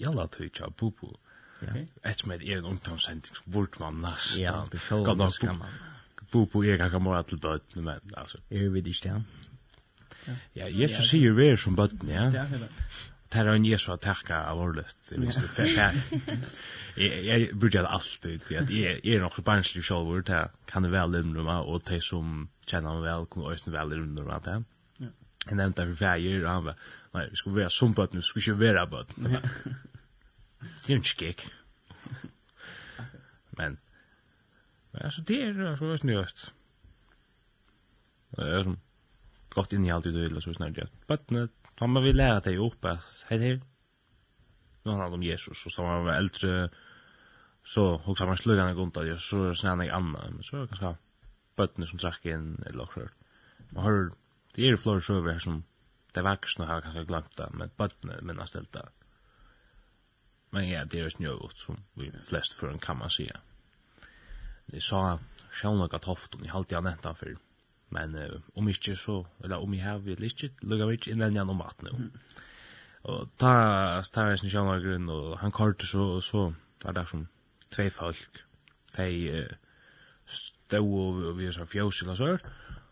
Jalla 0.00 0.26
tøytja 0.26 0.72
Ja. 1.60 1.84
Ett 2.10 2.26
med 2.26 2.42
er 2.42 2.58
en 2.58 2.64
ungdomssending 2.64 3.36
som 3.36 3.52
bort 3.52 3.80
man 3.80 4.00
nast. 4.00 4.38
Ja, 4.40 4.62
det 4.72 4.80
sjål 4.80 5.16
man 5.16 5.30
skal 5.30 5.58
man. 5.58 5.68
Bubu 6.32 6.62
er 6.64 6.78
kakka 6.78 6.98
mora 6.98 7.22
til 7.22 7.38
bøtten, 7.38 7.84
men 7.84 8.00
alltså. 8.16 8.38
Er 8.50 8.68
vi 8.68 8.80
det 8.80 8.94
ikke 8.96 9.22
Ja, 10.54 10.68
Jesus 10.68 11.08
sier 11.10 11.32
vi 11.32 11.48
er 11.48 11.56
som 11.56 11.76
bøtten, 11.76 12.08
ja. 12.08 12.30
Det 12.30 12.40
er 12.40 12.48
det. 12.48 12.68
Det 13.32 13.40
er 13.40 13.52
en 13.52 13.64
Jesus 13.64 13.88
å 13.94 13.96
takka 13.96 14.44
av 14.50 14.58
ordet, 14.58 14.86
det 15.08 15.18
minst 15.18 15.40
det 15.56 15.92
jag 16.94 17.24
jag 17.24 17.56
brukar 17.56 17.84
alltid 17.84 18.44
till 18.44 18.58
att 18.58 18.70
jag 18.70 19.06
är 19.06 19.20
nog 19.20 19.34
så 19.36 19.42
barnslig 19.42 19.84
själv 19.84 20.24
det 20.24 20.50
kan 20.66 20.82
det 20.82 20.88
väl 20.88 21.10
lämna 21.10 21.60
och 21.60 21.84
te 21.84 22.00
som 22.00 22.48
känner 22.66 22.94
mig 22.94 23.02
väl 23.02 23.26
kan 23.26 23.42
ösn 23.52 23.72
väl 23.72 23.88
lämna 23.88 24.22
vad 24.22 24.44
det. 24.44 24.64
Ja. 24.96 25.06
Jag 25.46 25.56
nämnde 25.56 25.86
för 25.86 25.94
färger 25.94 26.44
och 26.44 26.50
han 26.50 26.64
var 26.64 26.74
nej, 27.12 27.28
vi 27.30 27.36
ska 27.36 27.50
vara 27.50 27.70
som 27.70 27.94
på 27.94 28.02
att 28.02 28.12
nu 28.12 28.22
ska 28.22 28.40
vi 28.40 28.52
vara 28.52 28.86
Ja. 29.16 29.40
Det 30.86 30.92
är 30.92 30.96
en 30.96 31.02
skek. 31.02 31.48
Men 33.50 33.78
Men 34.90 35.02
alltså 35.02 35.22
det 35.22 35.42
är 35.42 35.76
så 35.76 35.86
vet 35.86 36.02
ni. 36.02 36.24
Det 38.30 38.42
är 38.42 38.62
som 38.62 38.80
gott 39.48 39.72
innehåll 39.72 40.06
i 40.06 40.10
det 40.10 40.26
eller 40.26 40.40
så 40.40 40.54
snart 40.54 40.74
det. 40.74 40.88
Men 41.28 41.48
han 41.74 42.02
vill 42.02 42.16
lära 42.16 42.40
dig 42.40 42.58
upp 42.58 42.84
att 42.84 43.24
hej 43.26 43.38
hej 43.38 43.60
nu 44.82 44.90
handlar 44.90 45.08
det 45.08 45.14
om 45.14 45.22
Jesus 45.22 45.66
och 45.66 45.72
så 45.72 45.82
var 45.82 46.02
man 46.02 46.14
äldre 46.14 46.70
så 47.64 48.02
också 48.04 48.26
man 48.26 48.36
slugga 48.36 48.62
en 48.62 48.76
gunta 48.76 49.02
där 49.02 49.16
så 49.16 49.48
är 49.48 49.54
snär 49.54 49.70
han 49.70 49.90
annan 49.90 50.32
men 50.34 50.42
så 50.42 50.56
ganska 50.56 50.96
bötner 51.56 51.86
som 51.86 51.98
drack 51.98 52.26
in 52.26 52.62
eller 52.66 52.82
också 52.82 53.00
man 53.70 53.84
hör 53.84 54.12
det 54.54 54.68
är 54.68 54.76
flor 54.76 55.00
så 55.00 55.14
över 55.14 55.38
som 55.38 55.64
det 56.12 56.22
vuxna 56.22 56.66
har 56.66 56.80
kanske 56.80 57.04
glömt 57.04 57.36
det 57.36 57.48
men 57.52 57.70
bötner 57.76 58.20
men 58.22 58.38
har 58.38 58.46
ställt 58.46 58.72
det 58.72 58.88
men 60.50 60.68
ja 60.68 60.84
det 60.84 61.00
är 61.00 61.10
snövigt 61.10 61.58
som 61.58 61.76
vi 61.94 62.12
flest 62.28 62.52
för 62.52 62.68
en 62.68 62.78
kan 62.78 62.98
man 62.98 63.10
säga 63.10 63.40
det 64.66 64.80
sa 64.80 65.18
sjálvnaka 65.50 65.98
toftun, 65.98 66.44
jeg 66.44 66.52
har 66.52 66.58
alltid 66.58 66.82
nämnt 66.82 67.04
han 67.04 67.16
för 67.16 67.36
Men 67.90 68.14
uh, 68.14 68.40
om 68.54 68.68
inte 68.68 68.96
så, 68.96 69.26
eller 69.44 69.58
om 69.58 69.74
jeg 69.74 69.84
har 69.84 69.98
vi 69.98 70.14
lite 70.16 70.50
lukka 70.62 70.86
vi 70.86 70.94
ikke 70.94 71.10
innan 71.10 71.34
jeg 71.34 71.50
om 71.50 71.58
vattnet. 71.58 71.92
Mm. 71.92 72.10
Og 73.08 73.30
ta 73.40 74.02
stavis 74.04 74.42
ni 74.44 74.50
sjálva 74.52 74.76
grunn 74.82 75.08
og 75.08 75.38
han 75.40 75.54
kort 75.56 75.82
så 75.88 76.20
så 76.20 76.50
var 76.84 76.92
det 76.92 77.06
som 77.08 77.26
två 77.70 77.88
folk. 77.90 78.42
Dei 78.96 79.46
stod 80.26 81.24
og 81.24 81.38
vi 81.38 81.52
så 81.52 81.64
fjósil 81.64 82.10
og 82.10 82.16
så. 82.16 82.38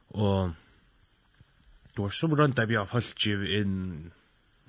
Og 0.08 0.54
det 1.96 2.02
var 2.02 2.08
så 2.08 2.26
rundt 2.26 2.56
der 2.56 2.66
vi 2.66 2.74
har 2.74 2.86
folk 2.86 3.26
inn 3.26 4.12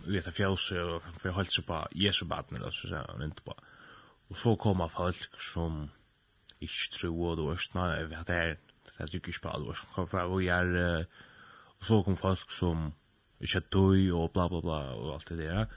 vi 0.06 0.22
tar 0.22 0.32
fjósi 0.32 0.78
og 0.80 1.08
vi 1.24 1.32
holdt 1.36 1.54
seg 1.54 1.66
på 1.68 1.80
Jesu 1.96 2.26
baden 2.26 2.58
eller 2.58 2.72
så 2.72 2.88
sier 2.88 3.08
han 3.12 3.24
ikke 3.32 3.50
på. 3.50 3.56
Og 4.30 4.38
så 4.38 4.56
kom 4.56 4.84
folk 4.90 5.42
som 5.42 5.90
ikke 6.60 6.92
tro 7.00 7.14
og 7.32 7.38
det 7.38 7.46
var 7.46 7.58
snart 7.58 8.10
det 8.28 8.36
er 8.36 8.56
det 8.90 9.06
er 9.08 9.16
ikke 9.16 9.40
på 9.42 9.50
alvor. 9.50 9.80
Kom 9.96 10.08
fra 10.08 10.28
vi 10.28 10.48
er 10.48 11.06
og 11.80 11.86
så 11.86 12.04
kom 12.04 12.18
folk 12.18 12.52
som 12.52 12.92
ikke 13.42 13.62
døy 13.74 14.10
og 14.16 14.32
bla 14.36 14.48
bla 14.52 14.62
bla 14.64 14.80
og 14.96 15.14
alt 15.16 15.30
det 15.30 15.40
der. 15.40 15.70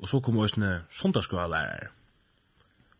Og 0.00 0.08
så 0.08 0.20
kom 0.20 0.38
også 0.38 0.80
sondagsskolelærer. 0.90 1.90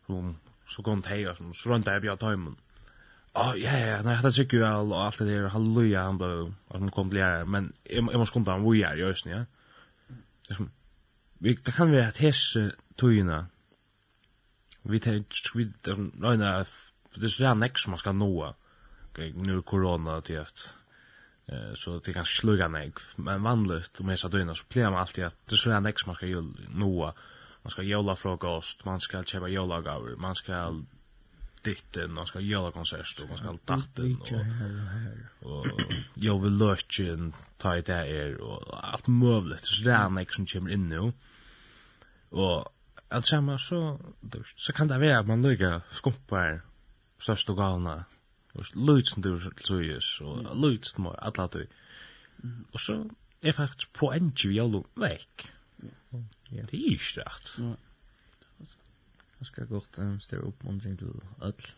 Som, 0.05 0.35
så 0.67 0.81
kom 0.81 1.01
det 1.01 1.11
her, 1.11 1.39
så 1.53 1.69
rundt 1.69 1.87
jeg 1.87 2.01
bjør 2.01 2.19
tøymen. 2.19 2.57
Å, 3.31 3.53
ja, 3.55 3.77
ja, 3.79 3.99
nei, 4.03 4.17
det 4.19 4.27
er 4.27 4.35
sikkert 4.35 4.59
vel, 4.65 4.89
og 4.91 5.05
alt 5.05 5.21
det 5.21 5.29
der, 5.29 5.47
halleluja, 5.53 6.03
han 6.03 6.17
ble, 6.19 6.29
og 6.67 6.73
han 6.75 6.91
kom 6.91 7.07
til 7.11 7.21
lærer, 7.21 7.45
men 7.47 7.69
jeg, 7.87 8.03
jeg 8.03 8.19
må 8.19 8.25
skunde 8.27 8.51
han 8.51 8.65
hvor 8.65 8.75
jeg 8.75 8.89
er 8.89 8.99
i 8.99 9.05
østen, 9.07 9.31
ja. 9.31 10.17
Liksom, 10.49 10.67
vi, 11.39 11.53
det 11.55 11.75
kan 11.77 11.93
være 11.93 12.09
at 12.11 12.19
hese 12.19 12.65
tøyene, 12.99 13.45
vi 14.91 14.99
tar, 14.99 15.21
vi, 15.55 15.69
det 15.85 15.93
er 15.93 16.01
nøyne, 16.01 16.11
det 16.11 16.27
er 16.27 16.27
nøyne, 16.27 16.51
det 17.15 17.31
er 17.31 17.55
nøyne, 17.55 17.71
det 17.79 18.11
er 18.11 18.19
nøyne, 18.19 18.51
det 19.15 19.55
er 19.55 19.63
korona, 19.71 20.19
til 20.27 20.41
at, 20.43 20.65
Eh 21.51 21.73
så 21.73 21.99
det 21.99 22.13
kan 22.13 22.25
slugga 22.25 22.67
mig 22.69 22.93
men 23.15 23.43
vanligt 23.43 23.99
om 23.99 24.09
jag 24.09 24.19
sa 24.19 24.27
döna 24.27 24.55
så 24.55 24.63
plejer 24.63 24.89
man 24.89 24.99
alltid 24.99 25.23
att 25.23 25.47
det 25.49 25.57
så 25.57 25.71
är 25.71 25.81
nästa 25.81 26.07
man 26.07 26.15
ska 26.15 26.25
ju 26.25 26.43
noa 26.69 27.13
man 27.61 27.71
ska 27.71 27.81
jolla 27.81 28.15
frukost 28.15 28.85
man 28.85 28.99
ska 28.99 29.23
köpa 29.23 29.47
jolla 29.47 29.81
gåvor 29.81 30.15
man 30.15 30.35
ska 30.35 30.81
ditten 31.61 32.13
man 32.13 32.25
ska 32.25 32.39
jolla 32.39 32.71
konsert 32.71 33.19
och 33.23 33.29
man 33.29 33.37
ska 33.37 33.57
datten 33.73 34.17
och 34.21 34.31
och 35.49 35.67
jag 36.13 36.41
vill 36.43 36.57
lunchen 36.57 37.33
ta 37.57 37.75
det 37.75 37.81
där 37.81 38.41
och 38.41 38.93
allt 38.93 39.07
möjligt 39.07 39.65
så 39.65 39.83
det 39.83 39.91
är 39.91 40.09
nästa 40.09 40.33
som 40.33 40.45
kommer 40.45 40.71
in 40.71 40.87
nu 40.87 41.13
och 42.29 42.73
allt 43.09 43.27
samma 43.27 43.59
så 43.59 43.99
så 44.55 44.73
kan 44.73 44.87
det 44.87 44.97
vara 44.97 45.19
att 45.19 45.27
man 45.27 45.41
lägger 45.41 45.81
skumpar 45.91 46.61
största 47.19 47.53
galna 47.53 48.05
Og 48.53 48.65
lutsen 48.75 49.23
du 49.23 49.39
trøyes, 49.63 50.21
og 50.21 50.55
lutsen 50.59 51.03
med 51.03 51.15
alla 51.21 51.47
tøy. 51.47 51.65
Og 52.73 52.79
så 52.79 52.97
er 53.41 53.51
faktisk 53.51 53.93
på 53.93 54.05
poenget 54.05 54.43
vi 54.45 54.55
jævlig 54.55 54.83
vekk. 54.95 55.45
Det 56.51 56.59
er 56.59 56.89
ikke 56.91 57.23
rett. 57.23 57.53
Jeg 59.39 59.47
skal 59.47 59.67
godt 59.67 59.97
um, 59.97 60.19
styre 60.19 60.41
oppmuntring 60.41 60.99
til 60.99 61.13
öll. 61.41 61.69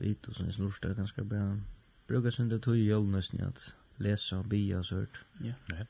Vit 0.00 0.28
og 0.28 0.36
sånn 0.36 0.52
snurst 0.52 0.84
er 0.88 0.96
ganska 0.96 1.24
bra. 1.28 1.42
Bruker 2.08 2.32
sin 2.32 2.50
det 2.50 2.62
tog 2.64 2.76
i 2.76 2.88
jævlig 2.88 3.22
at 3.44 3.64
lesa 3.98 4.38
og 4.40 4.48
bia 4.48 4.78
og 4.78 4.84
sørt. 4.84 5.20
Ja. 5.44 5.54
Ja. 5.70 5.84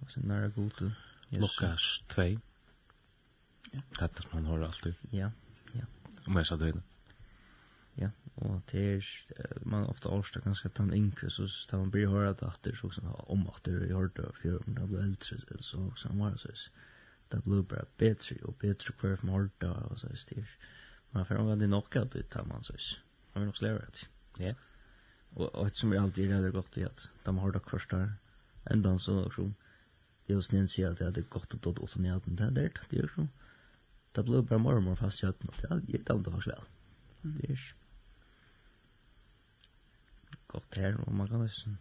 Og 0.00 0.10
sin 0.10 0.28
nære 0.28 0.50
god. 0.56 0.90
Lukas 1.30 2.04
2. 2.08 2.22
Ja. 3.72 3.80
Det 3.98 4.02
er 4.02 4.34
man 4.34 4.46
hører 4.46 4.66
alltid. 4.66 4.94
Ja, 5.12 5.30
ja. 5.74 5.84
Om 6.26 6.36
jeg 6.36 6.46
sa 6.46 6.56
døgnet. 6.56 6.91
Og 8.36 8.62
det 8.72 8.82
er, 8.94 9.06
man 9.64 9.84
ofta 9.84 10.08
årsta 10.08 10.40
ganske 10.40 10.68
at 10.68 10.78
han 10.78 10.92
yngre, 10.94 11.30
så 11.30 11.44
da 11.70 11.78
man 11.78 11.90
blir 11.92 12.08
høyre 12.08 12.30
er 12.30 12.76
så 12.76 12.86
også 12.86 13.02
om 13.28 13.46
at 13.46 13.60
det 13.64 13.74
er 13.74 13.96
hørt 13.96 14.18
og 14.18 14.36
fjør, 14.40 14.62
men 14.66 14.76
det 14.76 14.88
blir 14.88 15.02
eldre, 15.04 15.60
så 15.60 15.90
så 15.96 16.08
han 16.08 16.18
var, 16.18 16.36
så 16.36 16.70
det 17.32 17.42
blir 17.44 17.62
bare 17.62 17.84
bedre 17.98 18.36
og 18.44 18.56
bedre 18.56 18.94
hver 19.00 19.16
for 19.16 19.30
hørt 19.30 19.62
og 19.62 19.98
så 19.98 20.08
styr. 20.14 20.44
Men 21.12 21.24
for 21.24 21.34
han 21.34 21.46
var 21.46 21.56
det 21.56 21.68
nok 21.68 21.96
at 21.96 22.12
det 22.12 22.28
tar 22.30 22.44
man, 22.44 22.64
så 22.64 22.72
han 23.32 23.42
var 23.42 23.46
nok 23.46 23.56
slære 23.56 23.82
at. 23.86 24.08
Ja. 24.40 24.54
Og 25.36 25.66
et 25.66 25.76
som 25.76 25.92
er 25.92 26.00
alltid 26.00 26.32
redder 26.32 26.50
godt 26.50 26.76
i 26.76 26.82
at 26.82 27.10
de 27.26 27.38
har 27.38 27.50
det 27.50 27.62
først 27.70 27.90
der, 27.90 28.08
enda 28.70 28.98
så 28.98 29.12
nok 29.12 29.34
som, 29.34 29.54
det 30.26 30.32
er 30.32 30.34
jo 30.34 30.40
snill 30.40 30.68
sier 30.68 30.90
at 30.90 30.98
det 30.98 31.24
er 31.24 31.30
godt 31.30 31.54
og 31.54 31.64
dått 31.64 31.78
åttan 31.78 32.06
i 32.06 32.08
hatten, 32.08 32.36
det 32.36 32.46
er 32.46 32.50
det, 32.50 32.80
det 32.90 32.98
er 32.98 33.02
jo 33.02 33.08
så. 33.14 33.26
Det 34.14 34.24
blir 34.24 34.42
bare 34.42 34.58
mormor 34.58 34.94
fast 34.94 35.22
i 35.22 35.26
hatten, 35.26 35.48
det 35.60 35.70
er 35.70 35.78
det, 35.78 35.86
det 35.86 35.94
er 35.94 36.18
det, 36.18 36.24
det 36.24 36.32
er 36.32 36.32
det, 36.32 36.32
det 36.32 36.42
er 36.42 36.56
det, 36.56 37.40
det 37.42 37.50
er 37.50 37.81
gott 40.52 40.76
här 40.76 41.00
och 41.00 41.12
man 41.12 41.28
kan 41.28 41.42
nästan 41.42 41.76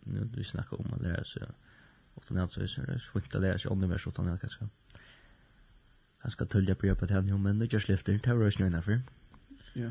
nu 0.00 0.28
vi 0.36 0.44
snackar 0.44 0.80
om 0.80 0.98
det 1.00 1.08
här 1.08 1.24
så 1.24 1.40
ofta 2.14 2.34
när 2.34 2.46
så 2.46 2.60
är 2.60 2.86
det 2.86 2.98
så 2.98 3.18
inte 3.18 3.38
lära 3.38 3.58
sig 3.58 3.70
om 3.70 3.80
det 3.80 3.86
mer 3.86 3.98
så 3.98 4.10
utan 4.10 4.26
jag 4.26 4.40
kanske 4.40 4.68
kanske 6.22 6.46
tölja 6.46 6.74
på 6.74 6.94
på 6.94 7.06
den 7.06 7.42
men 7.42 7.58
det 7.58 7.72
just 7.72 7.88
lyfter 7.88 8.18
till 8.18 8.32
rösten 8.32 8.66
innanför 8.66 9.00
ja. 9.72 9.90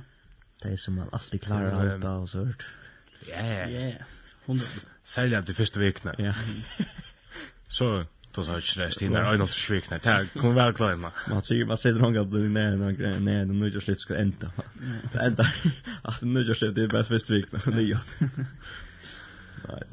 Det 0.62 0.70
är 0.70 0.78
som 0.78 0.96
man 0.96 1.10
alltid 1.12 1.42
klarar 1.42 1.72
allt 1.72 2.06
och 2.06 2.30
så 2.30 2.46
hört 2.46 2.66
ja 3.30 3.46
ja. 3.46 3.68
Ja 3.68 4.06
Særlig 5.04 5.38
at 5.38 5.48
de 5.48 5.54
første 5.54 5.80
vikene. 5.80 6.16
Ja. 6.20 6.34
Så 7.68 8.06
då 8.36 8.44
så 8.44 8.52
har 8.52 8.86
det 8.86 8.92
stina 8.92 9.34
en 9.34 9.40
til 9.40 9.48
svikna. 9.48 9.98
Det 9.98 10.30
kommer 10.34 10.56
väl 10.56 10.74
klara 10.74 10.96
man. 10.96 11.12
Man 11.30 11.44
ser 11.44 11.66
man 11.66 11.78
ser 11.78 11.94
dränga 11.94 12.24
blir 12.24 12.50
med 12.50 12.78
några 12.80 12.92
grejer. 12.92 13.20
Nej, 13.20 13.46
de 13.46 13.60
nu 13.60 13.68
just 13.68 13.88
lite 13.88 14.02
ska 14.02 14.16
ända. 14.16 14.52
Ända. 15.14 15.48
Att 16.02 16.22
nu 16.22 16.42
just 16.42 16.62
det 16.62 16.84
är 16.84 16.88
bara 16.88 17.04
först 17.04 17.30
vikna 17.30 17.60
för 17.60 17.72
det. 17.72 18.00
Nej, 19.68 19.84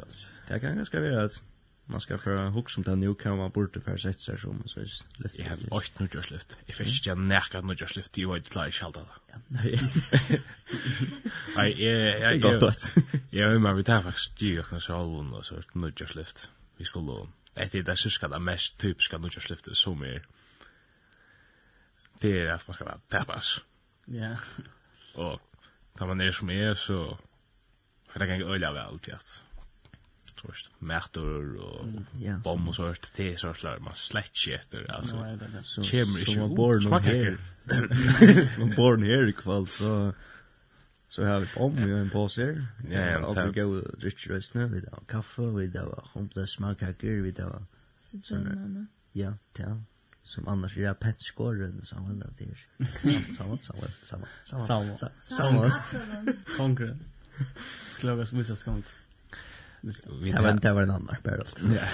det 0.49 0.61
kan 0.61 0.76
ganska 0.76 1.01
vara 1.01 1.24
att 1.24 1.43
man 1.86 2.01
ska 2.01 2.18
köra 2.18 2.51
hook 2.51 2.70
som 2.70 2.82
den 2.82 3.01
nu 3.01 3.14
kan 3.14 3.36
man 3.36 3.51
bort 3.51 3.76
för 3.84 3.97
sätta 3.97 4.18
sig 4.18 4.38
som 4.38 4.62
så 4.66 4.80
visst. 4.80 5.07
Jag 5.34 5.45
har 5.45 5.74
åt 5.74 5.99
nu 5.99 6.09
just 6.14 6.30
lyft. 6.30 6.59
Jag 6.66 6.76
fick 6.76 7.07
ju 7.07 7.14
näka 7.14 7.61
nu 7.61 7.74
just 7.74 7.97
lyft 7.97 8.18
i 8.18 8.24
vad 8.24 8.43
det 8.43 8.55
lär 8.55 8.70
skall 8.70 8.93
då. 8.93 9.01
Nej. 9.49 9.80
Nej, 11.57 11.82
jag 12.20 12.41
gott. 12.41 12.93
Jag 13.30 13.49
vill 13.51 13.59
man 13.59 13.76
vi 13.76 13.84
tar 13.84 14.03
faktiskt 14.03 14.43
ju 14.43 14.61
också 14.61 14.80
så 14.80 14.97
och 14.97 15.47
så 15.47 15.55
nu 15.72 15.93
just 15.97 16.14
lyft. 16.14 16.51
Vi 16.76 16.84
skulle 16.84 17.26
etter 17.61 17.83
det 17.83 17.99
syska 17.99 18.29
det 18.29 18.43
mest 18.43 18.79
typiska 18.81 19.19
nudjarslyftet 19.19 19.77
som 19.77 20.03
er 20.03 20.25
det 22.23 22.33
er 22.43 22.55
at 22.55 22.65
man 22.69 22.75
skal 22.75 22.87
være 22.87 23.01
tapas. 23.11 23.65
Ja. 24.13 24.35
Og 25.15 25.41
da 25.99 26.05
man 26.05 26.21
er 26.21 26.33
som 26.37 26.51
er, 26.51 26.75
så 26.75 27.17
kan 28.13 28.21
det 28.21 28.29
gange 28.29 28.45
øyla 28.45 28.73
vel 28.77 28.99
til 28.99 29.15
at 29.17 29.43
sårst, 30.41 30.71
mætor 30.81 31.61
og 31.61 31.93
ja. 32.21 32.37
bom 32.45 32.69
og 32.69 32.75
sårst, 32.75 33.11
te 33.17 33.37
sårst, 33.37 33.65
man 33.81 33.97
slett 33.97 34.33
kjeter, 34.35 34.87
altså, 34.89 35.17
no, 35.17 35.85
kommer 35.85 36.19
ikke, 36.19 36.91
här 36.91 37.01
her. 37.01 37.37
Man 38.59 38.75
born 38.77 39.03
här 39.03 39.29
i 39.29 39.33
kväll 39.33 39.67
så 39.67 40.13
Så 41.11 41.25
har 41.25 41.41
vi 41.41 41.47
om 41.57 41.77
vi 41.77 41.91
har 41.91 41.99
en 41.99 42.11
påse 42.11 42.45
her. 42.45 42.67
Ja, 42.91 43.19
og 43.27 43.35
vi 43.37 43.61
går 43.61 43.71
og 43.77 43.95
drikker 44.01 44.35
røstene. 44.35 44.69
Vi 44.71 44.81
tar 44.81 45.01
kaffe, 45.09 45.43
vi 45.57 45.67
tar 45.71 46.11
humble 46.15 46.47
smakkaker, 46.47 47.23
vi 47.25 47.33
tar... 47.35 47.65
Sånne. 48.23 48.87
Ja, 49.15 49.33
ja. 49.59 49.75
Som 50.23 50.49
annars 50.49 50.77
är 50.79 50.95
penskåren 50.95 51.81
så 51.85 51.97
där 51.97 52.31
det 52.39 52.45
är. 52.45 53.37
Samman, 53.37 53.59
samman, 53.63 53.91
samman, 54.05 54.29
samman. 54.45 54.99
Samman. 55.29 55.73
Samman. 56.57 57.01
Klaga 57.99 58.27
som 58.27 58.39
missat 58.39 58.59
skånt. 58.59 58.87
Vi 60.23 60.31
har 60.31 60.51
inte 60.51 60.73
varit 60.73 60.89
en 60.89 60.95
annan 60.95 61.17
bara. 61.25 61.43
Ja. 61.75 61.89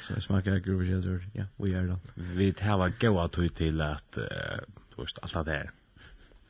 Så 0.00 0.12
jag 0.12 0.22
smakar 0.22 0.58
gruvor, 0.58 1.24
ja, 1.32 1.44
vi 1.56 1.74
är 1.74 1.82
det. 1.82 1.98
Vi 2.14 2.52
tar 2.52 2.92
goa 3.00 3.28
tur 3.28 3.48
till 3.48 3.80
att, 3.80 4.12
du 4.12 5.02
vet, 5.02 5.18
allt 5.22 5.46
det 5.46 5.52
här 5.52 5.70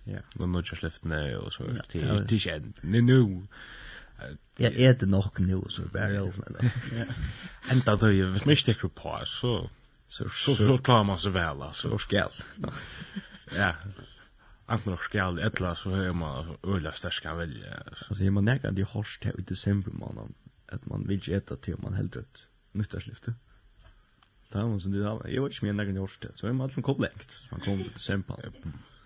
Ja. 0.08 0.18
Men 0.34 0.52
nu 0.52 0.58
just 0.58 0.82
left 0.82 1.04
nu 1.04 1.36
och 1.36 1.52
så 1.52 1.64
till 1.88 2.26
till 2.28 2.40
shed. 2.40 2.72
Nu 2.80 3.00
nu. 3.00 3.46
Ja, 4.56 4.68
är 4.68 4.94
det 4.94 5.06
nog 5.06 5.40
nu 5.40 5.62
så 5.68 5.82
burial. 5.82 6.32
Ja. 6.60 7.04
Ända 7.70 7.96
då 7.96 8.10
ju 8.10 8.30
vis 8.30 8.44
mig 8.44 8.56
sticker 8.56 8.88
på 8.88 9.22
så 9.24 9.70
så 10.08 10.28
så 10.28 10.54
så 10.54 10.78
klarar 10.78 11.04
man 11.04 11.18
sig 11.18 11.32
väl 11.32 11.62
alltså 11.62 11.98
skäl. 11.98 12.30
Ja. 13.56 13.72
Antnar 14.66 14.92
och 14.92 15.00
skäl 15.00 15.38
ettla 15.38 15.74
så 15.74 15.90
är 15.90 16.12
man 16.12 16.56
öla 16.62 16.92
starka 16.92 17.34
välja. 17.34 17.82
Alltså 18.08 18.24
är 18.24 18.30
man 18.30 18.44
näka 18.44 18.70
det 18.70 18.82
hårst 18.82 19.26
i 19.26 19.42
december 19.42 19.92
månaden 19.92 20.34
att 20.72 20.86
man 20.86 21.06
vill 21.06 21.32
äta 21.32 21.56
till 21.56 21.74
man 21.78 21.94
helt 21.94 22.16
rätt 22.16 22.48
nyttårslyfte. 22.72 23.34
Det 24.52 24.62
var 24.62 24.78
som 24.78 24.92
det 24.92 24.98
där. 24.98 25.34
Jag 25.34 25.42
vet 25.42 25.52
inte 25.52 25.64
mer 25.64 25.72
när 25.72 25.84
jag 25.84 25.94
gjort 25.96 26.18
det. 26.20 26.28
Så 26.34 26.46
är 26.46 26.52
man 26.52 26.64
alltid 26.64 26.84
komplekt. 26.84 27.30
Så 27.30 27.46
man 27.50 27.60
kommer 27.60 27.84
till 27.84 27.92
december. 27.92 28.52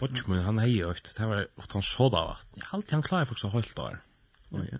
Bodge 0.02 0.22
men 0.26 0.42
han 0.42 0.58
hej 0.58 0.76
just 0.76 1.16
det 1.16 1.26
var 1.26 1.48
att 1.56 1.72
han 1.72 1.82
såg 1.82 2.12
där 2.12 2.24
vart. 2.26 2.46
Jag 2.54 2.64
halt 2.64 2.90
han 2.90 3.02
klarar 3.02 3.24
faktiskt 3.24 3.52
helt 3.52 3.76
där. 3.76 3.98
Ja 4.48 4.58
ja. 4.72 4.78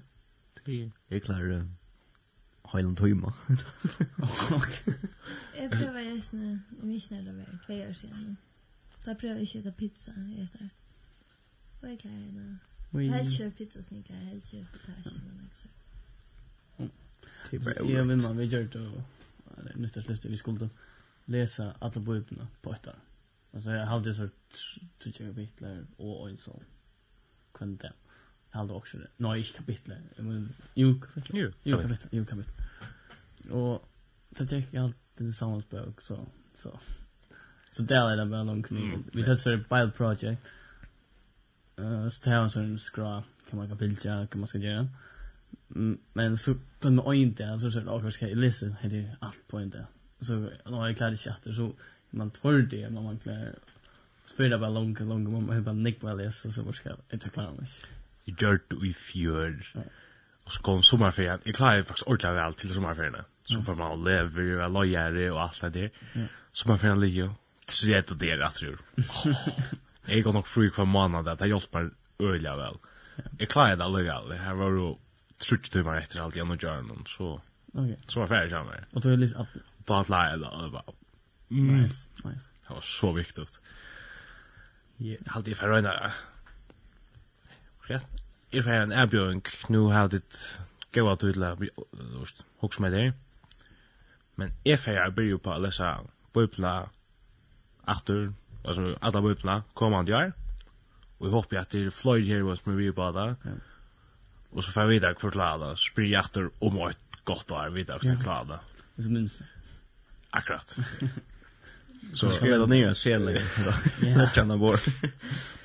Det 1.08 1.16
är 1.16 1.20
klar 1.20 1.66
Highland 2.72 3.00
Huma. 3.00 3.34
Jag 5.58 5.70
prövar 5.70 6.00
just 6.00 6.32
nu 6.32 6.58
i 6.82 6.86
Michelin 6.86 7.28
över 7.28 7.58
två 7.66 7.74
år 7.74 7.92
sedan. 7.92 8.36
Ta 9.04 9.14
prøva 9.14 9.40
jag 9.40 9.64
ta 9.64 9.70
pizza 9.70 10.12
just 10.38 10.54
Og 10.54 10.68
Och 11.80 11.88
jag 11.88 12.00
klarar 12.00 12.16
det. 12.16 12.56
Vi 12.90 13.08
helt 13.08 13.38
kör 13.38 13.50
pizza 13.50 13.82
snickar 13.82 14.14
helt 14.14 14.50
kör 14.50 14.66
potatis 14.72 15.12
och 15.52 15.58
så. 15.58 15.68
Jag 17.50 18.06
vet 18.06 18.22
man 18.22 18.36
vi 18.36 18.44
gör 18.44 18.64
det 18.72 18.78
och 18.78 19.02
det 19.64 19.70
är 19.70 19.78
nytt 19.78 19.96
att 19.96 20.24
vi 20.24 20.36
skulle 20.36 20.68
läsa 21.24 21.74
alla 21.78 22.00
böckerna 22.00 22.46
på 22.62 22.72
ett 22.72 22.86
år. 22.86 22.96
Alltså 23.54 23.70
jag 23.70 23.86
hade 23.86 24.14
så 24.14 24.28
tycker 24.98 25.24
jag 25.24 25.34
kapitlar 25.34 25.86
och 25.96 26.30
en 26.30 26.38
sån 26.38 26.64
kvante. 27.52 27.92
Jag 28.50 28.58
hade 28.58 28.72
också 28.72 28.98
det. 28.98 29.08
Nej, 29.16 29.38
inte 29.38 29.52
kapitlar. 29.52 29.98
Men 30.16 30.54
jo 30.74 31.00
kapitlar. 31.00 31.40
Jo, 31.40 31.50
jo 31.62 31.76
kapitlar. 31.76 32.08
Jo 32.12 32.26
kapitlar. 32.26 32.66
Och 33.50 33.88
så 34.38 34.46
tycker 34.46 34.76
jag 34.76 34.84
alltid 34.84 35.36
samma 35.36 35.62
bok 35.70 36.02
så 36.02 36.26
så 36.58 36.80
så 37.72 37.82
där 37.82 38.10
är 38.10 38.16
det 38.16 38.26
bara 38.26 38.44
någon 38.44 38.62
kniv. 38.62 38.98
Vi 39.12 39.24
tar 39.24 39.36
så 39.36 39.50
det 39.50 39.56
Bible 39.56 39.90
project. 39.90 40.42
Eh 41.76 42.08
så 42.08 42.22
tar 42.22 42.32
jag 42.32 42.56
en 42.56 42.78
skra 42.78 43.24
kan 43.50 43.58
man 43.58 43.68
kan 43.68 43.78
filtra 43.78 44.26
kan 44.26 44.40
man 44.40 44.48
ska 44.48 44.58
göra. 44.58 44.88
Men 46.12 46.36
så 46.36 46.54
på 46.80 46.88
en 46.88 47.14
inte 47.14 47.58
så 47.58 47.70
så 47.70 47.78
jag 47.86 48.12
ska 48.12 48.26
läsa 48.26 48.66
heter 48.66 49.16
allt 49.20 49.48
på 49.48 49.62
inte. 49.62 49.86
Så 50.20 50.32
när 50.64 50.86
jag 50.86 50.96
klarar 50.96 51.16
chatten 51.16 51.54
så 51.54 51.72
man 52.12 52.30
tror 52.30 52.58
det 52.58 52.90
man 52.90 53.04
man 53.04 53.18
klarar 53.18 53.54
spela 54.26 54.58
bara 54.58 54.70
långt 54.70 55.00
långt 55.00 55.30
man 55.30 55.48
har 55.48 55.60
bara 55.60 55.72
nick 55.72 56.04
väl 56.04 56.32
så 56.32 56.50
så 56.50 56.62
vad 56.62 56.74
ska 56.74 56.88
jag 56.88 56.98
inte 57.12 57.30
klara 57.30 57.50
mig. 57.50 57.68
I 58.24 58.30
dirt 58.30 58.72
i 58.84 58.92
fjör. 58.92 59.72
Och 60.44 60.52
så 60.52 60.62
kom 60.62 60.82
sommarferien. 60.82 61.38
Jag 61.44 61.54
klarar 61.54 61.82
faktiskt 61.82 62.06
ordentligt 62.06 62.42
väl 62.44 62.54
till 62.54 62.74
sommarferien 62.74 63.24
så 63.44 63.62
får 63.62 63.74
man 63.74 64.04
leva 64.04 64.64
och 64.64 64.72
lojare 64.72 65.30
och 65.30 65.42
allt 65.42 65.60
det 65.60 65.68
där. 65.68 65.90
Sommarferien 66.52 67.00
ligger 67.00 67.30
tredje 67.66 68.10
och 68.10 68.16
det 68.16 68.46
att 68.46 68.54
tror 68.54 68.78
jag. 70.06 70.24
Går 70.24 70.32
nog 70.32 70.46
fri 70.46 70.70
kvar 70.70 70.84
månad 70.84 71.28
att 71.28 71.40
jag 71.40 71.48
hjälper 71.48 71.90
öliga 72.18 72.56
väl. 72.56 72.74
Jag 73.38 73.48
klarar 73.48 73.76
det 73.76 73.84
alltså 73.84 74.28
det 74.28 74.36
här 74.36 74.54
var 74.54 74.70
då 74.70 74.98
trutch 75.48 75.68
timmar 75.68 75.96
efter 75.96 76.20
allt 76.20 76.36
jag 76.36 76.48
nog 76.48 76.62
gör 76.62 76.82
någon 76.82 77.04
så 77.06 77.40
Okej. 77.74 77.98
Så 78.06 78.20
var 78.20 78.26
färdig 78.26 78.52
jag. 78.52 78.66
Med. 78.66 78.84
Och 78.92 79.00
då 79.00 79.08
är 79.08 79.12
det 79.12 79.18
lite 79.18 79.38
att 79.38 79.48
bara 79.86 80.02
lära 80.02 80.32
eller 80.34 80.70
bara. 80.70 80.82
Mm. 81.52 81.82
Nice, 81.82 82.08
nice. 82.24 82.40
Det 82.68 82.74
var 82.74 82.80
så 82.80 83.12
viktigt. 83.12 83.60
Yeah. 84.98 85.22
Jag 85.24 85.32
hade 85.32 85.54
för 85.54 85.66
röna. 85.66 86.12
Ja. 87.88 88.00
If 88.50 88.66
I 88.66 88.70
en 88.70 88.92
abjunk 88.92 89.68
Nu 89.68 89.78
har 89.78 90.08
did 90.08 90.22
go 90.94 91.00
out 91.00 91.22
with 91.22 91.38
hos 91.38 91.58
just 92.18 92.42
hooks 92.58 92.78
med 92.78 92.92
dig. 92.92 93.12
Men 94.34 94.50
if 94.64 94.88
I 94.88 95.10
be 95.10 95.22
you 95.22 95.38
på 95.38 95.58
läsa 95.58 96.00
bubbla 96.32 96.88
åter 97.86 98.32
alltså 98.64 98.98
alla 99.00 99.22
bubbla 99.22 99.62
kommer 99.74 99.96
han 99.96 100.04
där. 100.04 100.32
Och 101.18 101.26
jag 101.26 101.32
hoppas 101.32 101.58
att 101.58 101.70
det 101.70 101.84
är 101.84 101.90
Floyd 101.90 102.28
här 102.28 102.40
som 102.40 102.56
som 102.56 102.76
vi 102.76 102.92
på 102.92 103.12
där. 103.12 103.36
Och 104.50 104.64
så 104.64 104.72
får 104.72 104.84
vi 104.84 104.98
där 104.98 105.14
förklara 105.14 105.76
spri 105.76 106.16
åter 106.16 106.50
om 106.58 106.88
ett 106.88 107.24
gott 107.24 107.50
år 107.50 107.70
vidare 107.70 108.00
förklara. 108.00 108.44
Det 108.44 108.58
Det 108.96 109.02
är 109.02 109.08
minst. 109.08 109.42
Akkurat. 110.30 110.76
Så 112.12 112.28
skrev 112.28 112.58
det 112.58 112.66
ner 112.66 112.92
selen. 112.92 113.36
Ja, 114.02 114.28
känna 114.34 114.56
bort. 114.56 114.84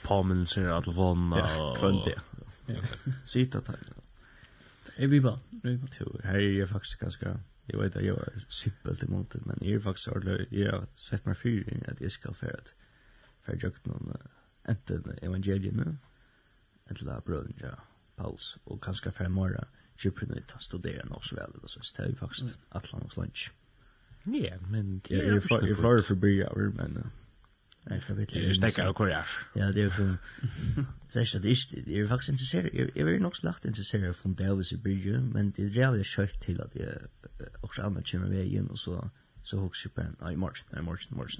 Påminnelser 0.03 0.67
att 0.67 0.87
vånna 0.87 1.57
och 1.57 1.77
kvant 1.77 2.05
det. 2.05 2.21
Sitta 3.25 3.61
där. 3.61 3.79
Är 4.95 5.07
vi 5.07 5.21
bara. 5.21 5.39
Här 6.23 6.35
är 6.35 6.59
jag 6.59 6.69
faktiskt 6.69 6.99
ganska 6.99 7.39
Jag 7.65 7.79
vet 7.79 7.95
att 7.95 8.03
jag 8.03 8.17
är 8.17 8.45
simpelt 8.49 9.03
emot 9.03 9.31
det, 9.31 9.39
men 9.45 9.57
jag 9.61 9.71
är 9.71 9.79
faktiskt 9.79 10.07
har 10.07 10.47
jag 10.49 10.71
har 10.71 10.87
sett 10.95 11.25
mig 11.25 11.35
fyra 11.35 11.71
in 11.71 11.83
att 11.87 12.01
jag 12.01 12.11
ska 12.11 12.33
för 12.33 12.47
att 12.47 12.73
för 13.41 13.53
att 13.53 13.63
jag 13.63 13.73
någon 13.83 14.17
enten 14.63 15.17
evangelierna 15.21 15.97
eller 16.87 17.21
bröden 17.25 17.53
ja, 17.61 17.83
Pauls 18.15 18.57
och 18.63 18.83
kanske 18.83 19.11
för 19.11 19.29
morgon 19.29 19.65
Kypern 19.95 20.43
och 20.55 20.61
studera 20.61 21.05
något 21.05 21.25
så 21.25 21.35
väl, 21.35 21.51
så 21.65 21.79
det 21.97 22.03
är 22.03 22.15
faktiskt 22.15 22.57
att 22.69 22.91
landa 22.91 23.07
oss 23.07 23.17
lunch. 23.17 23.51
Ja, 24.23 24.57
men 24.69 25.01
det 25.07 25.15
är 25.15 25.33
ju 25.33 25.41
för 25.41 26.01
förbi 26.01 26.41
över 26.41 26.71
men. 26.75 27.09
Nej, 27.83 28.03
jag 28.07 28.15
vet 28.15 28.35
inte. 28.35 28.39
Det 28.39 28.79
är 28.79 28.89
också 28.89 29.07
Ja, 29.55 29.71
det 29.71 29.81
är 29.81 29.89
för 29.89 30.17
Säg 31.09 31.21
att 31.21 31.43
det 31.43 31.49
är 31.49 31.83
det 31.85 31.91
jeg 31.91 32.03
er 32.03 32.07
faktisk 32.07 32.31
interessert, 32.31 32.73
jeg 32.73 33.13
är 33.13 33.19
nog 33.19 33.35
slakt 33.35 33.65
inte 33.65 33.83
så 33.83 34.33
Davis 34.39 34.71
i 34.71 34.77
Bridge, 34.77 35.19
men 35.19 35.51
det 35.51 35.63
är 35.63 35.69
jävligt 35.69 36.07
sjukt 36.07 36.41
till 36.41 36.61
att 36.61 36.75
jag 36.75 36.87
også 37.63 37.81
andra 37.81 38.01
kommer 38.11 38.29
ved 38.29 38.45
inn, 38.45 38.71
og 38.71 38.77
så 38.77 39.09
så 39.43 39.57
hooks 39.57 39.85
jeg 39.85 39.91
på 39.91 40.01
en 40.01 40.15
nei, 40.21 40.35
mars, 40.35 40.65
nei, 40.71 40.81
mars, 40.81 41.07
mars. 41.11 41.39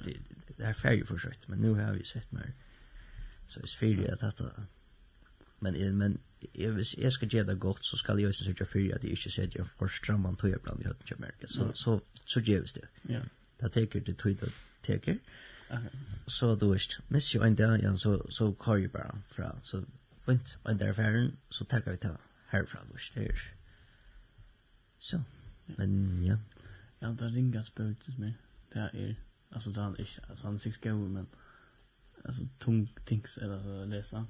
Det 0.58 0.66
er 0.66 0.74
ferdig 0.74 1.08
for 1.08 1.18
sjukt, 1.18 1.50
men 1.50 1.60
nu 1.60 1.74
har 1.74 1.94
vi 1.94 2.04
sett 2.04 2.34
mer. 2.34 2.54
Så 3.48 3.60
jeg 3.82 3.92
är 3.92 4.14
at 4.14 4.24
att 4.24 4.42
men 5.60 5.98
men 5.98 6.18
jag 6.54 6.72
vis 6.72 6.98
jag 6.98 7.14
ska 7.14 7.26
ge 7.26 7.44
det 7.44 7.56
gott 7.56 7.86
så 7.86 7.98
ska 7.98 8.12
jag 8.12 8.22
ju 8.22 8.34
söka 8.34 8.66
för 8.66 8.96
att 8.96 9.02
det 9.02 9.10
inte 9.10 9.30
säger 9.30 9.52
jag 9.56 9.68
för 9.78 9.88
stramman 9.88 10.36
tog 10.36 10.50
jag 10.50 10.62
bland 10.62 10.82
jag 10.84 10.92
inte 10.92 11.16
mer 11.22 11.48
så 11.48 11.72
så 11.74 12.02
så 12.26 12.40
ger 12.40 12.62
vi 12.62 12.68
det. 12.82 13.14
Ja. 13.14 13.20
Det 13.58 13.70
tar 13.70 14.00
det 14.00 14.14
tog 14.14 14.36
det 14.38 14.52
teker. 14.82 15.18
Så 16.26 16.56
då 16.56 16.74
är 16.74 16.78
det 16.78 17.14
miss 17.14 17.36
ju 17.36 17.44
ända 17.44 17.80
ja 17.80 17.98
så 17.98 18.26
så 18.30 18.56
kör 18.66 18.78
ju 18.78 18.88
bara 18.88 19.22
fra 19.28 19.56
så 19.64 19.84
fint 20.26 20.58
men 20.64 20.78
där 20.78 20.94
färden 20.94 21.32
så 21.50 21.66
tar 21.66 21.82
vi 21.86 21.98
ta 21.98 22.18
härifrån 22.48 22.82
då. 22.92 22.98
Så 25.00 25.22
men 25.66 26.24
ja. 26.26 26.38
Ja, 27.00 27.08
det 27.08 27.26
ringar 27.26 27.64
spöktes 27.64 28.18
med. 28.18 28.34
Det 28.74 28.80
är 28.80 29.16
alltså 29.50 29.70
det 29.70 29.82
är 29.82 29.86
alltså 30.30 30.48
han 30.48 30.60
sig 30.60 30.74
gå 30.84 30.96
men 30.96 31.28
alltså 32.26 32.48
tung 32.60 32.94
things 33.06 33.38
eller 33.38 33.64
så 33.64 33.86
läsa. 33.86 34.26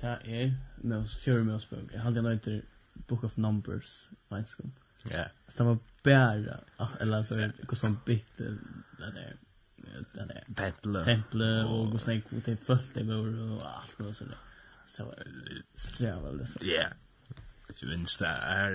Det 0.00 0.16
er 0.24 0.52
Møs, 0.82 1.16
fjøre 1.24 1.44
Møsbøk. 1.44 1.92
Jeg 1.92 2.00
hadde 2.00 2.22
nøyt 2.22 2.42
til 2.42 2.62
Book 3.08 3.24
of 3.24 3.38
Numbers, 3.38 4.10
veinskom. 4.30 4.72
Ja. 5.10 5.24
Så 5.48 5.64
det 5.64 5.66
var 5.66 5.78
bare, 6.02 6.60
eller 7.00 7.22
så 7.22 7.34
er 7.34 7.46
det 7.46 7.54
hvordan 7.68 7.90
man 7.90 7.98
bit 8.06 8.38
det 8.38 8.58
der 8.98 9.10
det 10.14 10.28
där 10.28 10.54
templet 10.56 11.04
templet 11.04 11.66
och 11.66 11.92
och 11.92 12.00
sen 12.00 12.22
kvot 12.22 12.44
typ 12.44 12.64
fullt 12.64 12.94
det 12.94 13.02
var 13.04 13.16
och 13.52 13.80
allt 13.80 14.00
och 14.00 14.16
så 14.16 14.24
där 14.24 14.38
så 14.86 15.14
så 15.76 16.04
jag 16.04 16.22
väl 16.22 16.38
det 16.38 16.48
ja 16.62 16.88
Jeg 17.82 17.88
minns 17.88 18.16
det 18.16 18.26
är 18.26 18.70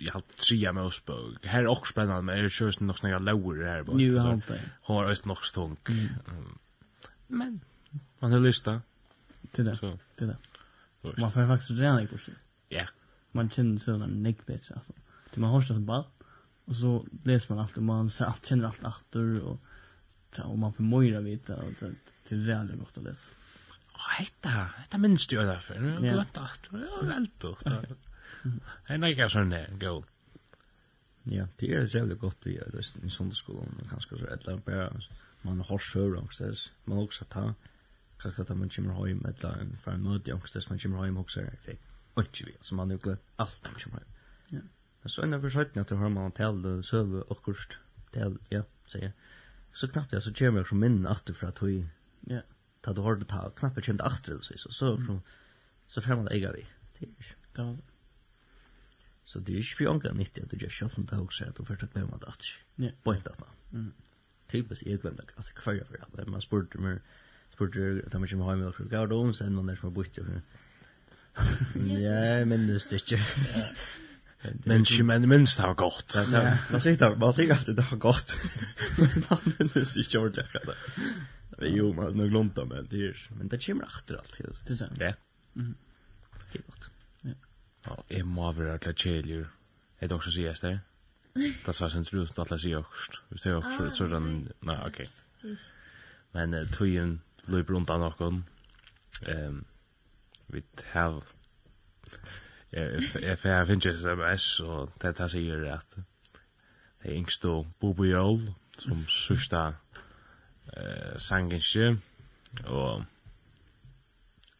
jeg 0.00 0.12
har 0.12 0.22
tre 0.36 0.56
her 1.44 1.62
er 1.62 1.68
også 1.68 1.90
spennende, 1.90 2.22
men 2.22 2.38
jag 2.38 2.50
körs 2.50 2.80
nok 2.80 2.98
snäga 2.98 3.18
lauer 3.18 3.64
her. 3.64 3.82
bara 3.82 3.96
nu 3.96 4.18
har 4.18 4.28
det. 4.28 4.34
inte 4.34 4.60
har 4.82 5.10
öst 5.10 5.26
nog 5.26 5.44
stunk 5.44 5.88
men 7.28 7.60
man 8.20 8.32
har 8.32 8.40
lyssnat 8.40 8.82
Det 9.52 9.62
där. 9.62 9.74
Så. 9.74 9.98
Det 10.16 10.26
där. 10.26 10.36
Man 11.16 11.32
får 11.32 11.46
faktiskt 11.46 11.70
redan 11.70 12.00
i 12.00 12.06
kursen. 12.06 12.34
Ja. 12.68 12.86
Man 13.32 13.50
känner 13.50 13.78
sig 13.78 13.94
en 13.94 14.22
nick 14.22 14.46
bättre 14.46 14.74
alltså. 14.74 14.92
Till 15.32 15.40
man 15.40 15.50
har 15.50 15.60
så 15.60 15.74
ball 15.74 16.04
och 16.64 16.76
så 16.76 17.06
läser 17.24 17.54
man 17.54 17.64
allt 17.64 17.76
och 17.76 17.82
man 17.82 18.10
ser 18.10 18.24
allt 18.24 18.46
känner 18.46 18.64
allt 18.64 18.84
åter 18.84 19.40
och 19.42 19.60
så 20.32 20.42
och 20.42 20.58
man 20.58 20.72
förmår 20.72 21.04
vita 21.20 21.56
och 21.56 21.72
det 21.80 21.94
det 22.28 22.34
är 22.34 22.46
väldigt 22.46 22.78
gott 22.78 22.98
att 22.98 23.04
läsa. 23.04 23.28
Och 23.92 24.00
detta, 24.18 24.70
detta 24.82 24.98
minns 24.98 25.26
du 25.26 25.36
ju 25.36 25.42
därför. 25.42 25.78
Nu 25.80 25.88
har 25.88 26.04
jag 26.04 26.14
glömt 26.14 26.38
allt. 26.38 26.60
Ja, 26.72 27.00
väldigt 27.02 27.42
gott. 27.42 27.66
En 28.86 29.04
är 29.04 29.28
sån 29.28 29.50
där 29.50 29.68
go. 29.80 30.04
Ja, 31.22 31.48
det 31.56 31.74
är 31.74 31.96
jävligt 31.96 32.18
gott 32.18 32.36
vi 32.42 32.56
är 32.56 33.04
i 33.04 33.10
söndagsskolan 33.10 33.80
och 33.82 33.90
kanske 33.90 34.18
så 34.18 34.26
ett 34.26 34.48
eller 34.48 34.58
bara 34.58 34.92
man 35.42 35.60
har 35.60 35.78
sjövrångstes, 35.78 36.72
man 36.84 36.98
också 36.98 37.24
ta, 37.24 37.54
kanskje 38.22 38.44
at 38.44 38.56
man 38.56 38.72
kommer 38.74 39.06
hjem 39.06 39.24
et 39.28 39.42
eller 39.42 39.62
annet 39.62 39.78
fra 39.82 39.94
en 39.94 40.04
møte 40.06 40.30
i 40.30 40.34
man 40.34 40.78
kommer 40.82 41.04
hjem 41.04 41.20
også, 41.22 41.40
jeg 41.46 41.62
fikk 41.66 41.84
ikke 42.18 42.46
vi, 42.48 42.54
altså 42.58 42.74
man 42.74 42.90
jo 42.90 42.98
glemt 43.02 43.34
alt 43.38 43.58
man 43.64 43.80
kommer 43.82 43.98
hjem. 44.02 44.14
Ja. 44.50 44.62
Men 45.02 45.12
så 45.14 45.22
innenfor 45.24 45.52
skjøttene 45.54 45.84
at 45.84 45.90
jeg 45.90 45.98
har 45.98 46.08
man 46.14 46.32
til 46.34 46.64
å 46.66 47.20
og 47.28 47.42
kurst 47.46 47.78
til, 48.12 48.38
ja, 48.50 48.64
sier 48.90 49.08
jeg. 49.08 49.12
Så 49.72 49.88
knappt 49.92 50.12
jeg, 50.12 50.24
så 50.24 50.32
kommer 50.34 50.64
jeg 50.64 50.70
som 50.70 50.80
minnen 50.82 51.06
atter 51.06 51.36
fra 51.36 51.52
tog, 51.54 51.84
ja. 52.26 52.40
ta 52.82 52.94
du 52.96 53.02
har 53.04 53.20
det 53.20 53.28
ta, 53.30 53.44
knappt 53.60 53.78
jeg 53.78 53.86
kommer 53.86 54.02
det 54.02 54.10
atter, 54.10 54.40
så, 54.42 54.58
så, 54.58 54.72
så, 54.74 54.90
så, 55.06 55.20
så 55.86 56.02
fremmer 56.02 56.26
det 56.26 56.38
eiga 56.38 56.50
vi. 56.56 56.64
Det 56.98 57.06
er 57.06 57.14
ikke. 57.14 57.38
Så 59.28 59.40
det 59.44 59.54
er 59.54 59.62
ikke 59.62 59.76
for 59.82 59.92
ångan 59.92 60.16
nyttig 60.16 60.42
at 60.44 60.50
du 60.50 60.56
gjør 60.56 60.72
selv 60.72 60.98
om 60.98 61.06
det 61.06 61.18
også 61.20 61.44
er 61.44 61.52
at 61.52 61.58
du 61.58 61.64
først 61.68 61.84
har 61.84 61.90
glemt 61.92 62.14
det 62.22 62.30
atter. 62.32 62.52
Ja. 62.80 62.90
point 63.04 63.26
at 63.26 63.40
man. 63.42 63.92
Typisk, 64.48 64.86
jeg 64.86 64.98
glemmer 65.02 65.20
det, 65.20 65.54
kvar 65.54 65.82
for, 65.84 65.98
men 66.16 66.30
man 66.32 66.40
spurte 66.40 66.80
meg, 66.80 67.02
spurte 67.58 68.02
at 68.06 68.14
man 68.14 68.28
kommer 68.30 68.44
må 68.44 68.50
ha 68.52 68.56
med 68.56 68.72
det 68.78 68.90
Gardon, 68.92 69.34
så 69.34 69.50
man 69.50 69.68
der 69.68 69.74
som 69.74 69.88
har 69.90 69.94
bort. 69.94 70.18
Ja, 70.18 70.22
jeg 72.38 72.46
minnes 72.46 72.86
det 72.86 72.96
ikke. 73.02 73.18
Men 74.64 74.80
ikke 74.86 75.02
men 75.02 75.28
minst 75.28 75.56
det 75.58 75.66
var 75.66 75.74
godt. 75.74 76.16
Man 76.70 76.80
sier 76.82 76.96
det, 76.98 77.18
man 77.18 77.32
sier 77.34 77.54
alltid 77.54 77.76
det 77.76 77.84
har 77.90 77.96
gått. 78.02 78.36
Men 78.98 79.10
man 79.26 79.38
minnes 79.58 79.96
ikke 79.98 80.18
over 80.20 80.28
det. 80.38 80.46
Jo, 81.74 81.92
man 81.92 82.04
har 82.04 82.10
nok 82.20 82.30
lånt 82.30 82.56
men 82.68 82.86
det 82.90 82.98
her. 83.02 83.16
Men 83.38 83.48
det 83.50 83.64
kommer 83.64 83.84
etter 83.98 84.16
alltid. 84.20 84.44
Det 84.68 84.74
er 84.78 84.82
det. 84.94 85.00
Ja. 85.08 85.12
Det 86.52 86.58
er 86.60 86.64
godt. 86.70 86.84
Ja, 87.26 87.34
jeg 88.10 88.24
må 88.26 88.52
være 88.52 88.78
til 88.78 88.94
kjeljer. 88.94 89.44
Er 90.00 90.06
det 90.06 90.16
også 90.16 90.30
sier 90.30 90.46
jeg 90.52 90.56
det? 90.62 90.80
Det 91.38 91.74
svarer 91.74 91.90
sin 91.90 92.04
trus, 92.06 92.30
det 92.30 92.38
er 92.38 92.42
alle 92.46 92.58
sier 92.62 92.78
også. 92.82 93.10
Hvis 93.30 93.42
det 93.42 93.50
er 93.50 93.56
også, 93.58 93.90
så 93.94 94.04
er 94.04 94.08
det, 94.14 94.22
nei, 94.66 94.78
ok. 94.86 94.98
Men 96.34 96.48
tøyen, 96.74 97.12
løyper 97.48 97.78
undan 97.78 98.04
noen. 98.04 98.44
Um, 99.28 99.64
vi 100.48 100.62
har... 100.92 101.20
Jeg 102.72 103.38
finner 103.40 103.70
ikke 103.72 103.94
sms, 103.96 104.46
og 104.60 104.92
det 105.00 105.14
her 105.18 105.30
sier 105.32 105.62
at 105.72 105.94
det 105.96 107.12
er 107.12 107.14
yngst 107.16 107.44
og 107.48 107.66
Bobo 107.80 108.04
Jol, 108.04 108.42
som 108.78 109.00
sørsta 109.08 109.62
uh, 109.72 111.14
sangenskje, 111.16 111.94
og 112.66 113.04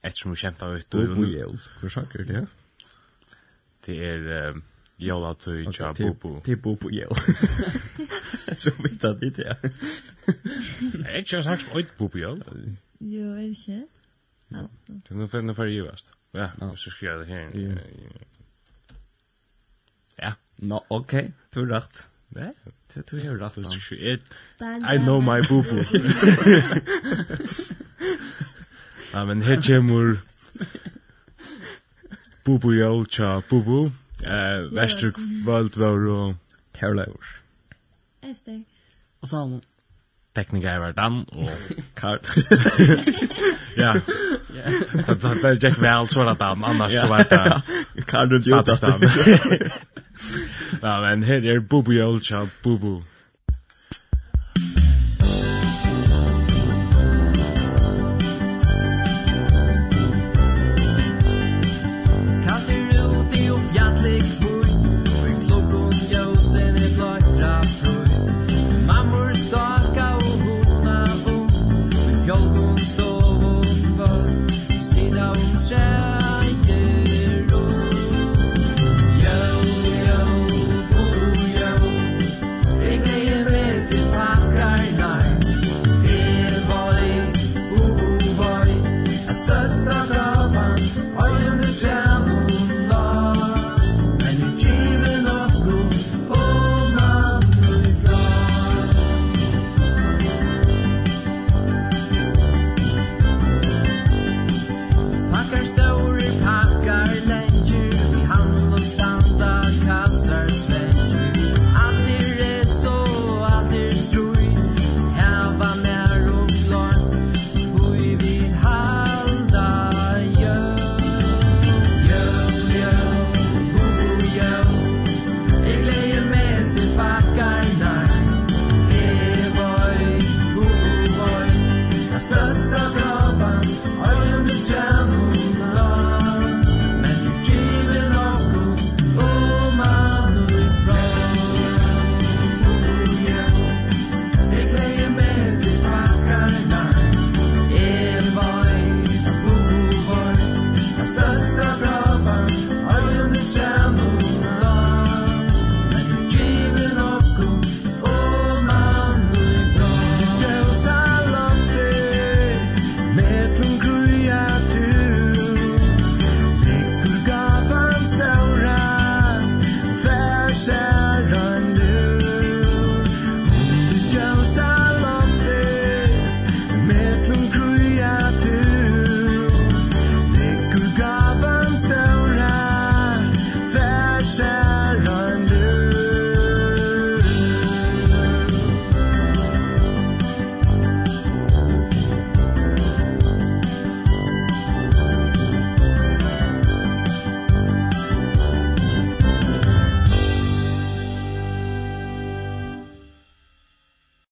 ettersom 0.00 0.32
vi 0.32 0.40
kjent 0.40 0.64
av 0.64 0.78
ut. 0.78 0.88
Bobo 0.94 1.28
Jol, 1.28 1.60
hvor 1.80 1.94
sanger 1.98 2.24
det? 2.32 2.46
Det 3.86 4.00
er... 4.12 4.50
Um, 4.50 4.64
Jola 4.98 5.34
tu 5.34 5.72
cha 5.72 5.92
bubu. 5.92 6.40
Ti 6.44 6.54
bubu 6.54 6.90
jol. 6.90 7.16
Så 8.56 8.70
vet 8.82 9.02
jeg 9.02 9.20
det 9.20 9.44
ja. 9.46 9.54
Jeg 11.14 11.24
har 11.30 11.42
sagt 11.42 11.62
som 11.62 11.76
oit 11.76 11.92
bubu 11.98 12.18
jol. 12.18 12.42
Jo, 13.00 13.32
er 13.32 13.38
ikke? 13.38 13.82
Det 14.50 15.10
er 15.10 15.42
noe 15.42 15.54
for 15.54 15.64
jøvast. 15.70 16.10
Ja, 16.34 16.48
så 16.76 16.90
skal 16.90 17.08
jeg 17.08 17.18
det 17.18 17.26
her. 17.26 17.48
Ja. 20.18 20.32
Nå, 20.58 20.80
ok. 20.90 21.14
Du 21.54 21.60
er 21.62 21.70
rett. 21.76 22.06
Ja, 22.36 22.50
du 23.10 23.16
er 23.16 23.38
rett. 23.40 23.56
I 24.94 24.98
know 24.98 25.20
my 25.20 25.40
bubu. 25.48 25.78
Ja, 29.12 29.24
men 29.24 29.42
her 29.42 29.56
kommer 29.64 30.16
bubu 32.44 32.72
jol 32.72 33.06
tja 33.06 33.40
bubu. 33.50 33.84
Ja. 33.84 33.90
Eh, 34.22 34.72
Väster 34.72 35.12
valt 35.46 35.76
var 35.76 36.06
och 36.06 36.34
Terlaur. 36.72 37.24
Este. 38.20 38.62
Och 39.20 39.28
så 39.28 39.60
tekniker 40.34 40.78
var 40.78 40.92
dan 40.92 41.24
og 41.32 41.48
Karl. 41.94 42.18
Ja. 43.76 43.94
Ja. 44.54 44.70
Det 45.06 45.42
det 45.42 45.68
gick 45.68 45.78
väl 45.78 46.08
så 46.08 46.22
att 46.22 46.38
dan, 46.38 46.64
annars 46.64 46.92
så 46.92 47.06
var 47.06 47.18
det 47.18 47.62
Karl 48.06 48.32
och 48.34 48.40
Jutta. 48.40 48.78
Ja, 50.82 51.00
men 51.00 51.22
här 51.22 51.46
är 51.46 51.58
Bubu 51.58 52.02
Olcha 52.02 52.48
Bubu. 52.62 53.02